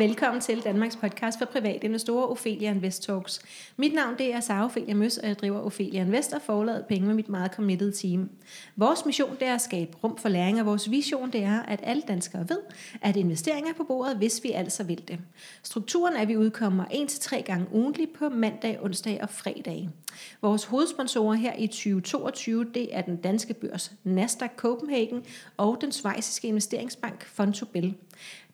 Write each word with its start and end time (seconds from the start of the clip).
Velkommen 0.00 0.40
til 0.40 0.64
Danmarks 0.64 0.96
podcast 0.96 1.38
for 1.38 1.44
private 1.44 1.84
investorer, 1.84 2.26
Ophelia 2.26 2.70
Invest 2.70 3.02
Talks. 3.02 3.42
Mit 3.76 3.94
navn 3.94 4.18
det 4.18 4.34
er 4.34 4.40
Sara 4.40 4.64
Ophelia 4.64 4.94
Møs, 4.94 5.18
og 5.18 5.28
jeg 5.28 5.38
driver 5.38 5.60
Ophelia 5.60 6.00
Invest 6.00 6.32
og 6.32 6.42
forlader 6.42 6.82
penge 6.84 7.06
med 7.06 7.14
mit 7.14 7.28
meget 7.28 7.52
committed 7.54 7.92
team. 7.92 8.30
Vores 8.76 9.06
mission 9.06 9.36
det 9.40 9.48
er 9.48 9.54
at 9.54 9.60
skabe 9.60 9.96
rum 10.04 10.16
for 10.16 10.28
læring, 10.28 10.60
og 10.60 10.66
vores 10.66 10.90
vision 10.90 11.32
det 11.32 11.42
er, 11.42 11.62
at 11.62 11.80
alle 11.82 12.02
danskere 12.08 12.48
ved, 12.48 12.58
at 13.02 13.16
investeringer 13.16 13.70
er 13.70 13.74
på 13.74 13.84
bordet, 13.84 14.16
hvis 14.16 14.40
vi 14.42 14.50
altså 14.50 14.84
vil 14.84 15.08
det. 15.08 15.18
Strukturen 15.62 16.16
er, 16.16 16.20
at 16.20 16.28
vi 16.28 16.36
udkommer 16.36 16.84
1-3 16.84 17.40
gange 17.40 17.66
ugentligt 17.72 18.12
på 18.12 18.28
mandag, 18.28 18.78
onsdag 18.82 19.22
og 19.22 19.30
fredag. 19.30 19.88
Vores 20.42 20.64
hovedsponsorer 20.64 21.34
her 21.34 21.52
i 21.58 21.66
2022 21.66 22.64
det 22.64 22.96
er 22.96 23.02
den 23.02 23.16
danske 23.16 23.54
børs 23.54 23.92
Nasdaq 24.04 24.50
Copenhagen 24.56 25.22
og 25.56 25.78
den 25.80 25.92
svejsiske 25.92 26.48
investeringsbank 26.48 27.26
Fontobel. 27.26 27.94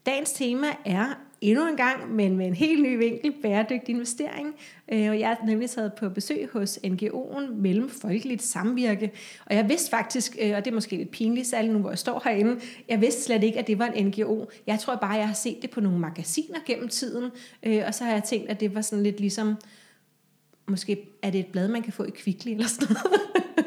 Dagens 0.07 0.33
tema 0.33 0.67
er 0.85 1.07
endnu 1.41 1.69
en 1.69 1.77
gang, 1.77 2.15
men 2.15 2.37
med 2.37 2.47
en 2.47 2.55
helt 2.55 2.83
ny 2.83 2.99
vinkel, 2.99 3.35
bæredygtig 3.43 3.95
investering. 3.95 4.55
Øh, 4.93 5.11
og 5.11 5.21
jeg 5.21 5.31
er 5.31 5.47
nemlig 5.47 5.71
taget 5.71 5.93
på 5.93 6.09
besøg 6.09 6.49
hos 6.53 6.79
NGO'en 6.87 7.55
Mellem 7.55 7.89
Folkeligt 7.89 8.43
Samvirke. 8.43 9.13
Og 9.47 9.55
jeg 9.55 9.69
vidste 9.69 9.91
faktisk, 9.91 10.37
øh, 10.41 10.57
og 10.57 10.65
det 10.65 10.71
er 10.71 10.75
måske 10.75 10.97
lidt 10.97 11.11
pinligt, 11.11 11.47
særligt 11.47 11.73
nu 11.73 11.79
hvor 11.79 11.91
jeg 11.91 11.99
står 11.99 12.23
herinde, 12.25 12.61
jeg 12.89 13.01
vidste 13.01 13.23
slet 13.23 13.45
ikke, 13.45 13.59
at 13.59 13.67
det 13.67 13.79
var 13.79 13.87
en 13.87 14.07
NGO. 14.07 14.45
Jeg 14.67 14.79
tror 14.79 14.97
bare, 14.97 15.13
jeg 15.13 15.27
har 15.27 15.35
set 15.35 15.57
det 15.63 15.71
på 15.71 15.81
nogle 15.81 15.99
magasiner 15.99 16.59
gennem 16.67 16.89
tiden, 16.89 17.31
øh, 17.63 17.83
og 17.87 17.95
så 17.95 18.05
har 18.05 18.13
jeg 18.13 18.25
tænkt, 18.25 18.51
at 18.51 18.61
det 18.61 18.75
var 18.75 18.81
sådan 18.81 19.03
lidt 19.03 19.21
ligesom, 19.21 19.57
måske 20.69 21.09
er 21.23 21.31
det 21.31 21.41
et 21.41 21.47
blad, 21.47 21.69
man 21.69 21.83
kan 21.83 21.93
få 21.93 22.05
i 22.05 22.11
Kvickly 22.11 22.51
eller 22.51 22.67
sådan 22.67 22.97
noget. 23.05 23.21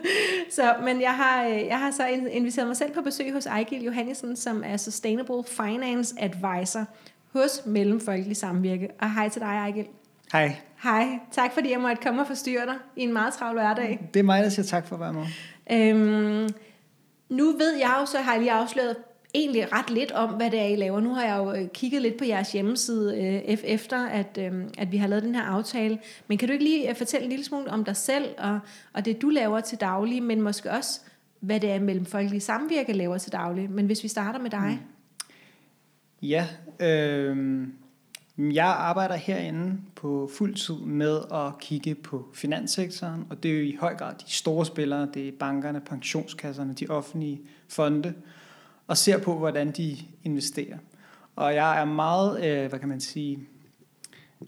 så, 0.55 0.75
men 0.83 1.01
jeg 1.01 1.15
har, 1.15 1.43
jeg 1.43 1.79
har 1.79 1.91
så 1.91 2.07
inviteret 2.31 2.67
mig 2.67 2.77
selv 2.77 2.91
på 2.91 3.01
besøg 3.01 3.33
hos 3.33 3.45
Ejgil 3.45 3.83
Johannesen, 3.83 4.35
som 4.35 4.63
er 4.65 4.77
Sustainable 4.77 5.43
Finance 5.47 6.15
Advisor 6.19 6.85
hos 7.33 7.61
Mellemfolkelig 7.65 8.37
Samvirke. 8.37 8.89
Og 9.01 9.13
hej 9.13 9.29
til 9.29 9.41
dig, 9.41 9.47
Ejgil. 9.47 9.85
Hej. 10.31 10.55
Hej. 10.83 11.19
Tak 11.31 11.53
fordi 11.53 11.71
jeg 11.71 11.79
måtte 11.79 12.03
komme 12.03 12.21
og 12.21 12.27
forstyrre 12.27 12.65
dig 12.65 12.75
i 12.95 13.01
en 13.01 13.13
meget 13.13 13.33
travl 13.33 13.53
hverdag. 13.53 14.09
Det 14.13 14.19
er 14.19 14.23
mig, 14.23 14.43
der 14.43 14.49
siger 14.49 14.65
tak 14.65 14.87
for 14.87 14.95
at 14.95 15.01
være 15.01 15.13
med. 15.13 15.25
Øhm, 15.71 16.49
nu 17.29 17.51
ved 17.51 17.75
jeg 17.75 17.97
jo, 17.99 18.05
så 18.05 18.17
har 18.17 18.31
jeg 18.31 18.41
lige 18.41 18.51
afsløret 18.51 18.95
egentlig 19.33 19.73
ret 19.73 19.89
lidt 19.89 20.11
om, 20.11 20.29
hvad 20.29 20.51
det 20.51 20.59
er, 20.59 20.65
I 20.65 20.75
laver. 20.75 20.99
Nu 20.99 21.13
har 21.13 21.23
jeg 21.25 21.37
jo 21.37 21.53
øh, 21.53 21.67
kigget 21.67 22.01
lidt 22.01 22.17
på 22.17 22.25
jeres 22.25 22.51
hjemmeside 22.51 23.17
øh, 23.17 23.55
efter, 23.63 24.07
at, 24.07 24.37
øh, 24.41 24.63
at 24.77 24.91
vi 24.91 24.97
har 24.97 25.07
lavet 25.07 25.23
den 25.23 25.35
her 25.35 25.43
aftale. 25.43 25.99
Men 26.27 26.37
kan 26.37 26.47
du 26.47 26.53
ikke 26.53 26.65
lige 26.65 26.89
øh, 26.89 26.95
fortælle 26.95 27.23
en 27.23 27.29
lille 27.29 27.45
smule 27.45 27.71
om 27.71 27.85
dig 27.85 27.95
selv 27.95 28.25
og, 28.37 28.59
og 28.93 29.05
det, 29.05 29.21
du 29.21 29.29
laver 29.29 29.59
til 29.59 29.77
daglig, 29.77 30.23
men 30.23 30.41
måske 30.41 30.71
også, 30.71 30.99
hvad 31.39 31.59
det 31.59 31.71
er 31.71 31.79
mellem 31.79 32.05
folkelige 32.05 32.41
samvirke 32.41 32.93
laver 32.93 33.17
til 33.17 33.31
daglig. 33.31 33.71
Men 33.71 33.85
hvis 33.85 34.03
vi 34.03 34.07
starter 34.07 34.39
med 34.39 34.49
dig. 34.49 34.79
Mm. 34.81 34.98
Ja, 36.21 36.47
øh, 36.79 37.67
jeg 38.37 38.65
arbejder 38.65 39.15
herinde 39.15 39.77
på 39.95 40.29
fuld 40.37 40.55
tid 40.55 40.75
med 40.75 41.19
at 41.31 41.59
kigge 41.59 41.95
på 41.95 42.29
finanssektoren, 42.33 43.25
og 43.29 43.43
det 43.43 43.51
er 43.51 43.55
jo 43.55 43.63
i 43.63 43.77
høj 43.79 43.95
grad 43.95 44.13
de 44.15 44.31
store 44.31 44.65
spillere, 44.65 45.07
det 45.13 45.27
er 45.27 45.31
bankerne, 45.39 45.81
pensionskasserne, 45.81 46.73
de 46.73 46.87
offentlige 46.89 47.41
fonde, 47.67 48.13
og 48.87 48.97
ser 48.97 49.17
på, 49.17 49.37
hvordan 49.37 49.71
de 49.71 49.97
investerer. 50.23 50.77
Og 51.35 51.55
jeg 51.55 51.81
er 51.81 51.85
meget, 51.85 52.45
øh, 52.45 52.69
hvad 52.69 52.79
kan 52.79 52.89
man 52.89 52.99
sige, 52.99 53.39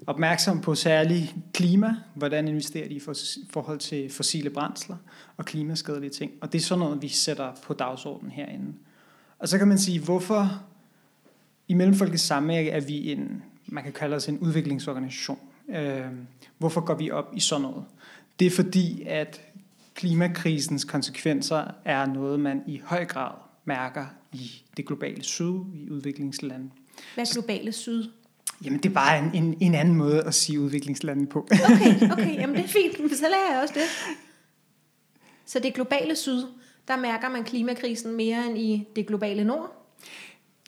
opmærksom 0.08 0.61
på 0.61 0.75
særlig 0.75 1.36
klima, 1.53 1.95
hvordan 2.16 2.47
investerer 2.47 2.88
de 2.88 2.94
i 2.94 3.02
forhold 3.49 3.80
til 3.80 4.11
fossile 4.11 4.49
brændsler 4.49 4.95
og 5.38 5.45
klimaskadelige 5.45 6.09
ting. 6.09 6.31
Og 6.42 6.52
det 6.52 6.59
er 6.59 6.64
sådan 6.64 6.80
noget, 6.80 7.02
vi 7.02 7.08
sætter 7.08 7.52
på 7.64 7.73
dagsordenen 7.73 8.31
herinde. 8.31 8.73
Og 9.39 9.47
så 9.47 9.58
kan 9.58 9.67
man 9.67 9.77
sige, 9.80 9.99
hvorfor 9.99 10.64
i 11.71 11.73
Mellemfolkets 11.73 12.23
Samvirke 12.23 12.70
er 12.70 12.80
vi 12.80 13.11
en, 13.11 13.43
man 13.65 13.83
kan 13.83 13.93
kalde 13.93 14.15
os 14.15 14.27
en 14.27 14.39
udviklingsorganisation. 14.39 15.39
Øh, 15.70 16.02
hvorfor 16.58 16.82
går 16.82 16.93
vi 16.93 17.11
op 17.11 17.33
i 17.36 17.39
sådan 17.39 17.61
noget? 17.61 17.83
Det 18.39 18.48
er 18.48 18.52
fordi, 18.52 19.04
at 19.08 19.42
klimakrisens 19.95 20.83
konsekvenser 20.83 21.64
er 21.86 22.05
noget, 22.05 22.39
man 22.39 22.64
i 22.67 22.81
høj 22.86 23.05
grad 23.05 23.31
mærker 23.65 24.05
i 24.33 24.52
det 24.77 24.87
globale 24.87 25.23
syd, 25.23 25.60
i 25.73 25.89
udviklingslande. 25.89 26.70
Hvad 27.14 27.23
er 27.23 27.33
globale 27.33 27.71
syd? 27.71 28.04
Jamen, 28.65 28.80
det 28.80 28.89
er 28.89 28.93
bare 28.93 29.20
en, 29.20 29.31
en, 29.33 29.58
en 29.60 29.76
anden 29.76 29.95
måde 29.95 30.23
at 30.23 30.33
sige 30.33 30.60
udviklingslande 30.60 31.26
på. 31.26 31.48
okay, 31.52 32.04
okay, 32.14 32.36
jamen 32.36 32.55
det 32.55 32.64
er 32.64 32.67
fint, 32.67 33.17
så 33.17 33.26
lærer 33.30 33.54
jeg 33.54 33.61
også 33.61 33.73
det. 33.73 34.15
Så 35.45 35.60
det 35.60 35.73
globale 35.73 36.15
syd, 36.15 36.43
der 36.87 36.98
mærker 36.98 37.30
man 37.30 37.43
klimakrisen 37.43 38.15
mere 38.15 38.45
end 38.45 38.58
i 38.58 38.87
det 38.95 39.08
globale 39.08 39.43
nord? 39.43 39.80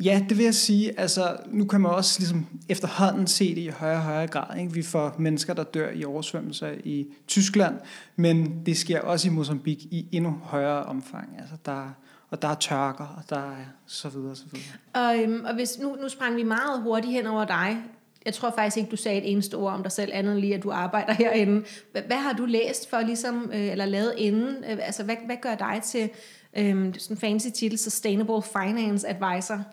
Ja, 0.04 0.26
det 0.30 0.38
vil 0.38 0.44
jeg 0.44 0.56
sige. 0.56 1.00
Altså, 1.00 1.38
nu 1.48 1.66
kan 1.66 1.82
man 1.82 1.92
også 1.92 2.20
ligesom 2.20 2.48
efterhånden 2.70 3.28
se 3.28 3.56
det 3.56 3.62
i 3.62 3.68
højere 3.68 3.98
og 3.98 4.04
højere 4.04 4.28
grad. 4.28 4.58
Ikke? 4.60 4.74
Vi 4.74 4.82
får 4.84 5.16
mennesker, 5.20 5.54
der 5.54 5.64
dør 5.64 5.90
i 5.92 6.06
oversvømmelser 6.06 6.72
i 6.84 7.06
Tyskland, 7.28 7.76
men 8.16 8.66
det 8.66 8.78
sker 8.78 9.02
også 9.02 9.28
i 9.28 9.32
Mozambique 9.32 9.88
i 9.92 10.08
endnu 10.12 10.38
højere 10.44 10.84
omfang. 10.84 11.36
Altså, 11.40 11.56
der, 11.66 11.90
og 12.30 12.42
der 12.42 12.48
er 12.48 12.56
tørker, 12.56 13.16
og 13.18 13.30
der 13.30 13.52
er 13.52 13.66
så 13.86 14.10
videre, 14.10 14.36
så 14.36 14.44
videre. 14.52 15.08
Og, 15.08 15.24
øhm, 15.24 15.46
og 15.46 15.54
hvis, 15.54 15.80
nu, 15.80 15.96
nu 16.02 16.10
sprang 16.10 16.36
vi 16.36 16.44
meget 16.44 16.82
hurtigt 16.82 17.14
hen 17.14 17.28
over 17.28 17.46
dig. 17.46 17.78
Jeg 18.26 18.34
tror 18.34 18.54
faktisk 18.58 18.78
ikke, 18.78 18.92
du 18.92 18.96
sagde 18.96 19.18
et 19.18 19.32
eneste 19.32 19.56
ord 19.56 19.74
om 19.74 19.84
dig 19.84 19.92
selv, 19.92 20.12
andet 20.14 20.32
end 20.34 20.42
lige, 20.42 20.56
at 20.56 20.64
du 20.64 20.72
arbejder 20.72 21.14
herinde. 21.24 21.64
Hvad, 21.92 22.02
hvad 22.02 22.18
har 22.18 22.34
du 22.34 22.46
læst 22.46 22.90
for, 22.90 23.02
ligesom, 23.02 23.52
øh, 23.54 23.72
eller 23.72 23.86
lavet 23.86 24.14
inden? 24.18 24.56
Øh, 24.56 24.78
altså, 24.82 25.04
hvad, 25.04 25.16
hvad 25.26 25.38
gør 25.42 25.56
dig 25.56 25.82
til 25.84 26.10
øh, 26.58 26.94
sådan 26.98 27.18
fancy 27.18 27.48
titel, 27.56 27.78
Sustainable 27.78 28.42
Finance 28.42 29.08
Advisor? 29.08 29.64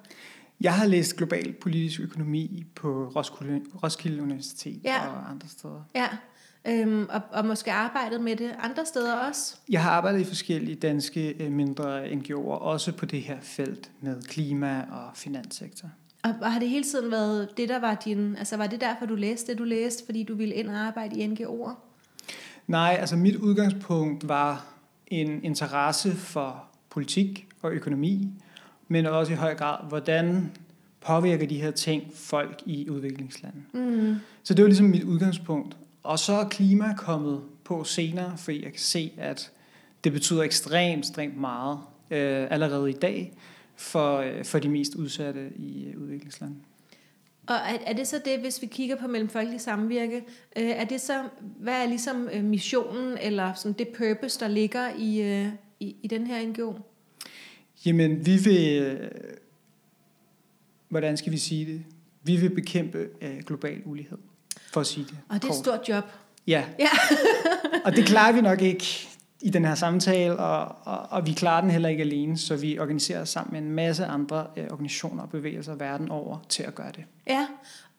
Jeg 0.61 0.75
har 0.75 0.87
læst 0.87 1.17
global 1.17 1.53
politisk 1.53 2.01
økonomi 2.01 2.65
på 2.75 3.13
Roskilde, 3.17 3.61
Roskilde 3.83 4.23
Universitet 4.23 4.81
ja. 4.85 5.09
og 5.09 5.31
andre 5.31 5.49
steder. 5.49 5.83
Ja, 5.95 6.09
øhm, 6.65 7.07
og, 7.11 7.21
og 7.33 7.47
måske 7.47 7.73
arbejdet 7.73 8.21
med 8.21 8.37
det 8.37 8.55
andre 8.59 8.87
steder 8.87 9.15
også? 9.15 9.57
Jeg 9.69 9.83
har 9.83 9.91
arbejdet 9.91 10.21
i 10.21 10.25
forskellige 10.25 10.77
danske 10.77 11.45
øh, 11.45 11.53
mindre 11.53 12.05
NGO'er, 12.07 12.35
også 12.35 12.93
på 12.93 13.07
det 13.07 13.23
her 13.23 13.37
felt 13.41 13.91
med 14.01 14.23
klima 14.23 14.85
og 14.91 15.11
finanssektor. 15.15 15.89
Og, 16.23 16.35
og 16.41 16.53
har 16.53 16.61
det 16.61 16.69
hele 16.69 16.85
tiden 16.85 17.11
været 17.11 17.49
det, 17.57 17.69
der 17.69 17.81
var 17.81 17.95
din... 17.95 18.37
Altså 18.37 18.57
var 18.57 18.67
det 18.67 18.81
derfor, 18.81 19.07
du 19.07 19.15
læste 19.15 19.53
det, 19.53 19.59
du 19.59 19.65
læste, 19.65 20.05
fordi 20.05 20.23
du 20.23 20.35
ville 20.35 20.55
ind 20.55 20.69
og 20.69 20.77
arbejde 20.77 21.21
i 21.21 21.27
NGO'er? 21.27 21.71
Nej, 22.67 22.97
altså 23.01 23.17
mit 23.17 23.37
udgangspunkt 23.37 24.29
var 24.29 24.67
en 25.07 25.45
interesse 25.45 26.17
for 26.17 26.70
politik 26.91 27.47
og 27.63 27.73
økonomi, 27.73 28.29
men 28.89 29.07
også 29.07 29.33
i 29.33 29.37
høj 29.37 29.55
grad, 29.55 29.89
hvordan 29.89 30.53
påvirker 31.01 31.47
de 31.47 31.61
her 31.61 31.71
ting 31.71 32.13
folk 32.15 32.63
i 32.67 32.89
udviklingslandet. 32.89 33.63
Mm. 33.73 34.17
Så 34.43 34.55
det 34.55 34.63
var 34.63 34.69
ligesom 34.69 34.87
mit 34.87 35.05
udgangspunkt. 35.05 35.77
Og 36.03 36.19
så 36.19 36.33
er 36.33 36.49
klima 36.49 36.95
kommet 36.97 37.41
på 37.65 37.85
senere, 37.85 38.39
fordi 38.39 38.65
jeg 38.65 38.73
kan 38.73 38.81
se, 38.81 39.13
at 39.19 39.51
det 40.05 40.13
betyder 40.13 40.43
ekstremt, 40.43 40.99
ekstremt 40.99 41.41
meget 41.41 41.79
øh, 42.11 42.47
allerede 42.51 42.91
i 42.91 42.93
dag 42.93 43.33
for, 43.77 44.17
øh, 44.17 44.45
for 44.45 44.59
de 44.59 44.69
mest 44.69 44.95
udsatte 44.95 45.51
i 45.57 45.85
øh, 45.85 46.03
udviklingslandet. 46.03 46.59
Og 47.47 47.57
er, 47.57 47.79
er 47.87 47.93
det 47.93 48.09
så 48.09 48.21
det, 48.25 48.39
hvis 48.39 48.63
vi 48.63 48.67
kigger 48.67 48.97
på 48.97 49.07
mellemfolkelig 49.07 49.61
samvirke, 49.61 50.17
øh, 50.57 50.69
er 50.69 50.85
det 50.85 51.01
så, 51.01 51.23
hvad 51.41 51.83
er 51.83 51.87
ligesom 51.87 52.29
øh, 52.33 52.45
missionen, 52.45 53.19
eller 53.21 53.55
sådan 53.55 53.73
det 53.73 53.89
purpose, 53.89 54.41
der 54.41 54.49
ligger 54.49 54.91
i, 54.99 55.23
øh, 55.23 55.49
i, 55.81 55.97
i 56.03 56.09
den 56.09 56.27
her 56.27 56.47
NGO? 56.47 56.73
Jamen, 57.87 58.27
vi 58.27 58.37
vil, 58.37 58.83
øh, 58.83 59.11
hvordan 60.89 61.17
skal 61.17 61.33
vi 61.33 61.39
sige 61.39 61.67
det? 61.67 61.85
Vi 62.23 62.37
vil 62.37 62.51
bekæmpe 62.51 63.09
øh, 63.21 63.39
global 63.47 63.83
ulighed, 63.85 64.19
for 64.73 64.81
at 64.81 64.87
sige 64.87 65.07
det. 65.07 65.19
Og 65.29 65.35
det 65.35 65.45
er 65.45 65.53
et 65.53 65.59
stort 65.59 65.89
job. 65.89 66.05
Ja. 66.47 66.65
ja. 66.79 66.89
og 67.85 67.97
det 67.97 68.07
klarer 68.07 68.33
vi 68.33 68.41
nok 68.41 68.63
ikke 68.63 69.09
i 69.41 69.51
den 69.51 69.65
her 69.65 69.75
samtale, 69.75 70.37
og, 70.37 70.77
og, 70.85 71.07
og 71.11 71.27
vi 71.27 71.33
klarer 71.33 71.61
den 71.61 71.71
heller 71.71 71.89
ikke 71.89 72.03
alene, 72.03 72.39
så 72.39 72.57
vi 72.57 72.79
organiserer 72.79 73.21
os 73.21 73.29
sammen 73.29 73.53
med 73.53 73.61
en 73.61 73.75
masse 73.75 74.05
andre 74.05 74.47
øh, 74.57 74.65
organisationer 74.71 75.23
og 75.23 75.31
bevægelser 75.31 75.75
verden 75.75 76.11
over 76.11 76.39
til 76.49 76.63
at 76.63 76.75
gøre 76.75 76.93
det. 76.97 77.05
Ja, 77.27 77.47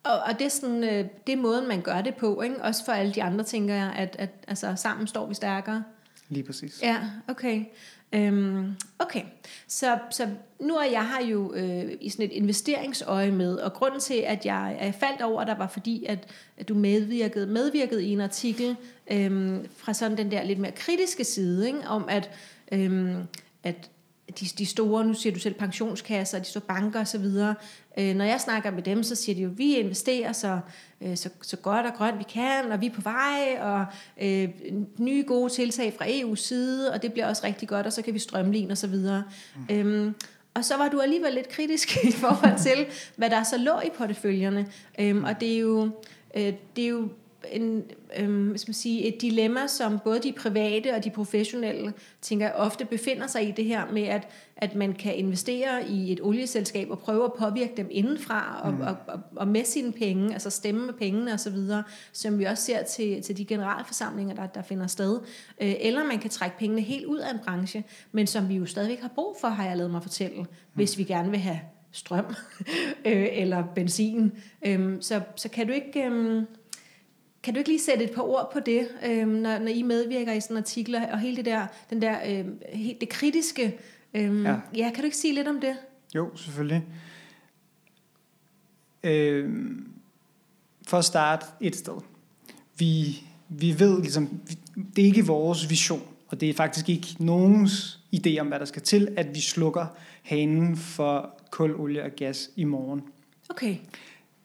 og, 0.04 0.18
og 0.18 0.38
det, 0.38 0.44
er 0.44 0.48
sådan, 0.48 0.84
øh, 0.84 1.04
det 1.26 1.32
er 1.32 1.36
måden, 1.36 1.68
man 1.68 1.80
gør 1.80 2.00
det 2.00 2.14
på, 2.14 2.40
ikke? 2.40 2.62
også 2.62 2.84
for 2.84 2.92
alle 2.92 3.12
de 3.12 3.22
andre, 3.22 3.44
tænker 3.44 3.74
jeg, 3.74 3.92
at, 3.96 4.16
at 4.18 4.30
altså, 4.48 4.72
sammen 4.76 5.06
står 5.06 5.26
vi 5.26 5.34
stærkere. 5.34 5.84
Lige 6.32 6.44
præcis. 6.44 6.82
Ja, 6.82 6.98
okay. 7.28 7.64
Øhm, 8.12 8.74
okay, 8.98 9.22
så, 9.66 9.98
så 10.10 10.28
nu 10.60 10.74
er 10.74 10.84
jeg 10.84 11.06
har 11.06 11.22
jo 11.22 11.54
øh, 11.54 11.92
i 12.00 12.10
sådan 12.10 12.26
et 12.26 12.32
investeringsøje 12.32 13.30
med, 13.30 13.56
og 13.56 13.72
grunden 13.72 14.00
til, 14.00 14.14
at 14.14 14.46
jeg 14.46 14.76
er 14.80 14.92
faldt 14.92 15.22
over 15.22 15.44
der 15.44 15.54
var 15.54 15.66
fordi, 15.66 16.04
at, 16.04 16.28
at 16.58 16.68
du 16.68 16.74
medvirkede, 16.74 17.46
medvirkede 17.46 18.04
i 18.04 18.10
en 18.10 18.20
artikel 18.20 18.76
øh, 19.12 19.58
fra 19.76 19.94
sådan 19.94 20.16
den 20.18 20.30
der 20.30 20.44
lidt 20.44 20.58
mere 20.58 20.72
kritiske 20.72 21.24
side, 21.24 21.66
ikke? 21.66 21.88
om 21.88 22.04
at, 22.08 22.30
øh, 22.72 23.14
at 23.62 23.90
de, 24.40 24.46
de 24.58 24.66
store, 24.66 25.04
nu 25.04 25.14
siger 25.14 25.32
du 25.32 25.38
selv 25.38 25.54
pensionskasser, 25.54 26.38
de 26.38 26.44
store 26.44 26.60
banker 26.60 27.00
osv., 27.00 27.24
øh, 27.98 28.14
når 28.14 28.24
jeg 28.24 28.40
snakker 28.40 28.70
med 28.70 28.82
dem, 28.82 29.02
så 29.02 29.14
siger 29.14 29.36
de 29.36 29.42
jo, 29.42 29.50
vi 29.56 29.76
investerer 29.76 30.32
så, 30.32 30.60
øh, 31.00 31.16
så, 31.16 31.28
så 31.42 31.56
godt 31.56 31.86
og 31.86 31.92
grønt 31.94 32.18
vi 32.18 32.24
kan, 32.32 32.72
og 32.72 32.80
vi 32.80 32.86
er 32.86 32.92
på 32.94 33.00
vej, 33.00 33.58
og 33.60 33.84
øh, 34.22 34.48
nye 34.98 35.24
gode 35.26 35.52
tiltag 35.52 35.94
fra 35.98 36.04
EU's 36.04 36.36
side, 36.36 36.92
og 36.92 37.02
det 37.02 37.12
bliver 37.12 37.26
også 37.26 37.42
rigtig 37.46 37.68
godt, 37.68 37.86
og 37.86 37.92
så 37.92 38.02
kan 38.02 38.14
vi 38.14 38.18
strømline 38.18 38.72
osv. 38.72 38.94
Mm. 38.94 39.20
Øhm, 39.70 40.14
Og 40.54 40.64
så 40.64 40.76
var 40.76 40.88
du 40.88 41.00
alligevel 41.00 41.32
lidt 41.34 41.48
kritisk 41.48 41.96
i 42.08 42.12
forhold 42.12 42.58
til, 42.58 42.86
hvad 43.16 43.30
der 43.30 43.42
så 43.42 43.58
lå 43.58 43.80
i 43.80 43.88
porteføljerne. 43.98 44.66
Øhm, 44.98 45.24
og 45.24 45.40
det 45.40 45.54
er 45.54 45.58
jo, 45.58 45.90
øh, 46.36 46.52
det 46.76 46.84
er 46.84 46.88
jo 46.88 47.08
en, 47.50 47.82
øhm, 48.18 48.46
hvad 48.48 48.58
skal 48.58 48.68
man 48.68 48.74
sige, 48.74 49.14
et 49.14 49.22
dilemma, 49.22 49.66
som 49.66 49.98
både 50.04 50.18
de 50.18 50.32
private 50.32 50.94
og 50.94 51.04
de 51.04 51.10
professionelle 51.10 51.92
tænker 52.20 52.52
ofte 52.52 52.84
befinder 52.84 53.26
sig 53.26 53.48
i 53.48 53.50
det 53.50 53.64
her 53.64 53.92
med, 53.92 54.02
at, 54.02 54.28
at 54.56 54.74
man 54.74 54.92
kan 54.92 55.14
investere 55.14 55.88
i 55.88 56.12
et 56.12 56.20
olieselskab 56.22 56.90
og 56.90 56.98
prøve 56.98 57.24
at 57.24 57.32
påvirke 57.32 57.72
dem 57.76 57.88
indenfra 57.90 58.60
og, 58.64 58.72
mm. 58.72 58.80
og, 58.80 58.96
og, 59.06 59.20
og 59.36 59.48
med 59.48 59.64
sine 59.64 59.92
penge, 59.92 60.32
altså 60.32 60.50
stemme 60.50 60.86
med 60.86 60.94
pengene 60.94 61.32
osv., 61.32 61.56
som 62.12 62.38
vi 62.38 62.44
også 62.44 62.64
ser 62.64 62.82
til, 62.82 63.22
til 63.22 63.36
de 63.36 63.44
generalforsamlinger, 63.44 64.34
der, 64.34 64.46
der 64.46 64.62
finder 64.62 64.86
sted. 64.86 65.20
Øh, 65.60 65.74
eller 65.80 66.04
man 66.04 66.18
kan 66.18 66.30
trække 66.30 66.58
pengene 66.58 66.82
helt 66.82 67.04
ud 67.04 67.18
af 67.18 67.30
en 67.30 67.38
branche, 67.44 67.84
men 68.12 68.26
som 68.26 68.48
vi 68.48 68.54
jo 68.54 68.66
stadigvæk 68.66 69.00
har 69.00 69.10
brug 69.14 69.36
for, 69.40 69.48
har 69.48 69.66
jeg 69.66 69.76
lavet 69.76 69.90
mig 69.90 70.02
fortælle, 70.02 70.42
mm. 70.42 70.46
hvis 70.74 70.98
vi 70.98 71.04
gerne 71.04 71.30
vil 71.30 71.40
have 71.40 71.60
strøm 71.92 72.24
øh, 73.06 73.26
eller 73.32 73.64
benzin. 73.74 74.32
Øh, 74.66 74.96
så, 75.00 75.20
så 75.36 75.48
kan 75.48 75.66
du 75.66 75.72
ikke... 75.72 76.02
Øh, 76.02 76.42
kan 77.42 77.54
du 77.54 77.58
ikke 77.58 77.70
lige 77.70 77.80
sætte 77.80 78.04
et 78.04 78.10
par 78.10 78.22
ord 78.22 78.50
på 78.52 78.60
det, 78.60 78.88
øh, 79.06 79.28
når, 79.28 79.58
når 79.58 79.68
I 79.68 79.82
medvirker 79.82 80.32
i 80.32 80.40
sådan 80.40 80.56
artikler, 80.56 81.12
og 81.12 81.20
hele 81.20 81.36
det 81.36 81.44
der, 81.44 81.66
den 81.90 82.02
der, 82.02 82.18
øh, 82.26 82.46
helt 82.72 83.00
det 83.00 83.08
kritiske, 83.08 83.78
øh, 84.14 84.44
ja. 84.44 84.56
ja, 84.76 84.90
kan 84.90 84.98
du 84.98 85.04
ikke 85.04 85.16
sige 85.16 85.34
lidt 85.34 85.48
om 85.48 85.60
det? 85.60 85.76
Jo, 86.14 86.36
selvfølgelig. 86.36 86.84
Øh, 89.04 89.50
for 90.86 90.98
at 90.98 91.04
starte 91.04 91.46
et 91.60 91.76
sted. 91.76 92.00
Vi, 92.78 93.22
vi 93.48 93.78
ved 93.78 94.00
ligesom, 94.00 94.40
det 94.96 95.02
er 95.02 95.06
ikke 95.06 95.26
vores 95.26 95.70
vision, 95.70 96.02
og 96.28 96.40
det 96.40 96.50
er 96.50 96.54
faktisk 96.54 96.88
ikke 96.88 97.16
nogens 97.18 98.00
idé 98.16 98.38
om, 98.38 98.46
hvad 98.46 98.58
der 98.58 98.64
skal 98.64 98.82
til, 98.82 99.08
at 99.16 99.34
vi 99.34 99.40
slukker 99.40 99.86
hanen 100.22 100.76
for 100.76 101.40
kul, 101.50 101.80
olie 101.80 102.02
og 102.02 102.10
gas 102.16 102.50
i 102.56 102.64
morgen. 102.64 103.02
Okay. 103.48 103.76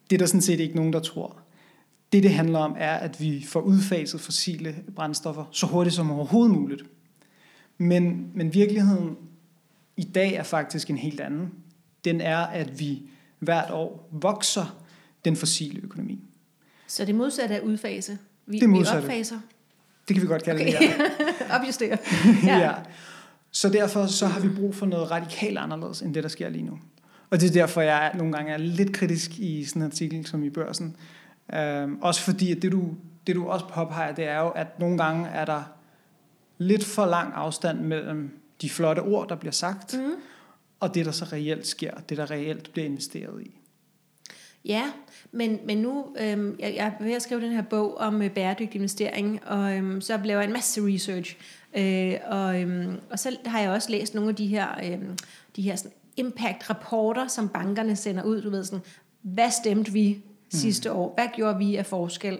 Det 0.10 0.16
er 0.16 0.18
der 0.18 0.26
sådan 0.26 0.42
set 0.42 0.60
ikke 0.60 0.76
nogen, 0.76 0.94
der 0.94 1.00
tror. 1.00 1.38
Det, 2.12 2.24
det 2.24 2.34
handler 2.34 2.60
om, 2.60 2.76
er, 2.78 2.94
at 2.94 3.22
vi 3.22 3.46
får 3.48 3.62
udfaset 3.62 4.22
fossile 4.22 4.76
brændstoffer 4.96 5.46
så 5.52 5.66
hurtigt 5.66 5.96
som 5.96 6.12
overhovedet 6.12 6.56
muligt. 6.56 6.84
Men, 7.78 8.32
men 8.34 8.54
virkeligheden 8.54 9.18
i 9.98 10.04
dag 10.04 10.34
er 10.34 10.44
faktisk 10.44 10.90
en 10.90 10.98
helt 10.98 11.20
anden. 11.20 11.52
Den 12.06 12.22
er, 12.22 12.38
at 12.38 12.80
vi 12.80 13.02
hvert 13.40 13.72
år 13.72 14.10
vokser 14.12 14.84
den 15.26 15.36
fossile 15.36 15.82
økonomi. 15.84 16.20
Så 16.88 17.06
det 17.06 17.16
modsatte 17.16 17.56
er 17.56 17.62
udfase? 17.62 18.18
Vi, 18.46 18.60
det 18.60 18.70
modsatte. 18.70 19.02
vi 19.02 19.06
opfaser? 19.06 19.40
Det 20.08 20.16
kan 20.16 20.24
vi 20.24 20.28
godt 20.28 20.44
kalde 20.44 20.62
okay. 20.62 20.72
det, 20.72 20.82
ja. 21.50 21.56
Opjustere. 21.60 21.98
ja. 22.44 22.58
ja. 22.58 22.74
Så 23.52 23.70
derfor 23.70 24.06
så 24.06 24.28
har 24.28 24.40
vi 24.40 24.50
brug 24.50 24.76
for 24.76 24.86
noget 24.86 25.12
radikalt 25.12 25.58
anderledes, 25.58 26.02
end 26.02 26.14
det, 26.14 26.24
der 26.24 26.30
sker 26.30 26.50
lige 26.50 26.66
nu. 26.66 26.80
Og 27.30 27.42
det 27.42 27.50
er 27.50 27.54
derfor, 27.54 27.82
jeg 27.82 28.12
nogle 28.16 28.34
gange 28.34 28.52
er 28.54 28.58
lidt 28.58 28.94
kritisk 28.94 29.40
i 29.40 29.66
sådan 29.66 29.82
en 29.82 29.86
artikel 29.86 30.26
som 30.26 30.44
i 30.44 30.50
børsen, 30.50 30.96
Øhm, 31.54 31.98
også 32.02 32.22
fordi, 32.22 32.52
at 32.52 32.62
det 32.62 32.72
du, 32.72 32.96
det 33.28 33.36
du 33.36 33.48
også 33.48 33.68
påpeger, 33.68 34.16
det 34.16 34.28
er 34.28 34.40
jo, 34.40 34.50
at 34.50 34.80
nogle 34.80 34.98
gange 34.98 35.28
er 35.28 35.46
der 35.46 35.64
lidt 36.58 36.84
for 36.86 37.06
lang 37.06 37.34
afstand 37.34 37.80
mellem 37.80 38.40
de 38.62 38.70
flotte 38.70 39.00
ord, 39.00 39.30
der 39.30 39.36
bliver 39.36 39.52
sagt, 39.52 39.94
mm. 39.94 40.12
og 40.80 40.96
det, 40.96 41.06
der 41.06 41.12
så 41.12 41.26
reelt 41.26 41.68
sker, 41.68 41.92
det, 42.10 42.18
der 42.18 42.32
reelt 42.32 42.74
bliver 42.74 42.86
investeret 42.86 43.44
i. 43.44 43.60
Ja, 44.66 44.84
men, 45.32 45.60
men 45.66 45.78
nu, 45.78 46.06
øhm, 46.20 46.56
jeg, 46.60 46.76
jeg 46.76 46.96
er 47.00 47.04
ved 47.04 47.14
at 47.14 47.22
skrive 47.22 47.42
den 47.42 47.52
her 47.52 47.62
bog 47.62 47.98
om 47.98 48.22
øh, 48.22 48.32
bæredygtig 48.32 48.76
investering, 48.76 49.40
og 49.46 49.78
øhm, 49.78 50.02
så 50.02 50.20
laver 50.24 50.42
jeg 50.42 50.48
en 50.48 50.54
masse 50.54 50.82
research, 50.82 51.38
øh, 51.78 52.14
og, 52.26 52.62
øhm, 52.62 53.00
og 53.12 53.20
så 53.20 53.38
har 53.46 53.60
jeg 53.60 53.70
også 53.70 53.92
læst 53.92 54.16
nogle 54.16 54.30
af 54.30 54.36
de 54.36 54.48
her, 54.48 54.68
øhm, 54.84 55.18
de 55.56 55.62
her 55.62 55.76
sådan 55.76 55.92
impact-rapporter, 56.18 57.28
som 57.28 57.50
bankerne 57.50 57.96
sender 57.96 58.24
ud, 58.24 58.42
du 58.42 58.50
ved 58.50 58.64
sådan, 58.64 58.84
hvad 59.22 59.52
stemte 59.52 59.92
vi 59.92 60.24
sidste 60.50 60.92
år. 60.92 61.14
Hvad 61.14 61.28
gjorde 61.36 61.58
vi 61.58 61.76
af 61.76 61.86
forskel? 61.86 62.40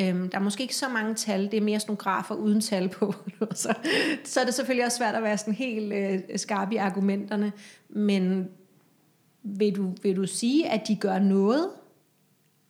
Øhm, 0.00 0.28
der 0.28 0.38
er 0.38 0.42
måske 0.42 0.62
ikke 0.62 0.76
så 0.76 0.88
mange 0.88 1.14
tal, 1.14 1.44
det 1.50 1.54
er 1.54 1.60
mere 1.60 1.80
sådan 1.80 1.90
nogle 1.90 1.98
grafer 1.98 2.34
uden 2.34 2.60
tal 2.60 2.88
på. 2.88 3.14
så, 3.54 3.74
så 4.24 4.40
er 4.40 4.44
det 4.44 4.54
selvfølgelig 4.54 4.84
også 4.86 4.98
svært 4.98 5.14
at 5.14 5.22
være 5.22 5.38
sådan 5.38 5.54
helt 5.54 5.92
øh, 5.92 6.20
skarp 6.36 6.72
i 6.72 6.76
argumenterne. 6.76 7.52
Men 7.88 8.48
vil 9.42 9.76
du, 9.76 9.94
vil 10.02 10.16
du 10.16 10.26
sige, 10.26 10.70
at 10.70 10.88
de 10.88 10.96
gør 10.96 11.18
noget? 11.18 11.68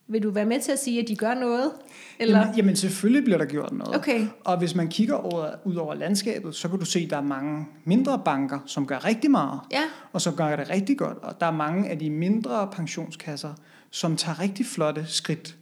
Vil 0.07 0.23
du 0.23 0.29
være 0.29 0.45
med 0.45 0.59
til 0.61 0.71
at 0.71 0.79
sige, 0.79 1.01
at 1.01 1.07
de 1.07 1.15
gør 1.15 1.33
noget? 1.33 1.71
Eller? 2.19 2.39
Jamen, 2.39 2.55
jamen 2.55 2.75
selvfølgelig 2.75 3.23
bliver 3.23 3.37
der 3.37 3.45
gjort 3.45 3.71
noget. 3.71 3.95
Okay. 3.95 4.27
Og 4.43 4.57
hvis 4.57 4.75
man 4.75 4.87
kigger 4.87 5.15
over, 5.15 5.49
ud 5.65 5.75
over 5.75 5.93
landskabet, 5.93 6.55
så 6.55 6.69
kan 6.69 6.79
du 6.79 6.85
se, 6.85 6.99
at 6.99 7.09
der 7.09 7.17
er 7.17 7.21
mange 7.21 7.65
mindre 7.85 8.21
banker, 8.25 8.59
som 8.65 8.87
gør 8.87 9.05
rigtig 9.05 9.31
meget, 9.31 9.59
ja. 9.71 9.81
og 10.13 10.21
som 10.21 10.35
gør 10.35 10.55
det 10.55 10.69
rigtig 10.69 10.97
godt. 10.97 11.17
Og 11.17 11.39
der 11.39 11.45
er 11.45 11.51
mange 11.51 11.89
af 11.89 11.99
de 11.99 12.09
mindre 12.09 12.69
pensionskasser, 12.71 13.53
som 13.95 14.17
tager 14.17 14.39
rigtig 14.39 14.65
flotte 14.65 15.05
skridt. 15.07 15.55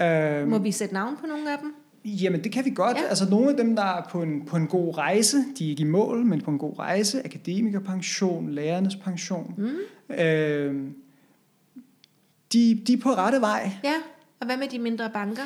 Øhm, 0.00 0.48
Må 0.48 0.58
vi 0.58 0.72
sætte 0.72 0.94
navn 0.94 1.16
på 1.16 1.26
nogle 1.26 1.52
af 1.52 1.58
dem? 1.58 1.74
Jamen, 2.04 2.44
det 2.44 2.52
kan 2.52 2.64
vi 2.64 2.70
godt. 2.74 2.96
Ja. 2.96 3.02
Altså, 3.02 3.30
nogle 3.30 3.50
af 3.50 3.56
dem, 3.56 3.76
der 3.76 3.82
er 3.82 4.02
på 4.10 4.22
en, 4.22 4.46
på 4.46 4.56
en 4.56 4.66
god 4.66 4.98
rejse, 4.98 5.36
de 5.58 5.66
er 5.66 5.70
ikke 5.70 5.80
i 5.80 5.86
mål, 5.86 6.24
men 6.24 6.40
på 6.40 6.50
en 6.50 6.58
god 6.58 6.78
rejse, 6.78 7.24
akademikerpension, 7.24 8.50
lærernes 8.50 8.96
pension, 8.96 9.54
mm. 9.58 10.14
øh, 10.14 10.84
de, 12.52 12.82
de 12.86 12.92
er 12.92 12.98
på 13.02 13.10
rette 13.10 13.40
vej. 13.40 13.70
Ja, 13.84 13.94
og 14.40 14.46
hvad 14.46 14.56
med 14.56 14.68
de 14.68 14.78
mindre 14.78 15.10
banker? 15.12 15.42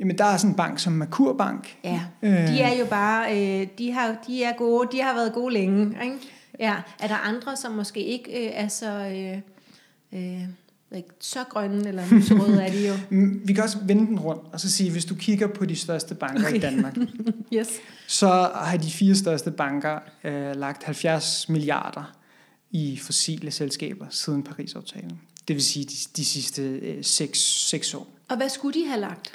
Jamen, 0.00 0.18
der 0.18 0.24
er 0.24 0.36
sådan 0.36 0.50
en 0.50 0.56
bank 0.56 0.78
som 0.78 0.92
Merkur 0.92 1.62
Ja, 1.84 2.00
øh, 2.22 2.30
de 2.30 2.60
er 2.60 2.78
jo 2.78 2.86
bare, 2.86 3.30
øh, 3.32 3.68
de, 3.78 3.92
har, 3.92 4.16
de 4.26 4.44
er 4.44 4.56
gode, 4.56 4.88
de 4.92 5.02
har 5.02 5.14
været 5.14 5.32
gode 5.32 5.52
længe. 5.52 6.04
Ikke? 6.04 6.18
Ja, 6.58 6.74
er 7.00 7.08
der 7.08 7.16
andre, 7.16 7.56
som 7.56 7.72
måske 7.72 8.00
ikke 8.00 8.46
øh, 8.46 8.52
er 8.54 8.68
så... 8.68 8.90
Øh, 8.92 9.38
øh, 10.12 10.48
ikke, 10.96 11.08
så 11.20 11.44
grønne 11.44 11.88
eller 11.88 12.02
lyserøde 12.12 12.62
er 12.62 12.72
de 12.72 12.88
jo. 12.88 12.94
Mm, 13.10 13.40
vi 13.44 13.52
kan 13.52 13.64
også 13.64 13.78
vende 13.82 14.06
den 14.06 14.20
rundt 14.20 14.42
og 14.52 14.60
så 14.60 14.72
sige, 14.72 14.90
hvis 14.90 15.04
du 15.04 15.14
kigger 15.14 15.46
på 15.46 15.66
de 15.66 15.76
største 15.76 16.14
banker 16.14 16.46
okay. 16.46 16.56
i 16.56 16.58
Danmark, 16.58 16.96
yes. 17.54 17.68
så 18.06 18.28
har 18.54 18.76
de 18.76 18.90
fire 18.90 19.14
største 19.14 19.50
banker 19.50 19.98
øh, 20.24 20.56
lagt 20.56 20.84
70 20.84 21.48
milliarder 21.48 22.18
i 22.70 22.98
fossile 23.02 23.50
selskaber 23.50 24.06
siden 24.10 24.42
Paris-aftalen. 24.42 25.20
Det 25.48 25.56
vil 25.56 25.64
sige 25.64 25.84
de, 25.84 25.94
de 26.16 26.24
sidste 26.24 26.62
øh, 26.62 27.04
6, 27.04 27.38
6 27.68 27.94
år. 27.94 28.06
Og 28.28 28.36
hvad 28.36 28.48
skulle 28.48 28.80
de 28.80 28.86
have 28.86 29.00
lagt? 29.00 29.32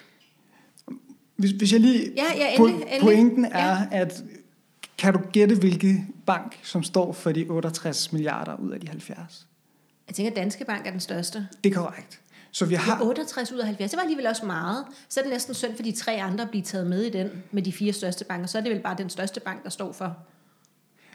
Hvis, 1.35 1.51
hvis 1.51 1.71
jeg 1.71 1.79
lige... 1.79 2.11
Ja, 2.15 2.23
ja, 2.35 2.53
endelig, 2.53 2.75
endelig. 2.75 3.01
Pointen 3.01 3.45
er, 3.45 3.77
ja. 3.77 3.88
at 3.91 4.23
kan 4.98 5.13
du 5.13 5.19
gætte, 5.31 5.55
hvilke 5.55 6.05
bank, 6.25 6.60
som 6.63 6.83
står 6.83 7.13
for 7.13 7.31
de 7.31 7.45
68 7.50 8.12
milliarder 8.13 8.55
ud 8.55 8.72
af 8.72 8.79
de 8.79 8.88
70? 8.88 9.48
Jeg 10.07 10.15
tænker, 10.15 10.31
at 10.31 10.36
Danske 10.36 10.65
Bank 10.65 10.88
er 10.88 10.91
den 10.91 11.00
største. 11.00 11.48
Det 11.63 11.69
er 11.69 11.75
korrekt. 11.75 12.19
Så 12.51 12.65
vi 12.65 12.75
har... 12.75 13.01
68 13.01 13.51
ud 13.51 13.57
af 13.57 13.65
70, 13.65 13.91
det 13.91 13.98
var 13.98 14.01
alligevel 14.01 14.27
også 14.27 14.45
meget. 14.45 14.86
Så 15.10 15.19
er 15.19 15.24
det 15.24 15.31
næsten 15.31 15.53
synd 15.53 15.75
for 15.75 15.83
de 15.83 15.91
tre 15.91 16.22
andre 16.22 16.43
at 16.43 16.50
blive 16.50 16.63
taget 16.63 16.88
med 16.88 17.01
i 17.03 17.10
den, 17.10 17.43
med 17.51 17.62
de 17.62 17.72
fire 17.72 17.93
største 17.93 18.25
banker. 18.25 18.48
Så 18.48 18.57
er 18.57 18.62
det 18.62 18.72
vel 18.72 18.79
bare 18.79 18.95
den 18.98 19.10
største 19.10 19.39
bank, 19.39 19.63
der 19.63 19.69
står 19.69 19.91
for. 19.91 20.17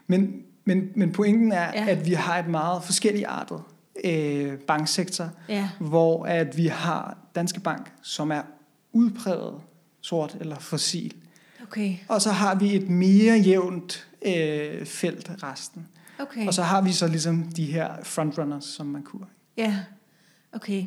Men, 0.07 0.42
men, 0.64 0.88
men 0.95 1.12
pointen 1.12 1.52
er, 1.52 1.71
ja. 1.75 1.87
at 1.88 2.07
vi 2.07 2.12
har 2.12 2.38
et 2.38 2.49
meget 2.49 2.85
forskelligartet 2.85 3.62
øh, 4.04 4.59
banksektor, 4.59 5.30
ja. 5.49 5.68
hvor 5.78 6.25
at 6.25 6.57
vi 6.57 6.66
har 6.66 7.18
Danske 7.35 7.61
Bank, 7.61 7.92
som 8.02 8.30
er 8.30 8.42
udpræget 8.92 9.54
sort 10.00 10.37
eller 10.40 10.59
fossil. 10.59 11.14
Okay. 11.62 11.97
Og 12.09 12.23
så 12.23 12.30
har 12.30 12.54
vi 12.54 12.76
et 12.76 12.88
mere 12.88 13.37
jævnt 13.37 14.09
øh, 14.23 14.87
felt 14.87 15.30
resten. 15.42 15.88
Okay. 16.19 16.47
Og 16.47 16.55
så 16.55 16.63
har 16.63 16.83
vi 16.83 16.93
så 16.93 17.07
ligesom 17.07 17.43
de 17.43 17.65
her 17.65 17.93
frontrunners, 18.03 18.65
som 18.65 18.87
man 18.87 19.03
kunne. 19.03 19.27
Ja, 19.57 19.77
okay. 20.53 20.87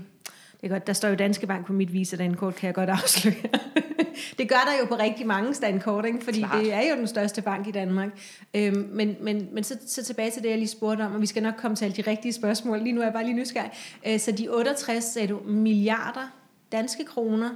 Det 0.61 0.67
er 0.67 0.67
godt. 0.67 0.87
Der 0.87 0.93
står 0.93 1.09
jo 1.09 1.15
Danske 1.15 1.47
Bank 1.47 1.65
på 1.65 1.73
mit 1.73 1.93
visedankort, 1.93 2.55
kan 2.55 2.67
jeg 2.67 2.75
godt 2.75 2.89
afsløre. 2.89 3.35
det 4.37 4.49
gør 4.49 4.69
der 4.71 4.79
jo 4.79 4.85
på 4.85 4.95
rigtig 4.95 5.27
mange 5.27 5.53
standkort, 5.53 6.05
ikke? 6.05 6.23
fordi 6.23 6.39
Klart. 6.39 6.63
det 6.63 6.73
er 6.73 6.89
jo 6.89 6.95
den 6.95 7.07
største 7.07 7.41
bank 7.41 7.67
i 7.67 7.71
Danmark. 7.71 8.09
Øhm, 8.53 8.89
men 8.91 9.15
men, 9.21 9.47
men 9.53 9.63
så, 9.63 9.77
så 9.87 10.03
tilbage 10.03 10.31
til 10.31 10.43
det, 10.43 10.49
jeg 10.49 10.57
lige 10.57 10.67
spurgte 10.67 11.01
om, 11.01 11.15
og 11.15 11.21
vi 11.21 11.25
skal 11.25 11.43
nok 11.43 11.53
komme 11.57 11.77
til 11.77 11.85
alle 11.85 11.97
de 12.03 12.09
rigtige 12.09 12.33
spørgsmål. 12.33 12.79
Lige 12.79 12.91
nu 12.91 13.01
er 13.01 13.05
jeg 13.05 13.13
bare 13.13 13.23
lige 13.23 13.35
nysgerrig. 13.35 13.71
Øh, 14.07 14.19
så 14.19 14.31
de 14.31 14.49
68, 14.49 15.03
sagde 15.03 15.27
du, 15.27 15.39
milliarder 15.45 16.27
danske 16.71 17.05
kroner, 17.05 17.49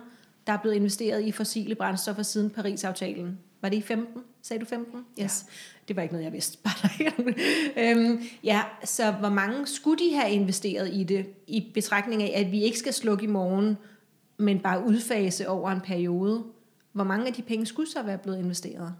der 0.47 0.53
er 0.53 0.57
blevet 0.57 0.75
investeret 0.75 1.23
i 1.23 1.31
fossile 1.31 1.75
brændstoffer 1.75 2.23
siden 2.23 2.49
Paris-aftalen. 2.49 3.39
Var 3.61 3.69
det 3.69 3.77
i 3.77 3.81
15? 3.81 4.21
Sagde 4.47 4.61
du 4.61 4.65
15? 4.65 5.05
Yes. 5.21 5.45
Ja. 5.47 5.51
Det 5.87 5.95
var 5.95 6.01
ikke 6.01 6.13
noget, 6.13 6.25
jeg 6.25 6.33
vidste. 6.33 6.57
Bare 6.63 6.89
øhm, 7.77 8.21
ja, 8.43 8.63
så 8.83 9.11
hvor 9.11 9.29
mange 9.29 9.67
skulle 9.67 10.05
de 10.05 10.15
have 10.15 10.31
investeret 10.31 10.89
i 10.93 11.03
det, 11.03 11.27
i 11.47 11.71
betragtning 11.73 12.23
af, 12.23 12.41
at 12.41 12.51
vi 12.51 12.63
ikke 12.63 12.79
skal 12.79 12.93
slukke 12.93 13.23
i 13.23 13.27
morgen, 13.27 13.77
men 14.37 14.59
bare 14.59 14.85
udfase 14.85 15.49
over 15.49 15.71
en 15.71 15.81
periode? 15.81 16.43
Hvor 16.91 17.03
mange 17.03 17.27
af 17.27 17.33
de 17.33 17.41
penge 17.41 17.65
skulle 17.65 17.91
så 17.91 18.03
være 18.03 18.17
blevet 18.17 18.39
investeret? 18.39 18.95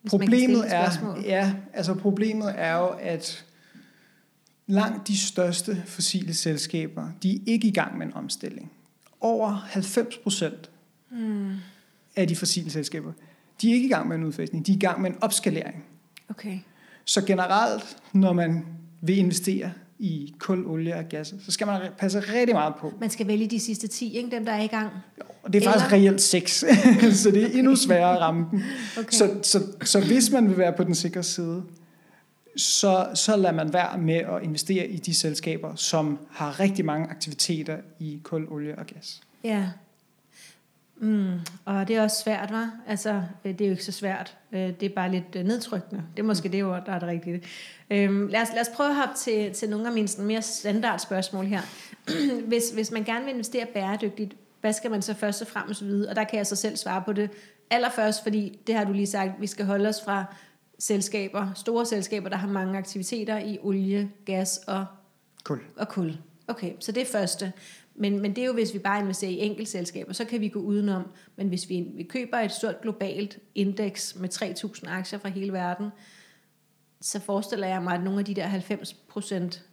Hvis 0.00 0.10
problemet 0.10 0.74
er, 0.74 1.20
ja, 1.22 1.54
altså 1.72 1.94
problemet 1.94 2.52
er 2.56 2.76
jo, 2.76 2.86
at 2.86 3.44
langt 4.66 5.08
de 5.08 5.18
største 5.18 5.82
fossile 5.86 6.34
selskaber, 6.34 7.08
de 7.22 7.36
er 7.36 7.40
ikke 7.46 7.68
i 7.68 7.72
gang 7.72 7.98
med 7.98 8.06
en 8.06 8.14
omstilling. 8.14 8.72
Over 9.20 9.48
90 9.50 10.16
procent 10.16 10.70
mm. 11.10 11.54
Af 12.16 12.28
de 12.28 12.36
fossile 12.36 12.70
selskaber, 12.70 13.12
de 13.60 13.70
er 13.70 13.74
ikke 13.74 13.86
i 13.86 13.90
gang 13.90 14.08
med 14.08 14.16
en 14.16 14.24
udfasning, 14.24 14.66
de 14.66 14.72
er 14.72 14.76
i 14.76 14.78
gang 14.78 15.00
med 15.00 15.10
en 15.10 15.16
opskalering. 15.20 15.84
Okay. 16.30 16.58
Så 17.04 17.24
generelt, 17.24 17.96
når 18.12 18.32
man 18.32 18.66
vil 19.00 19.18
investere 19.18 19.72
i 19.98 20.34
kul, 20.38 20.66
olie 20.66 20.96
og 20.96 21.04
gas, 21.08 21.34
så 21.44 21.52
skal 21.52 21.66
man 21.66 21.80
passe 21.98 22.20
rigtig 22.20 22.54
meget 22.54 22.74
på. 22.80 22.92
Man 23.00 23.10
skal 23.10 23.26
vælge 23.26 23.46
de 23.46 23.60
sidste 23.60 23.86
10, 23.86 24.16
ikke? 24.16 24.30
dem 24.30 24.44
der 24.44 24.52
er 24.52 24.62
i 24.62 24.66
gang. 24.66 24.90
Og 25.42 25.52
det 25.52 25.62
er 25.62 25.70
faktisk 25.70 25.92
Eller- 25.92 26.08
reelt 26.08 26.20
6, 26.20 26.64
så 27.22 27.30
det 27.30 27.42
er 27.42 27.58
endnu 27.58 27.76
sværere 27.76 28.14
at 28.14 28.20
ramme 28.20 28.46
dem. 28.50 28.62
Okay. 28.98 29.10
Så, 29.10 29.34
så, 29.42 29.62
så 29.84 30.00
hvis 30.00 30.30
man 30.30 30.48
vil 30.48 30.58
være 30.58 30.72
på 30.72 30.84
den 30.84 30.94
sikre 30.94 31.22
side, 31.22 31.62
så, 32.56 33.08
så 33.14 33.36
lader 33.36 33.54
man 33.54 33.72
være 33.72 33.98
med 33.98 34.14
at 34.14 34.42
investere 34.42 34.86
i 34.86 34.96
de 34.96 35.14
selskaber, 35.14 35.74
som 35.74 36.18
har 36.30 36.60
rigtig 36.60 36.84
mange 36.84 37.08
aktiviteter 37.08 37.76
i 38.00 38.20
kul, 38.22 38.46
olie 38.50 38.78
og 38.78 38.86
gas. 38.86 39.20
Ja. 39.44 39.66
Mm, 41.04 41.40
og 41.64 41.88
det 41.88 41.96
er 41.96 42.02
også 42.02 42.22
svært, 42.22 42.50
var. 42.52 42.70
Altså, 42.86 43.22
øh, 43.44 43.52
det 43.52 43.60
er 43.60 43.66
jo 43.66 43.70
ikke 43.70 43.84
så 43.84 43.92
svært. 43.92 44.36
Øh, 44.52 44.60
Det 44.60 44.82
er 44.82 44.94
bare 44.94 45.10
lidt 45.10 45.36
øh, 45.36 45.44
nedtrykkende. 45.44 46.02
Det 46.16 46.22
er 46.22 46.26
måske 46.26 46.48
det 46.48 46.64
ord, 46.64 46.82
der 46.86 46.92
er 46.92 46.98
det 46.98 47.08
rigtige. 47.08 47.42
Øhm, 47.90 48.26
lad, 48.26 48.42
os, 48.42 48.48
lad 48.52 48.60
os 48.60 48.68
prøve 48.74 48.88
at 48.90 48.96
hoppe 48.96 49.14
til, 49.16 49.52
til 49.52 49.70
nogle 49.70 49.86
af 49.86 49.92
mine 49.92 50.08
sådan 50.08 50.24
mere 50.24 50.42
standard 50.42 50.98
spørgsmål 50.98 51.44
her. 51.44 51.60
hvis, 52.48 52.70
hvis 52.70 52.90
man 52.90 53.04
gerne 53.04 53.24
vil 53.24 53.32
investere 53.32 53.66
bæredygtigt, 53.74 54.34
hvad 54.60 54.72
skal 54.72 54.90
man 54.90 55.02
så 55.02 55.14
først 55.14 55.42
og 55.42 55.48
fremmest 55.48 55.84
vide? 55.84 56.08
Og 56.08 56.16
der 56.16 56.24
kan 56.24 56.36
jeg 56.36 56.46
så 56.46 56.56
selv 56.56 56.76
svare 56.76 57.02
på 57.06 57.12
det 57.12 57.30
allerførst, 57.70 58.22
fordi 58.22 58.58
det 58.66 58.74
har 58.74 58.84
du 58.84 58.92
lige 58.92 59.06
sagt, 59.06 59.30
vi 59.40 59.46
skal 59.46 59.64
holde 59.66 59.88
os 59.88 60.02
fra 60.04 60.24
selskaber, 60.78 61.52
store 61.54 61.86
selskaber, 61.86 62.28
der 62.28 62.36
har 62.36 62.48
mange 62.48 62.78
aktiviteter 62.78 63.38
i 63.38 63.58
olie, 63.62 64.10
gas 64.26 64.60
og 64.66 64.86
Kul. 65.44 65.60
og 65.76 65.88
kul. 65.88 66.16
Okay, 66.48 66.72
så 66.80 66.92
det 66.92 67.02
er 67.02 67.06
første. 67.12 67.52
Men, 67.96 68.20
men 68.20 68.36
det 68.36 68.42
er 68.42 68.46
jo, 68.46 68.52
hvis 68.52 68.74
vi 68.74 68.78
bare 68.78 69.00
investerer 69.00 69.30
i 69.30 69.38
enkeltselskaber, 69.40 70.12
så 70.12 70.24
kan 70.24 70.40
vi 70.40 70.48
gå 70.48 70.58
udenom. 70.58 71.02
Men 71.36 71.48
hvis 71.48 71.68
vi, 71.68 71.86
vi 71.94 72.02
køber 72.02 72.36
et 72.38 72.52
stort 72.52 72.80
globalt 72.82 73.38
indeks 73.54 74.16
med 74.20 74.28
3.000 74.28 74.90
aktier 74.90 75.18
fra 75.18 75.28
hele 75.28 75.52
verden, 75.52 75.88
så 77.00 77.20
forestiller 77.20 77.66
jeg 77.66 77.82
mig, 77.82 77.94
at 77.94 78.02
nogle 78.02 78.18
af 78.18 78.24
de 78.24 78.34
der 78.34 78.46
90 78.46 78.92
procent 78.94 79.64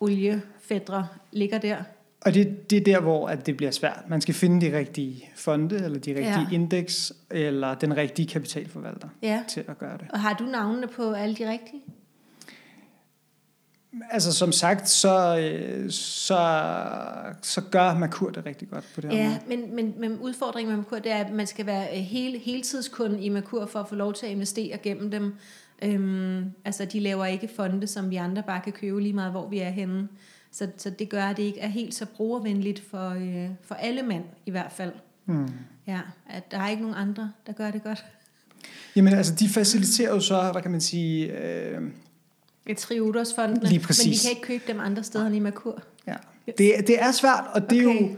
oliefædre 0.00 1.06
ligger 1.32 1.58
der. 1.58 1.76
Og 2.20 2.34
det, 2.34 2.70
det 2.70 2.76
er 2.78 2.84
der, 2.84 3.00
hvor 3.00 3.28
at 3.28 3.46
det 3.46 3.56
bliver 3.56 3.70
svært. 3.70 4.04
Man 4.08 4.20
skal 4.20 4.34
finde 4.34 4.66
de 4.70 4.78
rigtige 4.78 5.28
fonde, 5.36 5.76
eller 5.76 5.98
de 5.98 6.10
rigtige 6.10 6.26
Ja. 6.40 6.46
indeks, 6.52 7.12
eller 7.30 7.74
den 7.74 7.96
rigtige 7.96 8.28
kapitalforvalter 8.28 9.08
Ja. 9.22 9.42
til 9.48 9.64
at 9.68 9.78
gøre 9.78 9.98
det. 9.98 10.06
Og 10.12 10.20
har 10.20 10.34
du 10.34 10.44
navnene 10.44 10.86
på 10.86 11.12
alle 11.12 11.34
de 11.36 11.50
rigtige? 11.50 11.82
Altså 14.10 14.32
som 14.32 14.52
sagt, 14.52 14.88
så, 14.88 15.38
øh, 15.38 15.90
så, 15.90 16.62
så 17.42 17.60
gør 17.60 17.94
Merkur 17.94 18.30
det 18.30 18.46
rigtig 18.46 18.68
godt 18.70 18.84
på 18.94 19.00
det 19.00 19.10
her 19.10 19.18
Ja, 19.18 19.38
men, 19.48 19.74
men, 19.74 19.94
men 19.98 20.18
udfordringen 20.18 20.70
med 20.70 20.76
Merkur, 20.76 20.98
det 20.98 21.12
er, 21.12 21.16
at 21.16 21.32
man 21.32 21.46
skal 21.46 21.66
være 21.66 21.86
hele, 21.86 22.38
heltidskunde 22.38 23.20
i 23.20 23.28
Merkur 23.28 23.66
for 23.66 23.78
at 23.78 23.88
få 23.88 23.94
lov 23.94 24.14
til 24.14 24.26
at 24.26 24.32
investere 24.32 24.78
gennem 24.78 25.10
dem. 25.10 25.34
Øhm, 25.82 26.44
altså, 26.64 26.84
de 26.84 27.00
laver 27.00 27.26
ikke 27.26 27.50
fonde, 27.56 27.86
som 27.86 28.10
vi 28.10 28.16
andre 28.16 28.42
bare 28.42 28.60
kan 28.60 28.72
købe 28.72 29.00
lige 29.00 29.12
meget, 29.12 29.30
hvor 29.30 29.48
vi 29.48 29.58
er 29.58 29.70
henne. 29.70 30.08
Så, 30.52 30.68
så 30.76 30.90
det 30.90 31.08
gør, 31.08 31.24
at 31.24 31.36
det 31.36 31.42
ikke 31.42 31.60
er 31.60 31.68
helt 31.68 31.94
så 31.94 32.06
brugervenligt 32.06 32.82
for, 32.90 33.10
øh, 33.10 33.50
for 33.62 33.74
alle 33.74 34.02
mænd 34.02 34.24
i 34.46 34.50
hvert 34.50 34.72
fald. 34.72 34.92
Hmm. 35.24 35.48
Ja, 35.86 36.00
at 36.30 36.50
der 36.50 36.58
er 36.58 36.68
ikke 36.68 36.82
nogen 36.82 36.96
andre, 36.96 37.32
der 37.46 37.52
gør 37.52 37.70
det 37.70 37.82
godt. 37.82 38.04
Jamen 38.96 39.12
altså, 39.12 39.34
de 39.34 39.48
faciliterer 39.48 40.14
jo 40.14 40.20
så, 40.20 40.52
hvad 40.52 40.62
kan 40.62 40.70
man 40.70 40.80
sige, 40.80 41.38
øh, 41.38 41.82
Et 42.70 42.76
triudersfondene, 42.76 43.60
Lige 43.60 43.72
men 43.72 43.80
vi 43.80 43.86
præcis. 43.86 44.22
kan 44.22 44.30
ikke 44.30 44.42
købe 44.42 44.64
dem 44.72 44.80
andre 44.80 45.02
steder 45.02 45.26
end 45.26 45.36
i 45.36 45.38
Merkur. 45.38 45.82
ja. 46.06 46.14
Det, 46.46 46.72
det 46.86 47.02
er 47.02 47.10
svært, 47.12 47.44
og 47.54 47.70
det 47.70 47.78
er 47.82 47.86
Okay. 47.88 48.00
jo... 48.10 48.16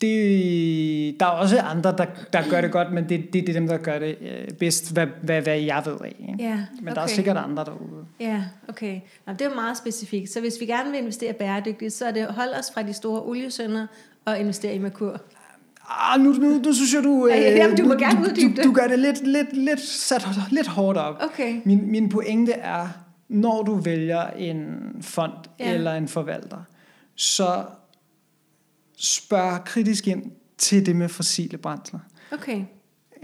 Det, 0.00 1.20
der 1.20 1.26
er 1.26 1.30
også 1.30 1.58
andre, 1.60 1.94
der, 1.98 2.06
der 2.32 2.50
gør 2.50 2.60
det 2.60 2.72
godt, 2.72 2.92
men 2.92 3.08
det, 3.08 3.32
det 3.32 3.48
er 3.48 3.52
dem, 3.52 3.66
der 3.68 3.76
gør 3.78 3.98
det 3.98 4.16
øh, 4.20 4.48
bedst, 4.58 4.92
hvad, 4.92 5.06
hvad, 5.22 5.42
hvad 5.42 5.58
jeg 5.60 5.82
ved 5.86 5.96
af. 6.04 6.16
Ikke? 6.28 6.44
Ja, 6.44 6.64
Men 6.82 6.94
der 6.94 7.00
er 7.00 7.06
sikkert 7.06 7.36
andre 7.36 7.64
derude. 7.64 8.04
Ja, 8.20 8.44
okay. 8.68 9.00
Nå, 9.26 9.32
det 9.32 9.40
er 9.40 9.48
jo 9.48 9.54
meget 9.54 9.76
specifikt. 9.76 10.30
Så 10.30 10.40
hvis 10.40 10.54
vi 10.60 10.66
gerne 10.66 10.90
vil 10.90 10.98
investere 11.00 11.32
bæredygtigt, 11.32 11.92
så 11.92 12.06
er 12.06 12.10
det 12.10 12.26
hold 12.26 12.50
os 12.58 12.70
fra 12.74 12.82
de 12.82 12.92
store 12.92 13.22
oliesønder 13.22 13.86
og 14.24 14.38
investere 14.40 14.74
i 14.74 14.78
Merkur. 14.78 15.20
Ah, 15.90 16.20
nu, 16.20 16.32
nu, 16.32 16.58
nu 16.64 16.72
synes 16.72 16.94
jeg, 16.94 17.02
du, 17.04 17.26
øh, 17.26 17.30
Ja, 17.36 17.40
ja, 17.40 17.56
jamen, 17.56 17.76
du 17.76 17.84
må 17.84 17.94
gerne 17.94 18.20
uddybe 18.20 18.50
du, 18.52 18.56
det. 18.56 18.64
du 18.64 18.72
gør 18.72 18.86
det 18.86 18.98
lidt, 18.98 19.26
lidt, 19.26 19.52
lidt, 19.56 19.80
sat 19.80 20.28
lidt 20.50 20.66
hårdt 20.66 20.98
op. 20.98 21.16
Okay. 21.20 21.60
Min, 21.64 21.90
min 21.90 22.08
pointe 22.08 22.52
er, 22.52 22.88
når 23.28 23.62
du 23.62 23.74
vælger 23.74 24.26
en 24.30 24.66
fond 25.00 25.32
Ja. 25.60 25.72
eller 25.74 25.92
en 25.94 26.08
forvalter, 26.08 26.62
så 27.14 27.64
spørg 28.98 29.64
kritisk 29.64 30.06
ind 30.08 30.22
til 30.58 30.86
det 30.86 30.96
med 30.96 31.08
fossile 31.08 31.58
brændsler. 31.58 32.00
Okay, 32.32 32.56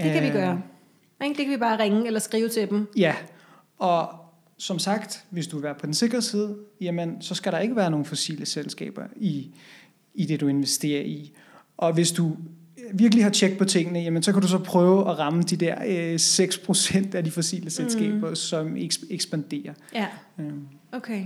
det 0.03 0.13
kan 0.13 0.23
vi 0.23 0.27
Øh, 0.29 0.33
gøre. 0.35 0.63
Ikke? 1.25 1.37
Det 1.39 1.45
kan 1.47 1.53
vi 1.53 1.57
bare 1.59 1.79
ringe 1.83 2.07
eller 2.07 2.21
skrive 2.21 2.49
til 2.49 2.71
dem. 2.71 2.87
Ja, 2.97 3.15
og 3.79 4.09
som 4.59 4.79
sagt, 4.79 5.25
hvis 5.31 5.47
du 5.47 5.57
vil 5.57 5.63
være 5.65 5.75
på 5.75 5.87
den 5.87 5.95
sikre 5.95 6.23
side, 6.23 6.57
jamen, 6.81 7.23
så 7.23 7.35
skal 7.35 7.53
der 7.53 7.59
ikke 7.59 7.77
være 7.77 7.91
nogen 7.91 8.07
fossile 8.07 8.47
selskaber 8.47 9.03
i, 9.17 9.55
i 10.15 10.27
det, 10.27 10.41
du 10.41 10.49
investerer 10.49 11.03
i. 11.03 11.33
Og 11.87 11.93
hvis 11.93 12.13
du 12.13 12.37
virkelig 12.93 13.25
har 13.25 13.31
tjek 13.31 13.59
på 13.59 13.65
tingene, 13.65 13.99
jamen, 13.99 14.23
så 14.23 14.33
kan 14.33 14.43
du 14.43 14.49
så 14.49 14.59
prøve 14.59 15.11
at 15.11 15.19
ramme 15.19 15.43
de 15.43 15.57
der 15.57 15.75
øh, 15.87 16.15
6% 16.15 17.17
af 17.17 17.25
de 17.25 17.31
fossile 17.31 17.71
selskaber, 17.71 18.29
mm. 18.29 18.35
som 18.35 18.77
eks- 18.77 19.07
ekspanderer. 19.11 19.73
Ja, 19.95 20.07
Øhm, 20.39 20.67
okay. 20.93 21.25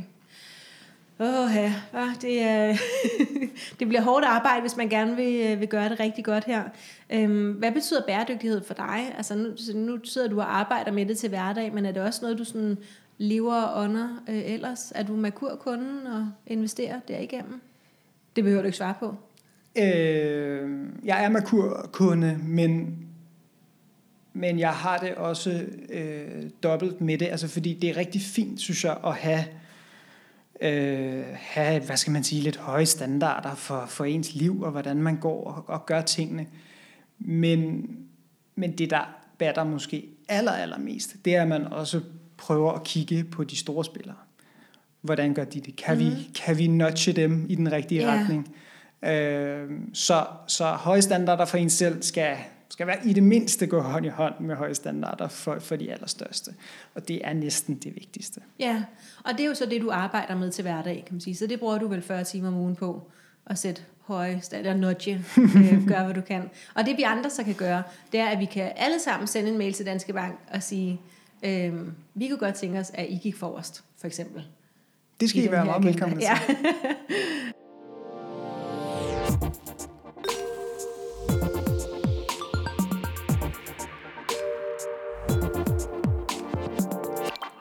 Åh 1.21 1.51
ja, 1.55 1.75
hva? 1.91 2.07
det, 2.23 2.43
er 2.43 2.77
det 3.79 3.89
bliver 3.89 4.03
hårdt 4.03 4.25
arbejde, 4.25 4.61
hvis 4.61 4.77
man 4.77 4.89
gerne 4.89 5.17
vil, 5.17 5.41
øh, 5.47 5.61
vil 5.61 5.69
gøre 5.69 5.89
det 5.89 6.01
rigtig 6.01 6.25
godt 6.25 6.45
her. 6.45 6.63
Øhm, 7.11 7.53
hvad 7.53 7.73
betyder 7.73 8.01
bæredygtighed 8.07 8.65
for 8.65 8.75
dig? 8.75 9.15
Altså 9.17 9.35
nu, 9.35 9.49
så 9.57 9.77
nu 9.77 9.99
sidder 10.05 10.29
du 10.29 10.41
og 10.41 10.59
arbejder 10.59 10.93
med 10.93 11.07
det 11.07 11.19
til 11.19 11.29
hverdag, 11.29 11.75
men 11.75 11.87
er 11.87 11.93
det 11.93 12.03
også 12.03 12.19
noget, 12.23 12.39
du 12.39 12.45
sådan 12.45 12.79
lever 13.19 13.55
og 13.55 13.83
ånder 13.85 14.09
øh, 14.29 14.43
ellers? 14.45 14.93
Er 14.95 15.03
du 15.03 15.17
Merkur-kunden 15.17 16.07
og 16.07 16.29
investerer 16.47 17.01
derigennem? 17.09 17.61
Det 18.37 18.45
behøver 18.45 18.63
du 18.63 18.67
ikke 18.67 18.79
svare 18.79 18.95
på. 19.01 19.15
Øh, 19.79 20.71
jeg 21.05 21.25
er 21.25 21.29
Merkur-kunde, 21.29 22.39
men, 22.43 22.99
men 24.33 24.59
jeg 24.59 24.71
har 24.73 24.99
det 24.99 25.15
også 25.15 25.65
øh, 25.91 26.51
dobbelt 26.63 27.01
med 27.01 27.19
det, 27.19 27.27
altså 27.27 27.49
fordi 27.49 27.75
det 27.75 27.91
er 27.91 27.97
rigtig 27.97 28.21
fint, 28.21 28.61
synes 28.61 28.85
jeg, 28.85 28.97
at 29.07 29.15
have, 29.15 29.45
øh, 30.61 31.25
have 31.35 31.83
hvad 31.83 31.97
skal 31.97 32.13
man 32.13 32.25
sige, 32.25 32.43
lidt 32.43 32.57
høje 32.57 32.87
standarder 32.87 33.55
for, 33.55 33.85
for 33.87 34.05
ens 34.05 34.35
liv, 34.35 34.63
og 34.63 34.71
hvordan 34.71 34.97
man 34.97 35.17
går 35.17 35.45
og, 35.45 35.65
og 35.67 35.87
gør 35.87 36.01
tingene. 36.01 36.47
Men, 37.19 37.87
men 38.55 38.79
det, 38.79 38.91
der 38.91 39.19
batter 39.39 39.65
måske 39.65 40.09
aller, 40.29 40.53
allermest, 40.53 41.17
det 41.25 41.35
er, 41.37 41.43
at 41.43 41.49
man 41.49 41.65
også 41.65 42.01
prøver 42.37 42.73
at 42.73 42.85
kigge 42.85 43.25
på 43.25 43.45
de 43.45 43.57
store 43.57 43.85
spillere. 43.85 44.17
Hvordan 45.01 45.35
gør 45.35 45.45
de 45.45 45.61
det? 45.61 45.77
Kan, 45.77 45.99
mm. 45.99 46.05
vi, 46.05 46.11
kan 46.45 46.59
vi 46.59 46.67
nudge 46.67 47.13
dem 47.13 47.47
i 47.49 47.55
den 47.55 47.73
rigtige 47.73 48.01
Ja. 48.01 48.11
retning? 48.11 48.55
Øh, 49.05 49.71
så, 49.93 50.27
så 50.47 50.65
høje 50.65 51.03
standarder 51.03 51.45
for 51.45 51.59
en 51.59 51.71
selv 51.71 52.03
skal, 52.03 52.37
skal 52.69 52.87
være 52.87 53.07
i 53.07 53.13
det 53.13 53.23
mindste 53.23 53.67
gå 53.67 53.81
hånd 53.81 54.07
i 54.07 54.09
hånd 54.09 54.35
med 54.41 54.57
høje 54.57 54.75
standarder 54.75 55.29
for, 55.29 55.59
for 55.59 55.77
de 55.77 55.93
allerstørste. 55.93 56.51
Og 56.95 57.09
det 57.09 57.21
er 57.25 57.33
næsten 57.33 57.75
det 57.75 57.95
vigtigste. 57.95 58.41
Ja, 58.59 58.83
og 59.25 59.33
det 59.33 59.41
er 59.41 59.47
jo 59.47 59.55
så 59.55 59.67
det, 59.67 59.83
du 59.83 59.91
arbejder 59.91 60.37
med 60.37 60.51
til 60.51 60.63
hverdag, 60.63 61.05
kan 61.07 61.15
man 61.15 61.21
sige. 61.21 61.37
Så 61.37 61.47
det 61.47 61.59
bruger 61.59 61.79
du 61.79 61.89
vel 61.89 62.03
40 62.03 62.25
timer 62.25 62.49
om 62.49 62.55
ugen 62.55 62.77
på 62.77 63.11
at 63.47 63.59
sætte 63.59 63.83
høje 64.01 64.41
standarder, 64.43 64.81
nudge, 64.81 65.25
øh, 65.39 65.87
gøre 65.87 66.05
hvad 66.05 66.15
du 66.15 66.21
kan. 66.21 66.51
Og 66.75 66.87
det 66.87 66.97
vi 66.97 67.03
andre 67.03 67.31
så 67.31 67.45
kan 67.45 67.55
gøre, 67.55 67.83
det 68.13 68.21
er, 68.21 68.27
at 68.27 68.39
vi 68.39 68.45
kan 68.45 68.73
alle 68.77 69.01
sammen 69.01 69.27
sende 69.27 69.51
en 69.51 69.59
mail 69.59 69.73
til 69.73 69.87
Danske 69.87 70.13
Bank 70.13 70.39
og 70.53 70.63
sige, 70.63 71.01
øh, 71.43 71.73
vi 72.15 72.29
kunne 72.29 72.39
godt 72.39 72.55
tænke 72.55 72.79
os, 72.79 72.91
at 72.95 73.07
I 73.09 73.19
gik 73.23 73.37
forrest, 73.37 73.85
for 74.01 74.07
eksempel. 74.07 74.45
Det 75.21 75.29
skal 75.29 75.41
I, 75.41 75.45
den 75.45 75.53
være 75.53 75.65
meget 75.65 75.85
velkommen 75.85 76.19
til. 76.19 76.29
Ja. 76.29 76.39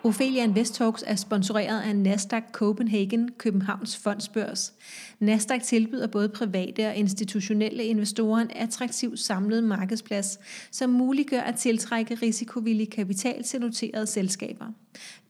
Ophelia 0.08 0.44
Invest 0.44 0.74
Talks 0.74 1.04
er 1.08 1.16
sponsoreret 1.16 1.82
af 1.82 1.96
Nasdaq 1.96 2.44
Copenhagen, 2.52 3.30
Københavns 3.38 3.98
Fondsbørs. 3.98 4.74
Nasdaq 5.20 5.62
tilbyder 5.64 6.08
både 6.08 6.30
private 6.30 6.88
og 6.88 6.96
institutionelle 6.96 7.84
investorer 7.84 8.42
en 8.42 8.52
attraktiv 8.56 9.18
samlet 9.18 9.64
markedsplads, 9.64 10.40
som 10.72 10.90
muliggør 10.90 11.40
at 11.40 11.56
tiltrække 11.56 12.16
risikovillig 12.16 12.90
kapital 12.90 13.44
til 13.44 13.60
noterede 13.60 14.08
selskaber. 14.08 14.66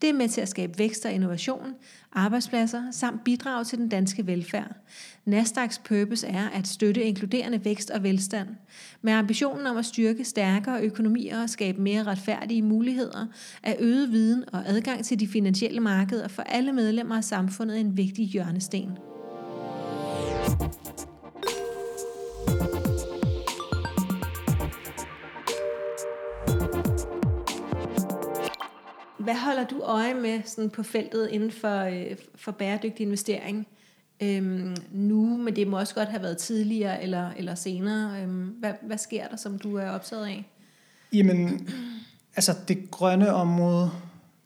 Det 0.02 0.10
er 0.10 0.14
med 0.14 0.28
til 0.28 0.40
at 0.40 0.48
skabe 0.48 0.78
vækst 0.78 1.04
og 1.04 1.12
innovation, 1.12 1.74
arbejdspladser 2.12 2.82
samt 2.90 3.24
bidrage 3.24 3.64
til 3.64 3.78
den 3.78 3.88
danske 3.88 4.26
velfærd. 4.26 4.76
Nasdaqs 5.24 5.78
purpose 5.78 6.26
er 6.26 6.48
at 6.48 6.66
støtte 6.66 7.02
inkluderende 7.02 7.64
vækst 7.64 7.90
og 7.90 8.02
velstand. 8.02 8.48
Med 9.02 9.12
ambitionen 9.12 9.66
om 9.66 9.76
at 9.76 9.84
styrke 9.84 10.24
stærkere 10.24 10.82
økonomier 10.82 11.42
og 11.42 11.50
skabe 11.50 11.82
mere 11.82 12.04
retfærdige 12.04 12.62
muligheder, 12.62 13.26
er 13.62 13.74
øget 13.78 14.12
viden 14.12 14.44
og 14.52 14.62
adgang 14.66 15.04
til 15.04 15.20
de 15.20 15.28
finansielle 15.28 15.80
markeder 15.80 16.28
for 16.28 16.42
alle 16.42 16.72
medlemmer 16.72 17.16
af 17.16 17.24
samfundet 17.24 17.80
en 17.80 17.96
vigtig 17.96 18.26
hjørnesten. 18.26 18.98
Hvad 29.28 29.36
holder 29.36 29.64
du 29.64 29.80
øje 29.80 30.14
med 30.14 30.40
sådan 30.44 30.70
på 30.70 30.82
feltet 30.82 31.28
inden 31.28 31.50
for, 31.50 31.80
øh, 31.80 32.16
for 32.34 32.52
bæredygtig 32.52 33.06
investering? 33.06 33.66
Øhm, 34.22 34.76
nu, 34.92 35.36
men 35.36 35.56
det 35.56 35.68
må 35.68 35.78
også 35.78 35.94
godt 35.94 36.08
have 36.08 36.22
været 36.22 36.38
tidligere 36.38 37.02
eller, 37.02 37.30
eller 37.36 37.54
senere. 37.54 38.22
Øhm, 38.22 38.44
hvad, 38.46 38.72
hvad 38.82 38.98
sker 38.98 39.28
der, 39.28 39.36
som 39.36 39.58
du 39.58 39.76
er 39.76 39.90
optaget 39.90 40.26
af? 40.26 40.44
Jamen, 41.12 41.68
altså 42.36 42.54
det 42.68 42.90
grønne 42.90 43.32
område, 43.32 43.90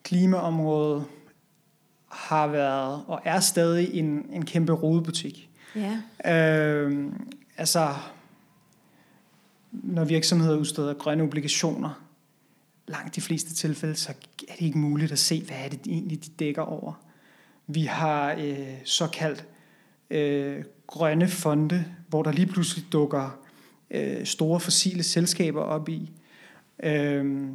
klimaområdet, 0.02 1.04
har 2.08 2.46
været 2.46 3.04
og 3.06 3.20
er 3.24 3.40
stadig 3.40 3.94
en, 3.94 4.26
en 4.32 4.44
kæmpe 4.44 4.72
rodebutik. 4.72 5.50
Ja. 5.76 6.32
Øh, 6.34 7.12
altså, 7.56 7.94
når 9.72 10.04
virksomheder 10.04 10.56
udsteder 10.56 10.94
grønne 10.94 11.24
obligationer, 11.24 12.01
langt 12.92 13.16
de 13.16 13.20
fleste 13.20 13.54
tilfælde, 13.54 13.94
så 13.94 14.12
er 14.49 14.52
det 14.52 14.66
ikke 14.66 14.78
muligt 14.78 15.12
at 15.12 15.18
se, 15.18 15.42
hvad 15.46 15.56
er 15.64 15.68
det 15.68 15.80
egentlig, 15.87 16.25
de 16.25 16.30
dækker 16.30 16.62
over. 16.62 16.92
Vi 17.66 17.84
har 17.84 18.34
øh, 18.38 18.68
såkaldt 18.84 19.46
øh, 20.11 20.64
grønne 20.87 21.28
fonde, 21.28 21.84
hvor 22.08 22.22
der 22.22 22.32
lige 22.32 22.46
pludselig 22.46 22.84
dukker 22.92 23.38
øh, 23.90 24.26
store 24.26 24.61
fossile 24.61 25.02
selskaber 25.02 25.61
op 25.61 25.88
i. 25.88 26.11
Øh, 26.82 27.49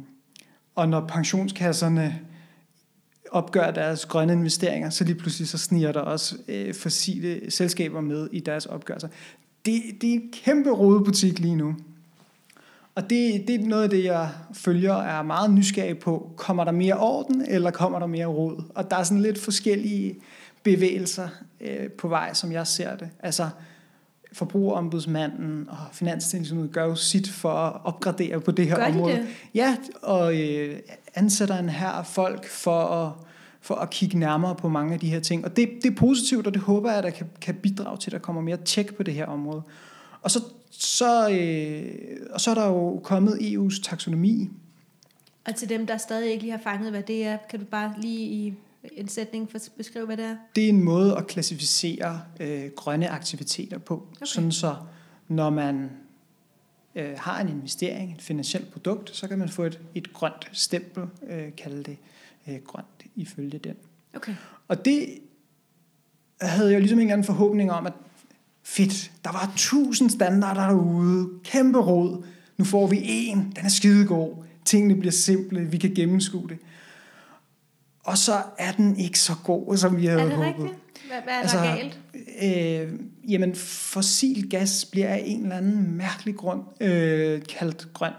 og 0.74 0.88
når 0.88 1.06
pensionskasserne 1.06 2.20
opgør 3.30 3.70
deres 3.70 4.06
grønne 4.06 4.32
investeringer, 4.32 4.90
så 4.90 5.04
lige 5.04 5.14
pludselig 5.14 5.48
så 5.48 5.58
sniger 5.58 5.92
der 5.92 6.00
også 6.00 6.36
øh, 6.48 6.74
fossile 6.74 7.50
selskaber 7.50 8.00
med 8.00 8.28
i 8.32 8.40
deres 8.40 8.66
opgørelser. 8.66 9.08
Det, 9.64 9.82
det 10.00 10.10
er 10.10 10.14
en 10.14 10.32
kæmpe 10.32 10.70
rodebutik 10.70 11.38
lige 11.38 11.56
nu. 11.56 11.76
Og 12.98 13.10
det, 13.10 13.44
det 13.48 13.54
er 13.54 13.66
noget 13.66 13.82
af 13.82 13.90
det, 13.90 14.04
jeg 14.04 14.28
følger 14.52 14.92
og 14.92 15.04
er 15.04 15.22
meget 15.22 15.50
nysgerrig 15.50 15.98
på. 15.98 16.30
Kommer 16.36 16.64
der 16.64 16.72
mere 16.72 16.94
orden, 16.94 17.44
eller 17.48 17.70
kommer 17.70 17.98
der 17.98 18.06
mere 18.06 18.26
rod? 18.26 18.62
Og 18.74 18.90
der 18.90 18.96
er 18.96 19.02
sådan 19.02 19.22
lidt 19.22 19.38
forskellige 19.40 20.16
bevægelser 20.62 21.28
øh, 21.60 21.90
på 21.90 22.08
vej, 22.08 22.34
som 22.34 22.52
jeg 22.52 22.66
ser 22.66 22.96
det. 22.96 23.08
Altså, 23.20 23.48
forbrugerombudsmanden 24.32 25.68
og 25.68 25.76
Finanstilsynet 25.92 26.72
gør 26.72 26.84
jo 26.84 26.94
sit 26.94 27.30
for 27.30 27.52
at 27.52 27.80
opgradere 27.84 28.40
på 28.40 28.50
det 28.50 28.66
her 28.66 28.76
Gør 28.76 28.84
de 28.84 28.92
område. 28.92 29.14
det? 29.14 29.26
Ja, 29.54 29.76
og 30.02 30.40
øh, 30.40 30.78
ansætter 31.14 31.58
en 31.58 31.68
her 31.68 32.02
folk 32.02 32.48
for 32.48 32.80
at, 32.80 33.12
for 33.60 33.74
at 33.74 33.90
kigge 33.90 34.18
nærmere 34.18 34.54
på 34.54 34.68
mange 34.68 34.94
af 34.94 35.00
de 35.00 35.10
her 35.10 35.20
ting. 35.20 35.44
Og 35.44 35.56
det, 35.56 35.70
det 35.82 35.90
er 35.90 35.96
positivt, 35.96 36.46
og 36.46 36.54
det 36.54 36.62
håber 36.62 36.88
jeg, 36.88 36.98
at 36.98 37.04
der 37.04 37.10
kan, 37.10 37.26
kan 37.40 37.54
bidrage 37.54 37.98
til, 37.98 38.08
at 38.08 38.12
der 38.12 38.18
kommer 38.18 38.42
mere 38.42 38.56
tjek 38.56 38.94
på 38.96 39.02
det 39.02 39.14
her 39.14 39.26
område. 39.26 39.62
Og 40.22 40.30
så, 40.30 40.40
så, 40.70 41.30
øh, 41.30 42.26
og 42.30 42.40
så 42.40 42.50
er 42.50 42.54
der 42.54 42.66
jo 42.66 43.00
kommet 43.04 43.38
EU's 43.38 43.82
taksonomi. 43.82 44.50
Og 45.46 45.54
til 45.54 45.68
dem, 45.68 45.86
der 45.86 45.96
stadig 45.96 46.30
ikke 46.30 46.42
lige 46.42 46.52
har 46.52 46.60
fanget, 46.62 46.90
hvad 46.90 47.02
det 47.02 47.24
er, 47.24 47.38
kan 47.50 47.60
du 47.60 47.64
bare 47.64 47.94
lige 48.00 48.26
i 48.26 48.54
en 48.92 49.08
sætning 49.08 49.50
for 49.50 49.58
beskrive, 49.76 50.06
hvad 50.06 50.16
det 50.16 50.24
er? 50.24 50.36
Det 50.56 50.64
er 50.64 50.68
en 50.68 50.84
måde 50.84 51.16
at 51.16 51.26
klassificere 51.26 52.22
øh, 52.40 52.70
grønne 52.76 53.08
aktiviteter 53.08 53.78
på. 53.78 53.94
Okay. 53.94 54.26
Sådan 54.26 54.52
så, 54.52 54.76
når 55.28 55.50
man 55.50 55.90
øh, 56.94 57.14
har 57.16 57.40
en 57.40 57.48
investering, 57.48 58.12
et 58.12 58.22
finansielt 58.22 58.72
produkt, 58.72 59.16
så 59.16 59.28
kan 59.28 59.38
man 59.38 59.48
få 59.48 59.64
et, 59.64 59.80
et 59.94 60.12
grønt 60.12 60.50
stempel, 60.52 61.04
øh, 61.28 61.56
kalde 61.56 61.82
det 61.82 61.96
øh, 62.48 62.56
grønt 62.64 62.86
ifølge 63.16 63.58
den. 63.58 63.74
Okay. 64.14 64.34
Og 64.68 64.84
det 64.84 65.18
havde 66.40 66.72
jeg 66.72 66.80
ligesom 66.80 66.98
en 66.98 67.02
eller 67.02 67.12
anden 67.12 67.24
forhåbning 67.24 67.72
om, 67.72 67.86
at 67.86 67.92
fedt, 68.68 69.10
der 69.24 69.32
var 69.32 69.52
tusind 69.56 70.10
standarder 70.10 70.66
derude, 70.66 71.28
kæmpe 71.44 71.78
råd, 71.78 72.24
nu 72.58 72.64
får 72.64 72.86
vi 72.86 73.00
en, 73.04 73.38
den 73.38 73.64
er 73.64 73.68
skidegod, 73.68 74.44
tingene 74.64 74.96
bliver 74.96 75.12
simple, 75.12 75.60
vi 75.60 75.78
kan 75.78 75.94
gennemskue 75.94 76.48
det. 76.48 76.58
Og 78.04 78.18
så 78.18 78.42
er 78.58 78.72
den 78.72 78.96
ikke 78.96 79.18
så 79.18 79.32
god, 79.44 79.76
som 79.76 79.96
vi 79.96 80.06
havde 80.06 80.20
Er 80.20 80.24
det 80.24 80.36
håbet. 80.36 80.48
rigtigt? 80.48 80.74
Hvad, 81.08 81.22
hvad 81.24 81.34
er 81.34 81.38
altså, 81.38 81.56
der 81.56 81.76
galt? 81.76 82.00
Øh, 82.42 83.00
jamen, 83.28 83.54
fossil 83.56 84.50
gas 84.50 84.84
bliver 84.84 85.08
af 85.08 85.22
en 85.26 85.42
eller 85.42 85.56
anden 85.56 85.96
mærkelig 85.96 86.36
grund 86.36 86.62
øh, 86.80 87.42
kaldt 87.42 87.88
grøn, 87.94 88.12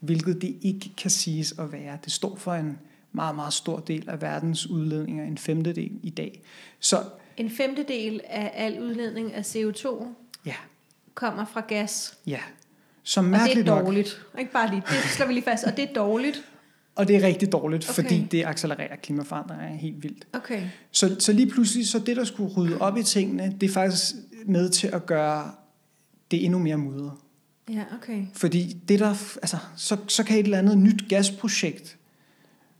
hvilket 0.00 0.42
det 0.42 0.56
ikke 0.62 0.90
kan 0.96 1.10
siges 1.10 1.54
at 1.58 1.72
være. 1.72 1.98
Det 2.04 2.12
står 2.12 2.36
for 2.36 2.54
en 2.54 2.78
meget, 3.12 3.34
meget 3.34 3.52
stor 3.52 3.78
del 3.78 4.08
af 4.08 4.22
verdens 4.22 4.66
udledninger, 4.66 5.24
en 5.24 5.38
femtedel 5.38 5.92
i 6.02 6.10
dag. 6.10 6.42
Så 6.80 7.02
En 7.36 7.50
femtedel 7.50 8.20
af 8.28 8.52
al 8.54 8.82
udledning 8.82 9.34
af 9.34 9.42
CO2 9.56 10.04
ja, 10.46 10.54
kommer 11.14 11.44
fra 11.44 11.60
gas. 11.68 12.18
ja. 12.26 12.38
Så 13.02 13.20
Og 13.20 13.24
det 13.24 13.30
mærkeligt 13.30 13.68
er 13.68 13.74
nok, 13.74 13.84
dårligt. 13.84 14.22
Ikke 14.38 14.52
bare 14.52 14.70
lige, 14.70 14.82
det 14.88 15.10
slår 15.10 15.26
vi 15.26 15.32
lige 15.32 15.44
fast. 15.44 15.64
Og 15.64 15.76
det 15.76 15.90
er 15.90 15.92
dårligt. 15.94 16.44
og 16.94 17.08
det 17.08 17.16
er 17.16 17.22
rigtig 17.22 17.52
dårligt, 17.52 17.84
okay. 17.90 18.02
fordi 18.02 18.26
det 18.30 18.44
accelererer 18.46 18.96
klimaforandringer 18.96 19.66
helt 19.76 20.02
vildt. 20.02 20.26
Okay. 20.32 20.62
Så, 20.90 21.16
så 21.18 21.32
lige 21.32 21.50
pludselig, 21.50 21.88
så 21.88 21.98
det, 21.98 22.16
der 22.16 22.24
skulle 22.24 22.54
rydde 22.54 22.78
op 22.80 22.96
i 22.96 23.02
tingene, 23.02 23.56
det 23.60 23.68
er 23.68 23.72
faktisk 23.72 24.14
med 24.46 24.68
til 24.70 24.86
at 24.86 25.06
gøre 25.06 25.52
det 26.30 26.44
endnu 26.44 26.58
mere 26.58 26.76
mudret. 26.76 27.12
Ja, 27.70 27.84
okay. 27.94 28.26
Fordi 28.34 28.76
det 28.88 29.00
der, 29.00 29.10
altså, 29.42 29.56
så, 29.76 29.96
så 30.08 30.24
kan 30.24 30.38
et 30.38 30.44
eller 30.44 30.58
andet 30.58 30.78
nyt 30.78 31.08
gasprojekt, 31.08 31.96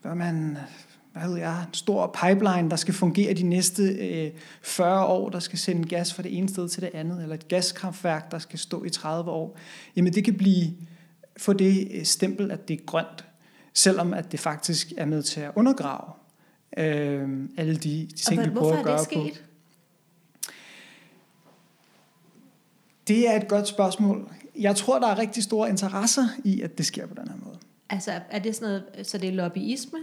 hvor 0.02 0.14
man, 0.14 0.58
hvad 1.18 1.28
ved 1.28 1.38
jeg, 1.38 1.62
en 1.62 1.74
stor 1.74 2.16
pipeline, 2.22 2.70
der 2.70 2.76
skal 2.76 2.94
fungere 2.94 3.34
de 3.34 3.42
næste 3.42 3.82
øh, 3.82 4.30
40 4.62 5.06
år, 5.06 5.28
der 5.28 5.38
skal 5.38 5.58
sende 5.58 5.88
gas 5.88 6.14
fra 6.14 6.22
det 6.22 6.38
ene 6.38 6.48
sted 6.48 6.68
til 6.68 6.82
det 6.82 6.90
andet, 6.94 7.22
eller 7.22 7.34
et 7.34 7.48
gaskraftværk, 7.48 8.30
der 8.30 8.38
skal 8.38 8.58
stå 8.58 8.84
i 8.84 8.90
30 8.90 9.30
år, 9.30 9.58
jamen 9.96 10.12
det 10.12 10.24
kan 10.24 10.34
blive, 10.34 10.72
få 11.36 11.52
det 11.52 11.88
øh, 11.90 12.04
stempel, 12.04 12.50
at 12.50 12.68
det 12.68 12.80
er 12.80 12.84
grønt, 12.86 13.24
selvom 13.74 14.14
at 14.14 14.32
det 14.32 14.40
faktisk 14.40 14.92
er 14.96 15.04
med 15.04 15.22
til 15.22 15.40
at 15.40 15.50
undergrave 15.54 16.12
øh, 16.78 17.48
alle 17.56 17.76
de, 17.76 18.08
de 18.10 18.16
ting, 18.16 18.44
vi 18.44 18.50
prøver 18.50 18.50
hvorfor 18.50 18.72
at 18.72 18.80
er 18.80 18.84
gøre 18.84 18.98
det 18.98 19.08
på. 19.08 19.26
sket? 19.32 19.44
Det 23.08 23.28
er 23.28 23.40
et 23.40 23.48
godt 23.48 23.68
spørgsmål. 23.68 24.30
Jeg 24.58 24.76
tror, 24.76 24.98
der 24.98 25.06
er 25.06 25.18
rigtig 25.18 25.42
store 25.42 25.68
interesser 25.68 26.28
i, 26.44 26.60
at 26.60 26.78
det 26.78 26.86
sker 26.86 27.06
på 27.06 27.14
den 27.14 27.28
her 27.28 27.36
måde. 27.44 27.58
Altså, 27.90 28.20
er 28.30 28.38
det 28.38 28.54
sådan 28.54 28.68
noget, 28.68 29.06
så 29.06 29.18
det 29.18 29.28
er 29.28 29.32
lobbyisme? 29.32 29.98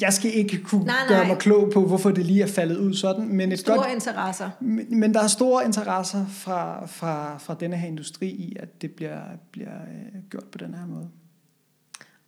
Jeg 0.00 0.12
skal 0.12 0.34
ikke 0.34 0.62
kunne 0.62 0.84
Nej, 0.84 0.96
nej, 1.08 1.16
gøre 1.16 1.28
mig 1.28 1.38
klog 1.38 1.70
på, 1.72 1.86
hvorfor 1.86 2.10
det 2.10 2.26
lige 2.26 2.42
er 2.42 2.46
faldet 2.46 2.76
ud 2.76 2.94
sådan, 2.94 3.28
men, 3.28 3.52
et 3.52 3.58
Store 3.58 3.76
godt, 3.76 3.88
interesser. 3.94 4.50
men, 4.60 5.00
men 5.00 5.14
der 5.14 5.22
er 5.22 5.26
store 5.26 5.64
interesser 5.64 6.26
fra, 6.26 6.86
fra, 6.86 7.38
fra 7.38 7.56
denne 7.60 7.76
her 7.76 7.88
industri 7.88 8.28
i, 8.28 8.56
at 8.60 8.82
det 8.82 8.90
bliver, 8.90 9.20
bliver 9.50 9.74
øh, 9.74 10.20
gjort 10.30 10.44
på 10.44 10.58
den 10.58 10.74
her 10.74 10.86
måde. 10.86 11.08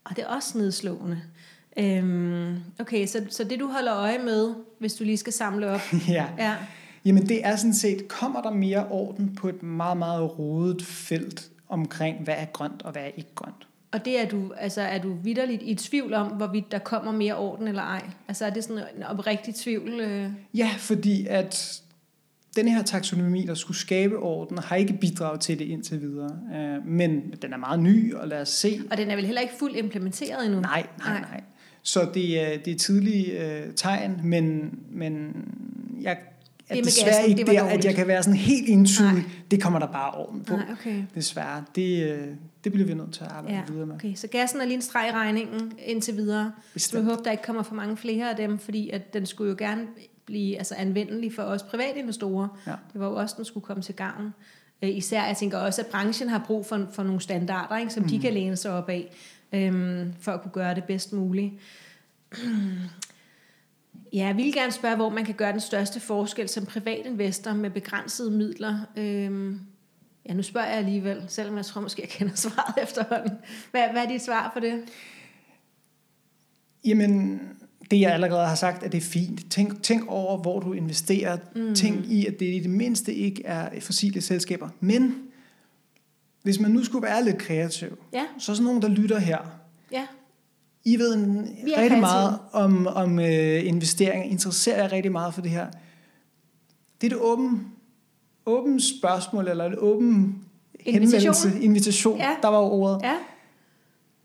Og 0.05 0.17
det 0.17 0.25
er 0.25 0.29
også 0.29 0.59
nedslående. 0.59 1.21
Øhm, 1.79 2.57
okay, 2.79 3.07
så, 3.07 3.27
så 3.31 3.45
det 3.45 3.61
du 3.61 3.69
holder 3.69 3.97
øje 3.97 4.19
med, 4.19 4.55
hvis 4.79 4.95
du 4.95 5.05
lige 5.05 5.17
skal 5.17 5.33
samle 5.33 5.71
op. 5.71 5.81
ja. 6.09 6.27
Ja, 6.39 6.55
Jamen 7.07 7.29
det 7.29 7.47
er 7.47 7.57
sådan 7.57 7.75
set, 7.75 8.09
kommer 8.09 8.43
der 8.43 8.51
mere 8.51 8.87
orden 8.89 9.35
på 9.35 9.49
et 9.49 9.63
meget, 9.63 9.97
meget 9.97 10.39
rodet 10.39 10.83
felt 10.83 11.51
omkring, 11.69 12.25
hvad 12.25 12.35
er 12.39 12.45
grønt 12.45 12.83
og 12.83 12.93
hvad 12.93 13.03
er 13.03 13.11
ikke 13.17 13.35
grønt. 13.35 13.69
Og 13.97 14.05
det 14.05 14.21
er 14.21 14.29
du, 14.29 14.53
altså 14.59 14.81
er 14.81 14.99
du 14.99 15.15
vidderligt 15.23 15.63
i 15.65 15.75
tvivl 15.75 16.15
om, 16.15 16.27
hvorvidt 16.27 16.73
der 16.73 16.79
kommer 16.79 17.13
mere 17.13 17.37
orden 17.37 17.69
eller 17.69 17.83
ej? 17.83 18.03
Altså 18.29 18.45
er 18.47 18.51
det 18.51 18.65
sådan 18.65 18.83
en 18.97 19.03
oprigtig 19.03 19.55
tvivl? 19.55 20.01
Øh? 20.01 20.31
Ja, 20.55 20.71
fordi 20.79 21.27
at 21.27 21.83
den 22.57 22.69
her 22.69 22.83
taksonomi, 22.83 23.45
der 23.47 23.55
skulle 23.55 23.77
skabe 23.77 24.19
orden, 24.19 24.59
har 24.59 24.77
ikke 24.77 24.93
bidraget 25.01 25.41
til 25.41 25.59
det 25.59 25.65
indtil 25.65 26.01
videre. 26.01 26.39
Øh, 26.57 26.87
Men 26.87 27.35
den 27.43 27.53
er 27.53 27.57
meget 27.57 27.81
ny, 27.81 28.15
og 28.15 28.29
lad 28.29 28.41
os 28.41 28.49
se, 28.49 28.81
Og 28.91 28.97
den 28.97 29.11
er 29.11 29.17
vel 29.17 29.25
heller 29.25 29.41
ikke 29.41 29.55
fuldt 29.59 29.77
implementeret 29.77 30.47
endnu? 30.47 30.61
Nej, 30.61 30.87
nej, 30.99 31.21
Nej. 31.21 31.41
Så 31.83 32.09
det 32.15 32.41
er, 32.55 32.59
det 32.59 32.73
er 32.73 32.79
tidlige 32.79 33.45
øh, 33.47 33.73
tegn, 33.77 34.21
men, 34.25 34.71
men 34.91 35.45
jeg 36.01 36.17
er 36.69 36.75
med 36.75 36.83
desværre 36.83 37.15
gassen, 37.15 37.31
ikke 37.31 37.39
det 37.39 37.47
der, 37.55 37.61
dårligt. 37.61 37.79
at 37.79 37.85
jeg 37.85 37.95
kan 37.95 38.07
være 38.07 38.23
sådan 38.23 38.39
helt 38.39 38.69
entydig. 38.69 39.13
Nej. 39.13 39.23
Det 39.51 39.63
kommer 39.63 39.79
der 39.79 39.87
bare 39.87 40.11
orden 40.15 40.41
på. 40.45 40.57
Nej, 40.57 40.65
okay. 40.73 41.03
Desværre. 41.15 41.65
Det, 41.75 42.13
øh, 42.13 42.27
det 42.67 42.73
bliver 42.73 42.87
vi 42.87 42.95
nødt 42.95 43.13
til 43.15 43.25
at 43.25 43.31
arbejde 43.31 43.57
Ja, 43.57 43.63
videre 43.69 43.87
med. 43.87 43.95
okay. 43.95 44.15
Så 44.15 44.27
gassen 44.27 44.61
er 44.61 44.65
lige 44.65 44.75
en 44.75 44.83
streg 44.83 45.09
i 45.09 45.13
regningen 45.13 45.73
indtil 45.79 46.17
videre. 46.17 46.53
Så 46.57 46.63
vi 46.69 46.73
Bestemt. 46.73 47.05
håber, 47.05 47.23
der 47.23 47.31
ikke 47.31 47.43
kommer 47.43 47.63
for 47.63 47.75
mange 47.75 47.97
flere 47.97 48.31
af 48.31 48.37
dem, 48.37 48.59
fordi 48.59 48.91
at 48.91 49.15
den 49.15 49.27
skulle 49.27 49.51
jo 49.51 49.57
gerne 49.59 49.87
blive 50.25 50.59
altså, 50.59 50.75
anvendelig 50.75 51.35
for 51.35 51.43
os 51.43 51.63
private 51.63 51.99
investorer. 51.99 52.49
Ja. 52.67 52.73
Det 52.93 53.01
var 53.01 53.07
jo 53.07 53.15
også, 53.15 53.35
den 53.37 53.45
skulle 53.45 53.65
komme 53.65 53.83
til 53.83 53.95
gavn. 53.95 54.35
Øh, 54.83 54.97
især, 54.97 55.27
jeg 55.27 55.37
tænker 55.37 55.59
også, 55.59 55.81
at 55.83 55.87
branchen 55.87 56.29
har 56.29 56.45
brug 56.47 56.67
for, 56.67 56.87
for 56.93 57.03
nogle 57.03 57.21
standarder, 57.21 57.77
ikke, 57.79 57.93
som 57.93 58.03
mm. 58.03 58.09
de 58.09 58.19
kan 58.19 58.33
læne 58.33 58.57
sig 58.57 58.73
op 58.73 58.89
af, 58.89 59.17
øhm, 59.53 60.13
for 60.21 60.33
at 60.33 60.43
kunne 60.43 60.53
gøre 60.53 60.75
det 60.75 60.85
bedst 60.85 61.13
muligt. 61.13 61.53
Ja, 64.13 64.27
jeg 64.27 64.37
vil 64.37 64.53
gerne 64.53 64.73
spørge, 64.73 64.97
hvor 64.97 65.09
man 65.09 65.25
kan 65.25 65.35
gøre 65.35 65.53
den 65.53 65.61
største 65.61 66.01
forskel 66.01 66.49
som 66.49 66.67
privatinvestor 66.67 67.53
med 67.53 67.71
begrænsede 67.71 68.31
midler. 68.31 68.79
Øhm, 68.97 69.61
ja, 70.29 70.35
nu 70.35 70.43
spørger 70.43 70.67
jeg 70.69 70.77
alligevel, 70.79 71.25
selvom 71.29 71.57
jeg 71.57 71.65
tror 71.67 71.81
måske, 71.81 72.03
jeg 72.03 72.09
kender 72.09 72.35
svaret 72.47 72.83
efterhånden. 72.83 73.33
Hvad, 73.71 73.83
hvad 73.93 74.05
er 74.05 74.09
dit 74.09 74.23
svar 74.25 74.51
for 74.53 74.61
det? 74.61 74.83
Jamen, 76.85 77.41
det 77.91 78.01
jeg 78.01 78.13
allerede 78.13 78.47
har 78.47 78.55
sagt, 78.55 78.83
at 78.83 78.93
det 78.93 78.99
er 78.99 79.03
fint. 79.03 79.51
Tænk, 79.51 79.83
tænk 79.83 80.05
over, 80.09 80.37
hvor 80.39 80.61
du 80.61 80.73
investerer. 80.73 81.37
Mm. 81.57 81.75
Tænk 81.75 82.07
i, 82.07 82.27
at 82.27 82.41
det 82.41 82.55
i 82.55 82.59
det 82.59 82.71
mindste 82.71 83.15
ikke 83.15 83.43
er 83.45 83.81
fossile 83.81 84.21
selskaber. 84.21 84.69
Men 84.81 85.15
hvis 86.43 86.61
man 86.61 86.71
nu 86.71 86.85
skulle 86.85 87.03
være 87.03 87.25
lidt 87.25 87.39
kreativ, 87.39 87.99
Ja, 88.13 88.25
så 88.39 88.53
er 88.53 88.57
sådan 88.57 88.65
nogen, 88.65 88.83
der 88.83 88.89
lytter 88.89 89.19
her. 89.19 89.39
ja. 89.93 90.07
I 90.85 90.99
ved 90.99 91.15
en, 91.15 91.49
rigtig 91.77 91.99
meget 92.01 92.39
om, 92.53 92.87
om 92.87 93.19
uh, 93.19 93.67
investeringer, 93.67 94.31
interesserer 94.31 94.83
jeg 94.83 94.93
rigtig 94.93 95.13
meget 95.13 95.35
for 95.35 95.43
det 95.43 95.51
her. 95.51 95.67
Det 97.01 97.13
er 97.13 97.17
et 97.17 97.23
åbent 98.47 98.67
åben 98.67 98.81
spørgsmål, 98.81 99.49
eller 99.49 99.65
et 99.65 99.79
åben 99.79 100.45
henvendelse, 100.81 101.61
invitation, 101.61 102.19
ja. 102.19 102.31
der 102.43 102.49
var 102.49 102.59
ordet. 102.59 103.01
Ja. 103.03 103.15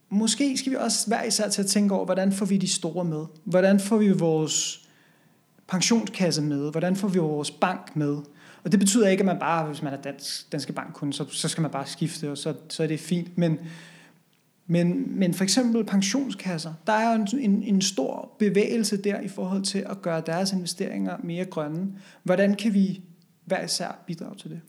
Måske 0.09 0.57
skal 0.57 0.71
vi 0.71 0.77
også 0.77 1.09
være 1.09 1.27
især 1.27 1.49
til 1.49 1.61
at 1.61 1.67
tænke 1.67 1.95
over, 1.95 2.05
hvordan 2.05 2.31
får 2.31 2.45
vi 2.45 2.57
de 2.57 2.67
store 2.67 3.05
med? 3.05 3.25
Hvordan 3.43 3.79
får 3.79 3.97
vi 3.97 4.11
vores 4.11 4.87
pensionskasse 5.67 6.41
med? 6.41 6.71
Hvordan 6.71 6.95
får 6.95 7.07
vi 7.07 7.19
vores 7.19 7.51
bank 7.51 7.95
med? 7.95 8.17
Og 8.63 8.71
det 8.71 8.79
betyder 8.79 9.07
ikke, 9.07 9.21
at 9.21 9.25
man 9.25 9.39
bare, 9.39 9.67
hvis 9.67 9.81
man 9.81 9.93
er 9.93 9.97
dansk, 9.97 10.51
danske 10.51 10.73
bank 10.73 10.93
kun, 10.93 11.13
så, 11.13 11.25
så 11.29 11.47
skal 11.47 11.61
man 11.61 11.71
bare 11.71 11.85
skifte, 11.85 12.31
og 12.31 12.37
så, 12.37 12.53
så 12.69 12.83
er 12.83 12.87
det 12.87 12.99
fint. 12.99 13.37
Men, 13.37 13.59
men, 14.67 15.19
men 15.19 15.33
for 15.33 15.43
eksempel 15.43 15.83
pensionskasser, 15.83 16.73
der 16.87 16.93
er 16.93 17.13
jo 17.13 17.21
en, 17.21 17.51
en, 17.51 17.63
en 17.63 17.81
stor 17.81 18.35
bevægelse 18.39 18.97
der 18.97 19.19
i 19.19 19.27
forhold 19.27 19.63
til 19.63 19.85
at 19.89 20.01
gøre 20.01 20.21
deres 20.25 20.53
investeringer 20.53 21.17
mere 21.23 21.45
grønne. 21.45 21.87
Hvordan 22.23 22.55
kan 22.55 22.73
vi 22.73 23.01
hver 23.51 23.63
især 23.63 24.03
bidrage 24.07 24.35
til 24.35 24.49
det? 24.49 24.61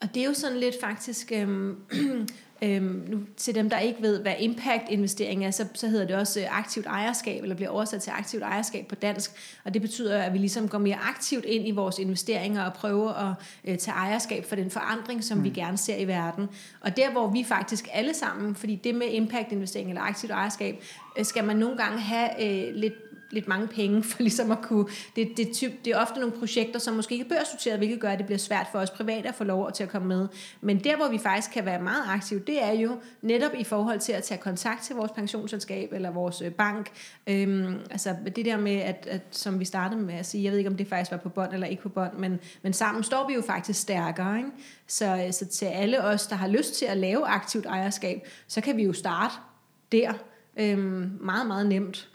Og 0.00 0.14
det 0.14 0.22
er 0.22 0.26
jo 0.26 0.34
sådan 0.34 0.58
lidt 0.58 0.74
faktisk, 0.80 1.32
øhm, 1.34 1.76
øhm, 2.62 3.04
nu, 3.08 3.20
til 3.36 3.54
dem, 3.54 3.70
der 3.70 3.78
ikke 3.78 4.02
ved, 4.02 4.22
hvad 4.22 4.34
impact-investering 4.38 5.44
er, 5.44 5.50
så, 5.50 5.66
så 5.74 5.88
hedder 5.88 6.06
det 6.06 6.16
også 6.16 6.40
øh, 6.40 6.58
aktivt 6.58 6.86
ejerskab, 6.86 7.42
eller 7.42 7.56
bliver 7.56 7.68
oversat 7.68 8.02
til 8.02 8.10
aktivt 8.10 8.42
ejerskab 8.42 8.86
på 8.86 8.94
dansk. 8.94 9.30
Og 9.64 9.74
det 9.74 9.82
betyder, 9.82 10.22
at 10.22 10.32
vi 10.32 10.38
ligesom 10.38 10.68
går 10.68 10.78
mere 10.78 10.96
aktivt 10.96 11.44
ind 11.44 11.68
i 11.68 11.70
vores 11.70 11.98
investeringer 11.98 12.62
og 12.62 12.72
prøver 12.72 13.12
at 13.12 13.34
øh, 13.64 13.78
tage 13.78 13.94
ejerskab 13.94 14.44
for 14.44 14.56
den 14.56 14.70
forandring, 14.70 15.24
som 15.24 15.38
mm. 15.38 15.44
vi 15.44 15.50
gerne 15.50 15.76
ser 15.76 15.96
i 15.96 16.06
verden. 16.06 16.48
Og 16.80 16.96
der, 16.96 17.10
hvor 17.10 17.30
vi 17.30 17.44
faktisk 17.44 17.88
alle 17.92 18.14
sammen, 18.14 18.54
fordi 18.54 18.74
det 18.84 18.94
med 18.94 19.06
impact-investering 19.10 19.88
eller 19.88 20.02
aktivt 20.02 20.32
ejerskab, 20.32 20.82
øh, 21.18 21.24
skal 21.24 21.44
man 21.44 21.56
nogle 21.56 21.76
gange 21.76 22.00
have 22.00 22.30
øh, 22.44 22.74
lidt 22.74 22.94
lidt 23.30 23.48
mange 23.48 23.68
penge 23.68 24.02
for 24.08 24.22
ligesom 24.22 24.50
at 24.50 24.58
kunne... 24.62 24.86
Det, 25.16 25.36
det, 25.36 25.52
typ, 25.52 25.72
det 25.84 25.92
er 25.92 25.98
ofte 25.98 26.20
nogle 26.20 26.36
projekter, 26.38 26.78
som 26.78 26.94
måske 26.94 27.14
ikke 27.14 27.24
er 27.24 27.28
børsnoteret, 27.28 27.78
hvilket 27.78 28.00
gør, 28.00 28.08
at 28.08 28.18
det 28.18 28.26
bliver 28.26 28.38
svært 28.38 28.66
for 28.72 28.78
os 28.78 28.90
private 28.90 29.28
at 29.28 29.34
få 29.34 29.44
lov 29.44 29.72
til 29.72 29.82
at 29.82 29.88
komme 29.88 30.08
med. 30.08 30.28
Men 30.60 30.84
der, 30.84 30.96
hvor 30.96 31.08
vi 31.08 31.18
faktisk 31.18 31.52
kan 31.52 31.64
være 31.64 31.82
meget 31.82 32.02
aktive, 32.06 32.40
det 32.40 32.62
er 32.62 32.72
jo 32.72 33.00
netop 33.22 33.54
i 33.58 33.64
forhold 33.64 34.00
til 34.00 34.12
at 34.12 34.24
tage 34.24 34.38
kontakt 34.38 34.82
til 34.82 34.96
vores 34.96 35.12
pensionsselskab 35.12 35.92
eller 35.92 36.10
vores 36.10 36.42
øh, 36.42 36.52
bank. 36.52 36.90
Øhm, 37.26 37.74
altså 37.90 38.16
det 38.36 38.44
der 38.44 38.56
med, 38.56 38.76
at, 38.76 39.06
at, 39.10 39.22
som 39.30 39.60
vi 39.60 39.64
startede 39.64 40.00
med 40.00 40.14
at 40.14 40.26
sige, 40.26 40.44
jeg 40.44 40.52
ved 40.52 40.58
ikke, 40.58 40.70
om 40.70 40.76
det 40.76 40.88
faktisk 40.88 41.10
var 41.10 41.18
på 41.18 41.28
bånd 41.28 41.52
eller 41.52 41.66
ikke 41.66 41.82
på 41.82 41.88
bånd, 41.88 42.12
men, 42.18 42.40
men 42.62 42.72
sammen 42.72 43.04
står 43.04 43.28
vi 43.28 43.34
jo 43.34 43.42
faktisk 43.42 43.80
stærkere. 43.80 44.36
Ikke? 44.38 44.50
Så, 44.86 45.24
øh, 45.26 45.32
så 45.32 45.46
til 45.46 45.66
alle 45.66 46.04
os, 46.04 46.26
der 46.26 46.36
har 46.36 46.48
lyst 46.48 46.74
til 46.74 46.86
at 46.86 46.96
lave 46.96 47.26
aktivt 47.26 47.66
ejerskab, 47.66 48.28
så 48.46 48.60
kan 48.60 48.76
vi 48.76 48.84
jo 48.84 48.92
starte 48.92 49.34
der. 49.92 50.12
Øhm, 50.56 51.18
meget, 51.20 51.46
meget 51.46 51.66
nemt. 51.66 52.08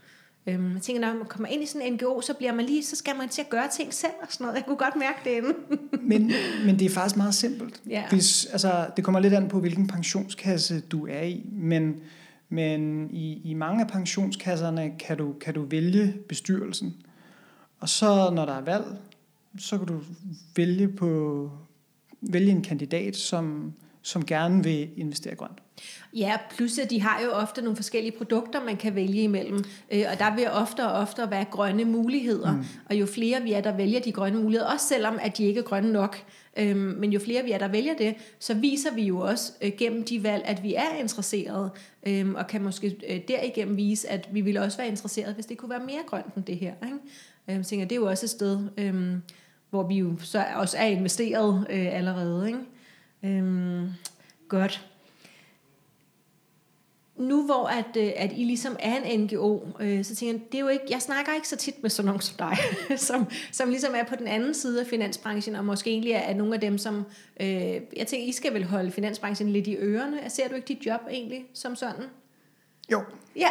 Øhm, 0.48 0.74
jeg 0.74 0.82
tænker, 0.82 1.02
når 1.02 1.14
man 1.14 1.26
kommer 1.26 1.48
ind 1.48 1.64
i 1.64 1.66
sådan 1.66 1.88
en 1.88 1.94
NGO, 1.94 2.22
så, 2.22 2.34
bliver 2.34 2.54
man 2.54 2.66
lige, 2.66 2.84
så 2.84 2.96
skal 2.96 3.16
man 3.18 3.30
til 3.30 3.42
at 3.42 3.50
gøre 3.50 3.68
ting 3.78 3.94
selv 3.94 4.12
og 4.22 4.28
sådan 4.30 4.44
noget. 4.46 4.56
Jeg 4.58 4.66
kunne 4.66 4.78
godt 4.78 4.96
mærke 4.96 5.20
det 5.24 5.30
inden. 5.30 5.54
men, 6.10 6.32
men 6.66 6.80
det 6.80 6.86
er 6.86 6.90
faktisk 6.90 7.18
meget 7.18 7.36
simpelt. 7.36 7.82
Ja. 7.90 8.04
Hvis, 8.10 8.46
altså, 8.46 8.88
det 8.96 9.04
kommer 9.04 9.20
lidt 9.20 9.34
an 9.34 9.50
på, 9.50 9.60
hvilken 9.60 9.88
pensionskasse 9.88 10.82
du 10.82 11.08
er 11.08 11.22
i. 11.22 11.50
Men, 11.52 11.96
men 12.50 13.10
i, 13.12 13.42
i 13.44 13.54
mange 13.54 13.82
af 13.82 13.88
pensionskasserne 13.88 14.92
kan 15.00 15.18
du, 15.18 15.34
kan 15.42 15.54
du 15.54 15.66
vælge 15.66 16.14
bestyrelsen. 16.30 16.96
Og 17.80 17.90
så 17.90 18.32
når 18.34 18.46
der 18.46 18.54
er 18.54 18.62
valg, 18.62 18.86
så 19.58 19.78
kan 19.78 19.88
du 19.88 20.00
vælge, 20.56 20.88
på, 20.88 21.52
vælge 22.22 22.52
en 22.52 22.62
kandidat, 22.62 23.16
som, 23.16 23.74
som 24.04 24.26
gerne 24.26 24.64
vil 24.64 24.90
investere 24.98 25.36
grønt. 25.36 25.60
Ja, 26.14 26.38
plus 26.56 26.80
at 26.80 26.90
de 26.90 27.02
har 27.02 27.22
jo 27.22 27.32
ofte 27.32 27.62
nogle 27.62 27.76
forskellige 27.76 28.18
produkter, 28.18 28.64
man 28.64 28.78
kan 28.78 28.96
vælge 28.96 29.24
imellem. 29.24 29.64
Øh, 29.92 30.04
og 30.12 30.20
der 30.20 30.36
vil 30.36 30.48
ofte 30.52 30.86
og 30.88 30.92
ofte 30.92 31.32
være 31.32 31.46
grønne 31.52 31.86
muligheder. 31.86 32.52
Mm. 32.52 32.66
Og 32.90 32.96
jo 32.96 33.06
flere 33.06 33.42
vi 33.42 33.54
er, 33.54 33.62
der 33.62 33.76
vælger 33.76 34.00
de 34.00 34.12
grønne 34.12 34.40
muligheder, 34.40 34.74
også 34.74 34.88
selvom 34.88 35.20
at 35.22 35.38
de 35.38 35.44
ikke 35.44 35.60
er 35.60 35.64
grønne 35.64 35.92
nok, 35.92 36.18
øhm, 36.58 36.78
men 36.78 37.14
jo 37.14 37.20
flere 37.20 37.44
vi 37.44 37.52
er, 37.52 37.58
der 37.58 37.68
vælger 37.68 37.94
det, 37.96 38.16
så 38.40 38.54
viser 38.54 38.94
vi 38.94 39.02
jo 39.02 39.20
også 39.20 39.52
øh, 39.62 39.72
gennem 39.78 40.04
de 40.04 40.24
valg, 40.24 40.44
at 40.46 40.64
vi 40.64 40.74
er 40.74 40.98
interesserede, 41.00 41.70
øhm, 42.08 42.36
og 42.36 42.48
kan 42.48 42.64
måske 42.64 42.96
øh, 43.10 43.20
derigennem 43.28 43.78
vise, 43.78 44.10
at 44.10 44.30
vi 44.32 44.42
ville 44.42 44.62
også 44.62 44.78
være 44.78 44.88
interesserede, 44.88 45.34
hvis 45.34 45.46
det 45.46 45.58
kunne 45.58 45.70
være 45.70 45.86
mere 45.86 46.02
grønt 46.08 46.36
end 46.36 46.44
det 46.44 46.58
her. 46.58 46.74
Ikke? 46.86 46.98
Øhm, 47.50 47.64
tænker, 47.64 47.86
det 47.86 47.96
er 47.96 48.00
jo 48.00 48.08
også 48.08 48.26
et 48.26 48.30
sted, 48.30 48.60
øhm, 48.78 49.22
hvor 49.70 49.88
vi 49.88 49.96
jo 49.96 50.16
så 50.20 50.46
også 50.56 50.78
er 50.78 50.86
investeret 50.86 51.68
øh, 51.70 51.98
allerede. 51.98 52.48
Ikke? 52.48 52.60
Øhm, 53.24 53.90
godt 54.48 54.86
nu 57.16 57.46
hvor 57.46 57.68
at, 57.68 57.98
øh, 57.98 58.12
at 58.16 58.32
I 58.36 58.44
ligesom 58.44 58.76
er 58.80 58.96
en 58.98 59.20
NGO, 59.20 59.60
øh, 59.80 60.04
så 60.04 60.16
tænker 60.16 60.34
jeg, 60.34 60.52
det 60.52 60.58
er 60.58 60.62
jo 60.62 60.68
ikke, 60.68 60.86
jeg 60.90 61.02
snakker 61.02 61.34
ikke 61.34 61.48
så 61.48 61.56
tit 61.56 61.82
med 61.82 61.90
sådan 61.90 62.06
nogen 62.06 62.22
som 62.22 62.36
dig, 62.38 62.58
som, 63.08 63.28
som 63.52 63.70
ligesom 63.70 63.94
er 63.96 64.04
på 64.04 64.16
den 64.16 64.28
anden 64.28 64.54
side 64.54 64.82
af 64.82 64.88
finansbranchen, 64.88 65.56
og 65.56 65.66
måske 65.66 65.90
egentlig 65.90 66.12
er 66.12 66.34
nogle 66.34 66.54
af 66.54 66.62
dem, 66.62 66.78
som, 66.78 67.06
øh, 67.42 67.48
jeg 67.98 68.08
tænker, 68.08 68.28
I 68.28 68.32
skal 68.32 68.54
vel 68.54 68.64
holde 68.64 68.92
finansbranchen 68.92 69.50
lidt 69.50 69.68
i 69.68 69.76
ørerne. 69.76 70.30
Ser 70.30 70.48
du 70.48 70.56
ikke 70.56 70.68
dit 70.68 70.86
job 70.86 71.02
egentlig 71.12 71.46
som 71.54 71.76
sådan? 71.76 72.06
Jo. 72.92 73.04
Ja, 73.36 73.50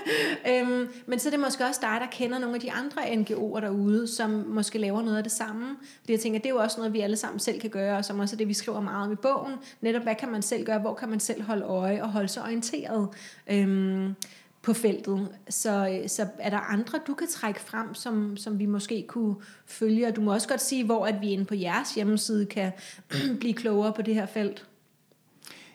øhm, 0.50 0.88
men 1.06 1.18
så 1.18 1.28
er 1.28 1.30
det 1.30 1.40
måske 1.40 1.64
også 1.64 1.80
dig, 1.82 1.98
der 2.00 2.06
kender 2.12 2.38
nogle 2.38 2.54
af 2.54 2.60
de 2.60 2.72
andre 2.72 3.02
NGO'er 3.02 3.60
derude, 3.60 4.08
som 4.08 4.30
måske 4.30 4.78
laver 4.78 5.02
noget 5.02 5.16
af 5.16 5.22
det 5.22 5.32
samme. 5.32 5.76
Fordi 6.00 6.12
jeg 6.12 6.20
tænker, 6.20 6.38
det 6.38 6.46
er 6.46 6.50
jo 6.50 6.60
også 6.60 6.76
noget, 6.76 6.92
vi 6.92 7.00
alle 7.00 7.16
sammen 7.16 7.40
selv 7.40 7.60
kan 7.60 7.70
gøre, 7.70 7.98
og 7.98 8.04
som 8.04 8.18
også 8.18 8.36
er 8.36 8.38
det, 8.38 8.48
vi 8.48 8.54
skriver 8.54 8.80
meget 8.80 9.06
om 9.06 9.12
i 9.12 9.16
bogen. 9.16 9.54
Netop, 9.80 10.02
hvad 10.02 10.14
kan 10.14 10.28
man 10.28 10.42
selv 10.42 10.64
gøre, 10.64 10.78
hvor 10.78 10.94
kan 10.94 11.08
man 11.08 11.20
selv 11.20 11.42
holde 11.42 11.64
øje 11.64 12.02
og 12.02 12.08
holde 12.08 12.28
sig 12.28 12.42
orienteret 12.42 13.08
øhm, 13.50 14.14
på 14.62 14.72
feltet. 14.72 15.28
Så, 15.48 16.02
så 16.06 16.26
er 16.38 16.50
der 16.50 16.58
andre, 16.58 17.00
du 17.06 17.14
kan 17.14 17.28
trække 17.28 17.60
frem, 17.60 17.94
som, 17.94 18.36
som 18.36 18.58
vi 18.58 18.66
måske 18.66 19.04
kunne 19.08 19.34
følge, 19.66 20.06
og 20.06 20.16
du 20.16 20.20
må 20.20 20.32
også 20.32 20.48
godt 20.48 20.60
sige, 20.60 20.84
hvor 20.84 21.06
at 21.06 21.20
vi 21.20 21.30
inde 21.30 21.44
på 21.44 21.54
jeres 21.54 21.94
hjemmeside 21.94 22.46
kan 22.46 22.72
blive 23.40 23.54
klogere 23.54 23.92
på 23.92 24.02
det 24.02 24.14
her 24.14 24.26
felt. 24.26 24.66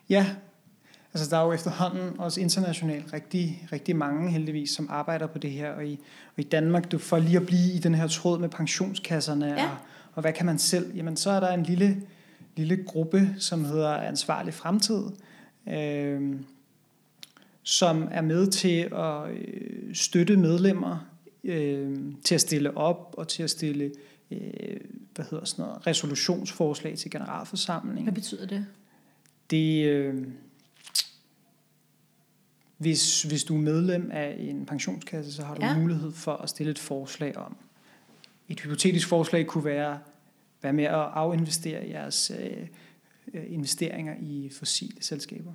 Ja, 0.10 0.36
Altså 1.14 1.30
der 1.30 1.38
er 1.38 1.46
jo 1.46 1.52
efterhånden 1.52 2.20
også 2.20 2.42
internationalt 2.42 3.14
rigtig, 3.14 3.68
rigtig 3.72 3.96
mange 3.96 4.32
heldigvis, 4.32 4.70
som 4.70 4.88
arbejder 4.90 5.28
på 5.28 5.38
det 5.38 5.52
her. 5.52 5.72
Og 5.72 5.88
i, 5.88 6.00
og 6.36 6.40
i 6.40 6.44
Danmark, 6.44 6.92
du 6.92 6.98
får 6.98 7.20
lige 7.20 7.38
at 7.38 7.46
blive 7.46 7.74
i 7.74 7.78
den 7.78 7.96
her 7.96 8.08
tråd 8.08 8.40
med 8.40 8.50
pensionskasserne, 8.50 9.46
ja. 9.46 9.66
og, 9.66 9.78
og 10.14 10.22
hvad 10.22 10.34
kan 10.34 10.46
man 10.46 10.60
selv? 10.60 10.96
Jamen 10.96 11.18
så 11.18 11.30
er 11.30 11.40
der 11.40 11.50
en 11.50 11.64
lille, 11.64 12.02
lille 12.56 12.84
gruppe, 12.84 13.36
som 13.38 13.66
hedder 13.66 13.90
Ansvarlig 13.90 14.54
Fremtid, 14.54 15.04
øh, 15.70 16.36
som 17.64 18.08
er 18.12 18.22
med 18.22 18.48
til 18.48 18.90
at 18.96 19.30
øh, 19.32 19.96
støtte 19.96 20.38
medlemmer 20.38 21.08
øh, 21.44 21.98
til 22.24 22.36
at 22.36 22.42
stille 22.42 22.78
op 22.78 23.16
og 23.18 23.28
til 23.28 23.44
at 23.44 23.50
stille 23.50 23.92
øh, 24.32 24.80
hvad 25.16 25.26
hedder 25.30 25.46
sådan 25.46 25.66
noget, 25.66 25.88
resolutionsforslag 25.88 26.98
til 26.98 27.12
generalforsamling. 27.12 28.04
Hvad 28.04 28.14
betyder 28.14 28.46
det? 28.46 28.66
Det, 29.50 29.86
øh, 29.86 30.24
hvis, 32.78 33.24
hvis 33.24 33.44
du 33.44 33.56
er 33.56 33.62
medlem 33.62 34.12
af 34.14 34.36
en 34.40 34.66
pensionskasse, 34.66 35.34
så 35.34 35.44
har 35.44 35.56
du 35.56 35.66
ja. 35.66 35.78
mulighed 35.78 36.12
for 36.12 36.34
at 36.34 36.50
stille 36.50 36.72
et 36.72 36.80
forslag 36.80 37.38
om. 37.38 37.56
Et 38.50 38.60
hypotetisk 38.60 39.08
forslag 39.08 39.48
kunne 39.48 39.66
være, 39.66 40.00
være 40.62 40.74
med 40.74 40.84
at 40.84 40.94
afinvestere 40.94 41.90
jeres 41.90 42.32
øh, 42.40 42.68
øh 43.34 43.44
investeringer 43.48 44.16
i 44.22 44.50
fossile 44.52 45.04
selskaber. 45.04 45.54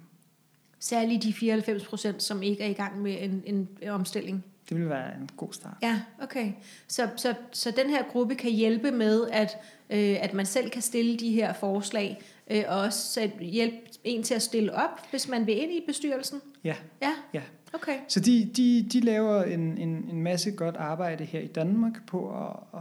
Særligt 0.79 1.23
de 1.23 1.33
94 1.33 1.85
procent, 1.85 2.23
som 2.23 2.43
ikke 2.43 2.63
er 2.63 2.69
i 2.69 2.73
gang 2.73 3.03
med 3.03 3.17
en, 3.21 3.43
en 3.47 3.89
omstilling. 3.89 4.45
Det 4.69 4.77
vil 4.77 4.89
være 4.89 5.15
en 5.15 5.29
god 5.37 5.53
start. 5.53 5.77
Ja, 5.83 6.01
okay. 6.23 6.53
Så, 6.89 7.09
så, 7.17 7.35
så 7.53 7.71
den 7.71 7.91
her 7.91 8.03
gruppe 8.13 8.35
kan 8.35 8.53
hjælpe 8.53 8.91
med, 8.91 9.29
at, 9.33 9.57
øh, 9.91 10.17
at 10.21 10.35
man 10.35 10.47
selv 10.47 10.71
kan 10.71 10.83
stille 10.83 11.17
de 11.17 11.33
her 11.33 11.53
forslag, 11.53 12.23
øh, 12.51 12.65
og 12.69 12.81
også 12.81 13.31
hjælpe 13.41 13.77
en 14.05 14.23
til 14.23 14.35
at 14.35 14.43
stille 14.43 14.75
op, 14.75 15.11
hvis 15.11 15.29
man 15.29 15.47
vil 15.47 15.63
ind 15.63 15.73
i 15.73 15.85
bestyrelsen? 15.87 16.41
Ja. 16.65 16.77
Ja? 17.03 17.13
ja. 17.35 17.43
Okay. 17.73 17.99
Så 18.09 18.21
de, 18.21 18.51
de, 18.57 18.89
de 18.93 19.01
laver 19.01 19.43
en, 19.43 19.79
en, 19.79 19.89
en 19.89 20.23
masse 20.23 20.51
godt 20.51 20.77
arbejde 20.77 21.25
her 21.25 21.41
i 21.41 21.47
Danmark 21.47 22.07
på 22.07 22.47
at, 22.47 22.81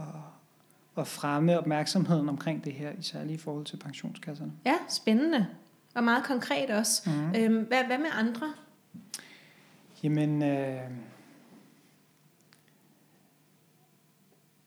at 0.96 1.06
fremme 1.06 1.58
opmærksomheden 1.58 2.28
omkring 2.28 2.64
det 2.64 2.72
her, 2.72 2.92
især 2.98 3.22
i 3.22 3.36
forhold 3.36 3.64
til 3.64 3.76
pensionskasserne. 3.76 4.52
Ja, 4.66 4.74
spændende. 4.88 5.46
Og 5.94 6.04
meget 6.04 6.24
konkret 6.24 6.70
også. 6.70 7.10
Mm. 7.10 7.34
Øhm, 7.36 7.66
hvad, 7.66 7.84
hvad 7.84 7.98
med 7.98 8.10
andre? 8.12 8.52
Jamen, 10.02 10.42
øh, 10.42 10.80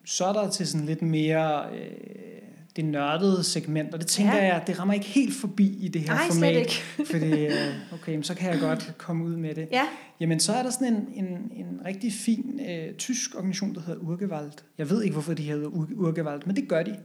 så 0.06 0.26
er 0.26 0.34
der 0.34 0.50
til 0.50 0.68
sådan 0.68 0.86
lidt 0.86 1.02
mere... 1.02 1.76
Øh, 1.76 2.51
det 2.76 2.86
nørdede 2.86 3.44
segment, 3.44 3.94
og 3.94 4.00
det 4.00 4.08
tænker 4.08 4.36
ja. 4.36 4.54
jeg, 4.54 4.64
det 4.68 4.80
rammer 4.80 4.94
ikke 4.94 5.06
helt 5.06 5.36
forbi 5.36 5.78
i 5.80 5.88
det 5.88 6.02
her 6.02 6.14
Nej, 6.14 6.28
format. 6.32 6.56
ikke. 6.56 6.82
fordi, 7.12 7.46
øh, 7.46 7.52
okay, 7.94 8.22
så 8.22 8.36
kan 8.36 8.52
jeg 8.52 8.60
godt 8.60 8.94
komme 8.98 9.26
ud 9.26 9.36
med 9.36 9.56
det. 9.56 9.68
Ja. 9.72 9.88
Jamen, 10.20 10.40
så 10.40 10.54
er 10.54 10.64
der 10.64 10.70
sådan 10.70 10.94
en, 10.94 11.26
en, 11.26 11.52
en 11.56 11.82
rigtig 11.86 12.14
fin 12.14 12.60
øh, 12.70 12.94
tysk 12.94 13.36
organisation, 13.36 13.76
der 13.76 13.82
hedder 13.82 14.02
Urgewald. 14.02 14.52
Jeg 14.78 14.90
ved 14.90 15.04
ikke, 15.04 15.14
hvorfor 15.14 15.34
de 15.34 15.44
hedder 15.44 15.68
Urgewald, 15.96 16.42
men 16.46 16.56
det 16.56 16.68
gør 16.68 16.84
de. 16.84 16.98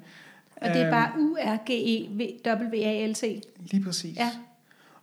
Og 0.56 0.68
det 0.68 0.82
er 0.82 0.90
bare 0.90 1.12
U-R-G-E-W-A-L-T? 1.18 3.22
Lige 3.70 3.84
præcis. 3.84 4.16
Ja. 4.16 4.30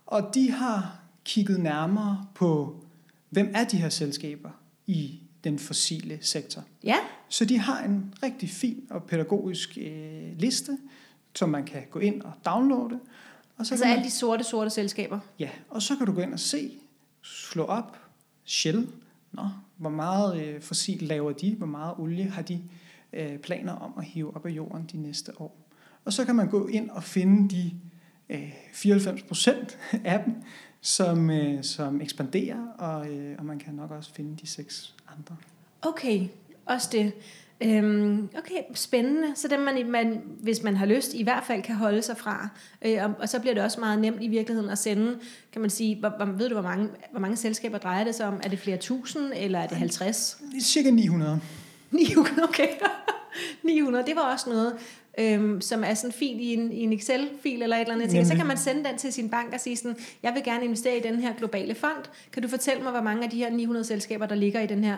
Og 0.06 0.30
de 0.34 0.50
har 0.50 1.00
kigget 1.24 1.60
nærmere 1.60 2.26
på 2.34 2.76
hvem 3.30 3.52
er 3.54 3.64
de 3.64 3.76
her 3.76 3.88
selskaber 3.88 4.50
i 4.86 5.20
den 5.44 5.58
fossile 5.58 6.18
sektor. 6.20 6.64
Ja. 6.84 6.96
Så 7.28 7.44
de 7.44 7.58
har 7.58 7.84
en 7.84 8.14
rigtig 8.22 8.50
fin 8.50 8.86
og 8.90 9.04
pædagogisk 9.04 9.78
øh, 9.80 10.38
liste, 10.38 10.78
som 11.34 11.48
man 11.48 11.64
kan 11.64 11.82
gå 11.90 11.98
ind 11.98 12.22
og 12.22 12.32
downloade. 12.46 13.00
Og 13.56 13.66
så 13.66 13.74
altså 13.74 13.86
alle 13.86 14.04
de 14.04 14.10
sorte, 14.10 14.44
sorte 14.44 14.70
selskaber? 14.70 15.20
Ja, 15.38 15.50
og 15.70 15.82
så 15.82 15.96
kan 15.96 16.06
du 16.06 16.12
gå 16.12 16.20
ind 16.20 16.32
og 16.32 16.40
se, 16.40 16.70
slå 17.22 17.64
op, 17.64 17.98
Shell, 18.44 18.88
Nå, 19.34 19.48
hvor 19.76 19.90
meget 19.90 20.42
øh, 20.42 20.60
fossil 20.60 21.02
laver 21.02 21.32
de, 21.32 21.54
hvor 21.54 21.66
meget 21.66 21.94
olie 21.98 22.24
har 22.24 22.42
de 22.42 22.60
øh, 23.12 23.38
planer 23.38 23.72
om 23.72 23.94
at 23.98 24.04
hive 24.04 24.36
op 24.36 24.46
af 24.46 24.50
jorden 24.50 24.88
de 24.92 24.96
næste 24.96 25.40
år. 25.40 25.68
Og 26.04 26.12
så 26.12 26.24
kan 26.24 26.36
man 26.36 26.48
gå 26.48 26.66
ind 26.66 26.90
og 26.90 27.02
finde 27.02 27.56
de 27.56 27.72
øh, 28.28 28.52
94 28.72 29.22
procent 29.22 29.78
af 30.04 30.24
dem, 30.24 30.34
som, 30.84 31.30
øh, 31.30 31.64
som 31.64 32.00
ekspanderer, 32.00 32.66
og, 32.78 33.08
øh, 33.08 33.34
og 33.38 33.44
man 33.44 33.58
kan 33.58 33.74
nok 33.74 33.90
også 33.90 34.14
finde 34.14 34.36
de 34.42 34.46
seks 34.46 34.94
andre. 35.16 35.36
Okay, 35.82 36.26
også 36.66 36.88
det. 36.92 37.12
Øhm, 37.60 38.28
okay, 38.38 38.62
spændende. 38.74 39.36
Så 39.36 39.48
dem 39.48 39.60
man, 39.60 39.90
man, 39.90 40.22
hvis 40.40 40.62
man 40.62 40.76
har 40.76 40.86
lyst, 40.86 41.14
i 41.14 41.22
hvert 41.22 41.44
fald 41.46 41.62
kan 41.62 41.74
holde 41.74 42.02
sig 42.02 42.16
fra. 42.16 42.48
Øh, 42.82 42.98
og, 43.04 43.14
og 43.18 43.28
så 43.28 43.40
bliver 43.40 43.54
det 43.54 43.62
også 43.62 43.80
meget 43.80 43.98
nemt 43.98 44.22
i 44.22 44.28
virkeligheden 44.28 44.70
at 44.70 44.78
sende, 44.78 45.18
kan 45.52 45.60
man 45.60 45.70
sige, 45.70 46.00
hvor, 46.00 46.08
hvor, 46.08 46.24
ved 46.24 46.48
du, 46.48 46.54
hvor 46.54 46.62
mange, 46.62 46.88
hvor 47.10 47.20
mange 47.20 47.36
selskaber 47.36 47.78
drejer 47.78 48.04
det 48.04 48.14
sig 48.14 48.26
om? 48.26 48.40
Er 48.42 48.48
det 48.48 48.58
flere 48.58 48.76
tusind, 48.76 49.32
eller 49.36 49.58
er 49.58 49.66
det 49.66 49.76
50? 49.76 50.38
Det 50.52 50.58
er 50.58 50.62
cirka 50.62 50.90
900. 50.90 51.40
900, 51.90 52.42
okay. 52.48 52.68
900, 53.62 54.06
det 54.06 54.16
var 54.16 54.32
også 54.32 54.50
noget, 54.50 54.74
øhm, 55.18 55.60
som 55.60 55.84
er 55.84 55.94
sådan 55.94 56.12
fint 56.12 56.40
i 56.40 56.54
en, 56.54 56.72
i 56.72 56.80
en 56.80 56.92
Excel-fil 56.92 57.62
eller 57.62 57.76
et 57.76 57.80
eller 57.80 57.94
andet. 57.94 58.10
Ting. 58.10 58.26
Så 58.26 58.34
kan 58.34 58.46
man 58.46 58.56
sende 58.56 58.84
den 58.84 58.98
til 58.98 59.12
sin 59.12 59.28
bank 59.28 59.52
og 59.54 59.60
sige 59.60 59.76
sådan, 59.76 59.96
jeg 60.22 60.34
vil 60.34 60.44
gerne 60.44 60.64
investere 60.64 60.96
i 60.96 61.00
den 61.00 61.16
her 61.16 61.34
globale 61.34 61.74
fond. 61.74 62.04
Kan 62.32 62.42
du 62.42 62.48
fortælle 62.48 62.82
mig, 62.82 62.92
hvor 62.92 63.02
mange 63.02 63.24
af 63.24 63.30
de 63.30 63.36
her 63.36 63.50
900 63.50 63.84
selskaber, 63.84 64.26
der 64.26 64.34
ligger 64.34 64.60
i 64.60 64.66
den 64.66 64.84
her 64.84 64.96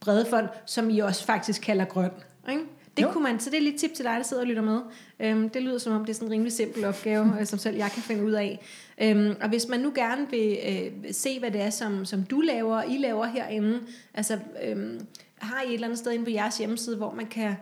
brede 0.00 0.26
fond, 0.30 0.48
som 0.66 0.90
I 0.90 0.98
også 0.98 1.24
faktisk 1.24 1.62
kalder 1.62 1.84
grøn? 1.84 2.10
Ikke? 2.50 2.62
Det 2.96 3.02
jo. 3.02 3.10
kunne 3.10 3.22
man, 3.22 3.40
så 3.40 3.50
det 3.50 3.56
er 3.56 3.62
lidt 3.62 3.76
tip 3.76 3.94
til 3.94 4.04
dig, 4.04 4.14
der 4.16 4.22
sidder 4.22 4.42
og 4.42 4.46
lytter 4.46 4.62
med. 4.62 4.80
Øhm, 5.20 5.48
det 5.48 5.62
lyder 5.62 5.78
som 5.78 5.92
om, 5.92 6.04
det 6.04 6.10
er 6.10 6.14
sådan 6.14 6.28
en 6.28 6.32
rimelig 6.32 6.52
simpel 6.52 6.84
opgave, 6.84 7.32
øh, 7.40 7.46
som 7.46 7.58
selv 7.58 7.76
jeg 7.76 7.90
kan 7.94 8.02
finde 8.02 8.24
ud 8.24 8.32
af. 8.32 8.60
Øhm, 9.02 9.34
og 9.40 9.48
hvis 9.48 9.68
man 9.68 9.80
nu 9.80 9.92
gerne 9.94 10.30
vil 10.30 10.58
øh, 10.68 11.12
se, 11.12 11.38
hvad 11.38 11.50
det 11.50 11.60
er, 11.60 11.70
som, 11.70 12.04
som 12.04 12.22
du 12.22 12.40
laver, 12.40 12.82
I 12.82 12.96
laver 12.96 13.26
herinde, 13.26 13.80
altså 14.14 14.38
øhm, 14.64 15.06
har 15.38 15.62
I 15.62 15.68
et 15.68 15.74
eller 15.74 15.86
andet 15.86 15.98
sted 15.98 16.12
inde 16.12 16.24
på 16.24 16.30
jeres 16.30 16.58
hjemmeside, 16.58 16.96
hvor 16.96 17.14
man 17.14 17.26
kan 17.26 17.54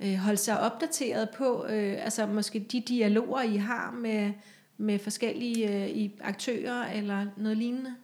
øh, 0.00 0.14
holde 0.14 0.36
sig 0.36 0.60
opdateret 0.60 1.30
på, 1.30 1.66
øh, 1.68 2.04
altså 2.04 2.26
måske 2.26 2.66
de 2.72 2.80
dialoger, 2.88 3.42
I 3.42 3.56
har 3.56 3.90
med, 3.90 4.32
med 4.78 4.98
forskellige 4.98 5.68
øh, 5.68 5.88
i 5.88 6.20
aktører 6.20 6.92
eller 6.92 7.26
noget 7.36 7.56
lignende? 7.56 7.94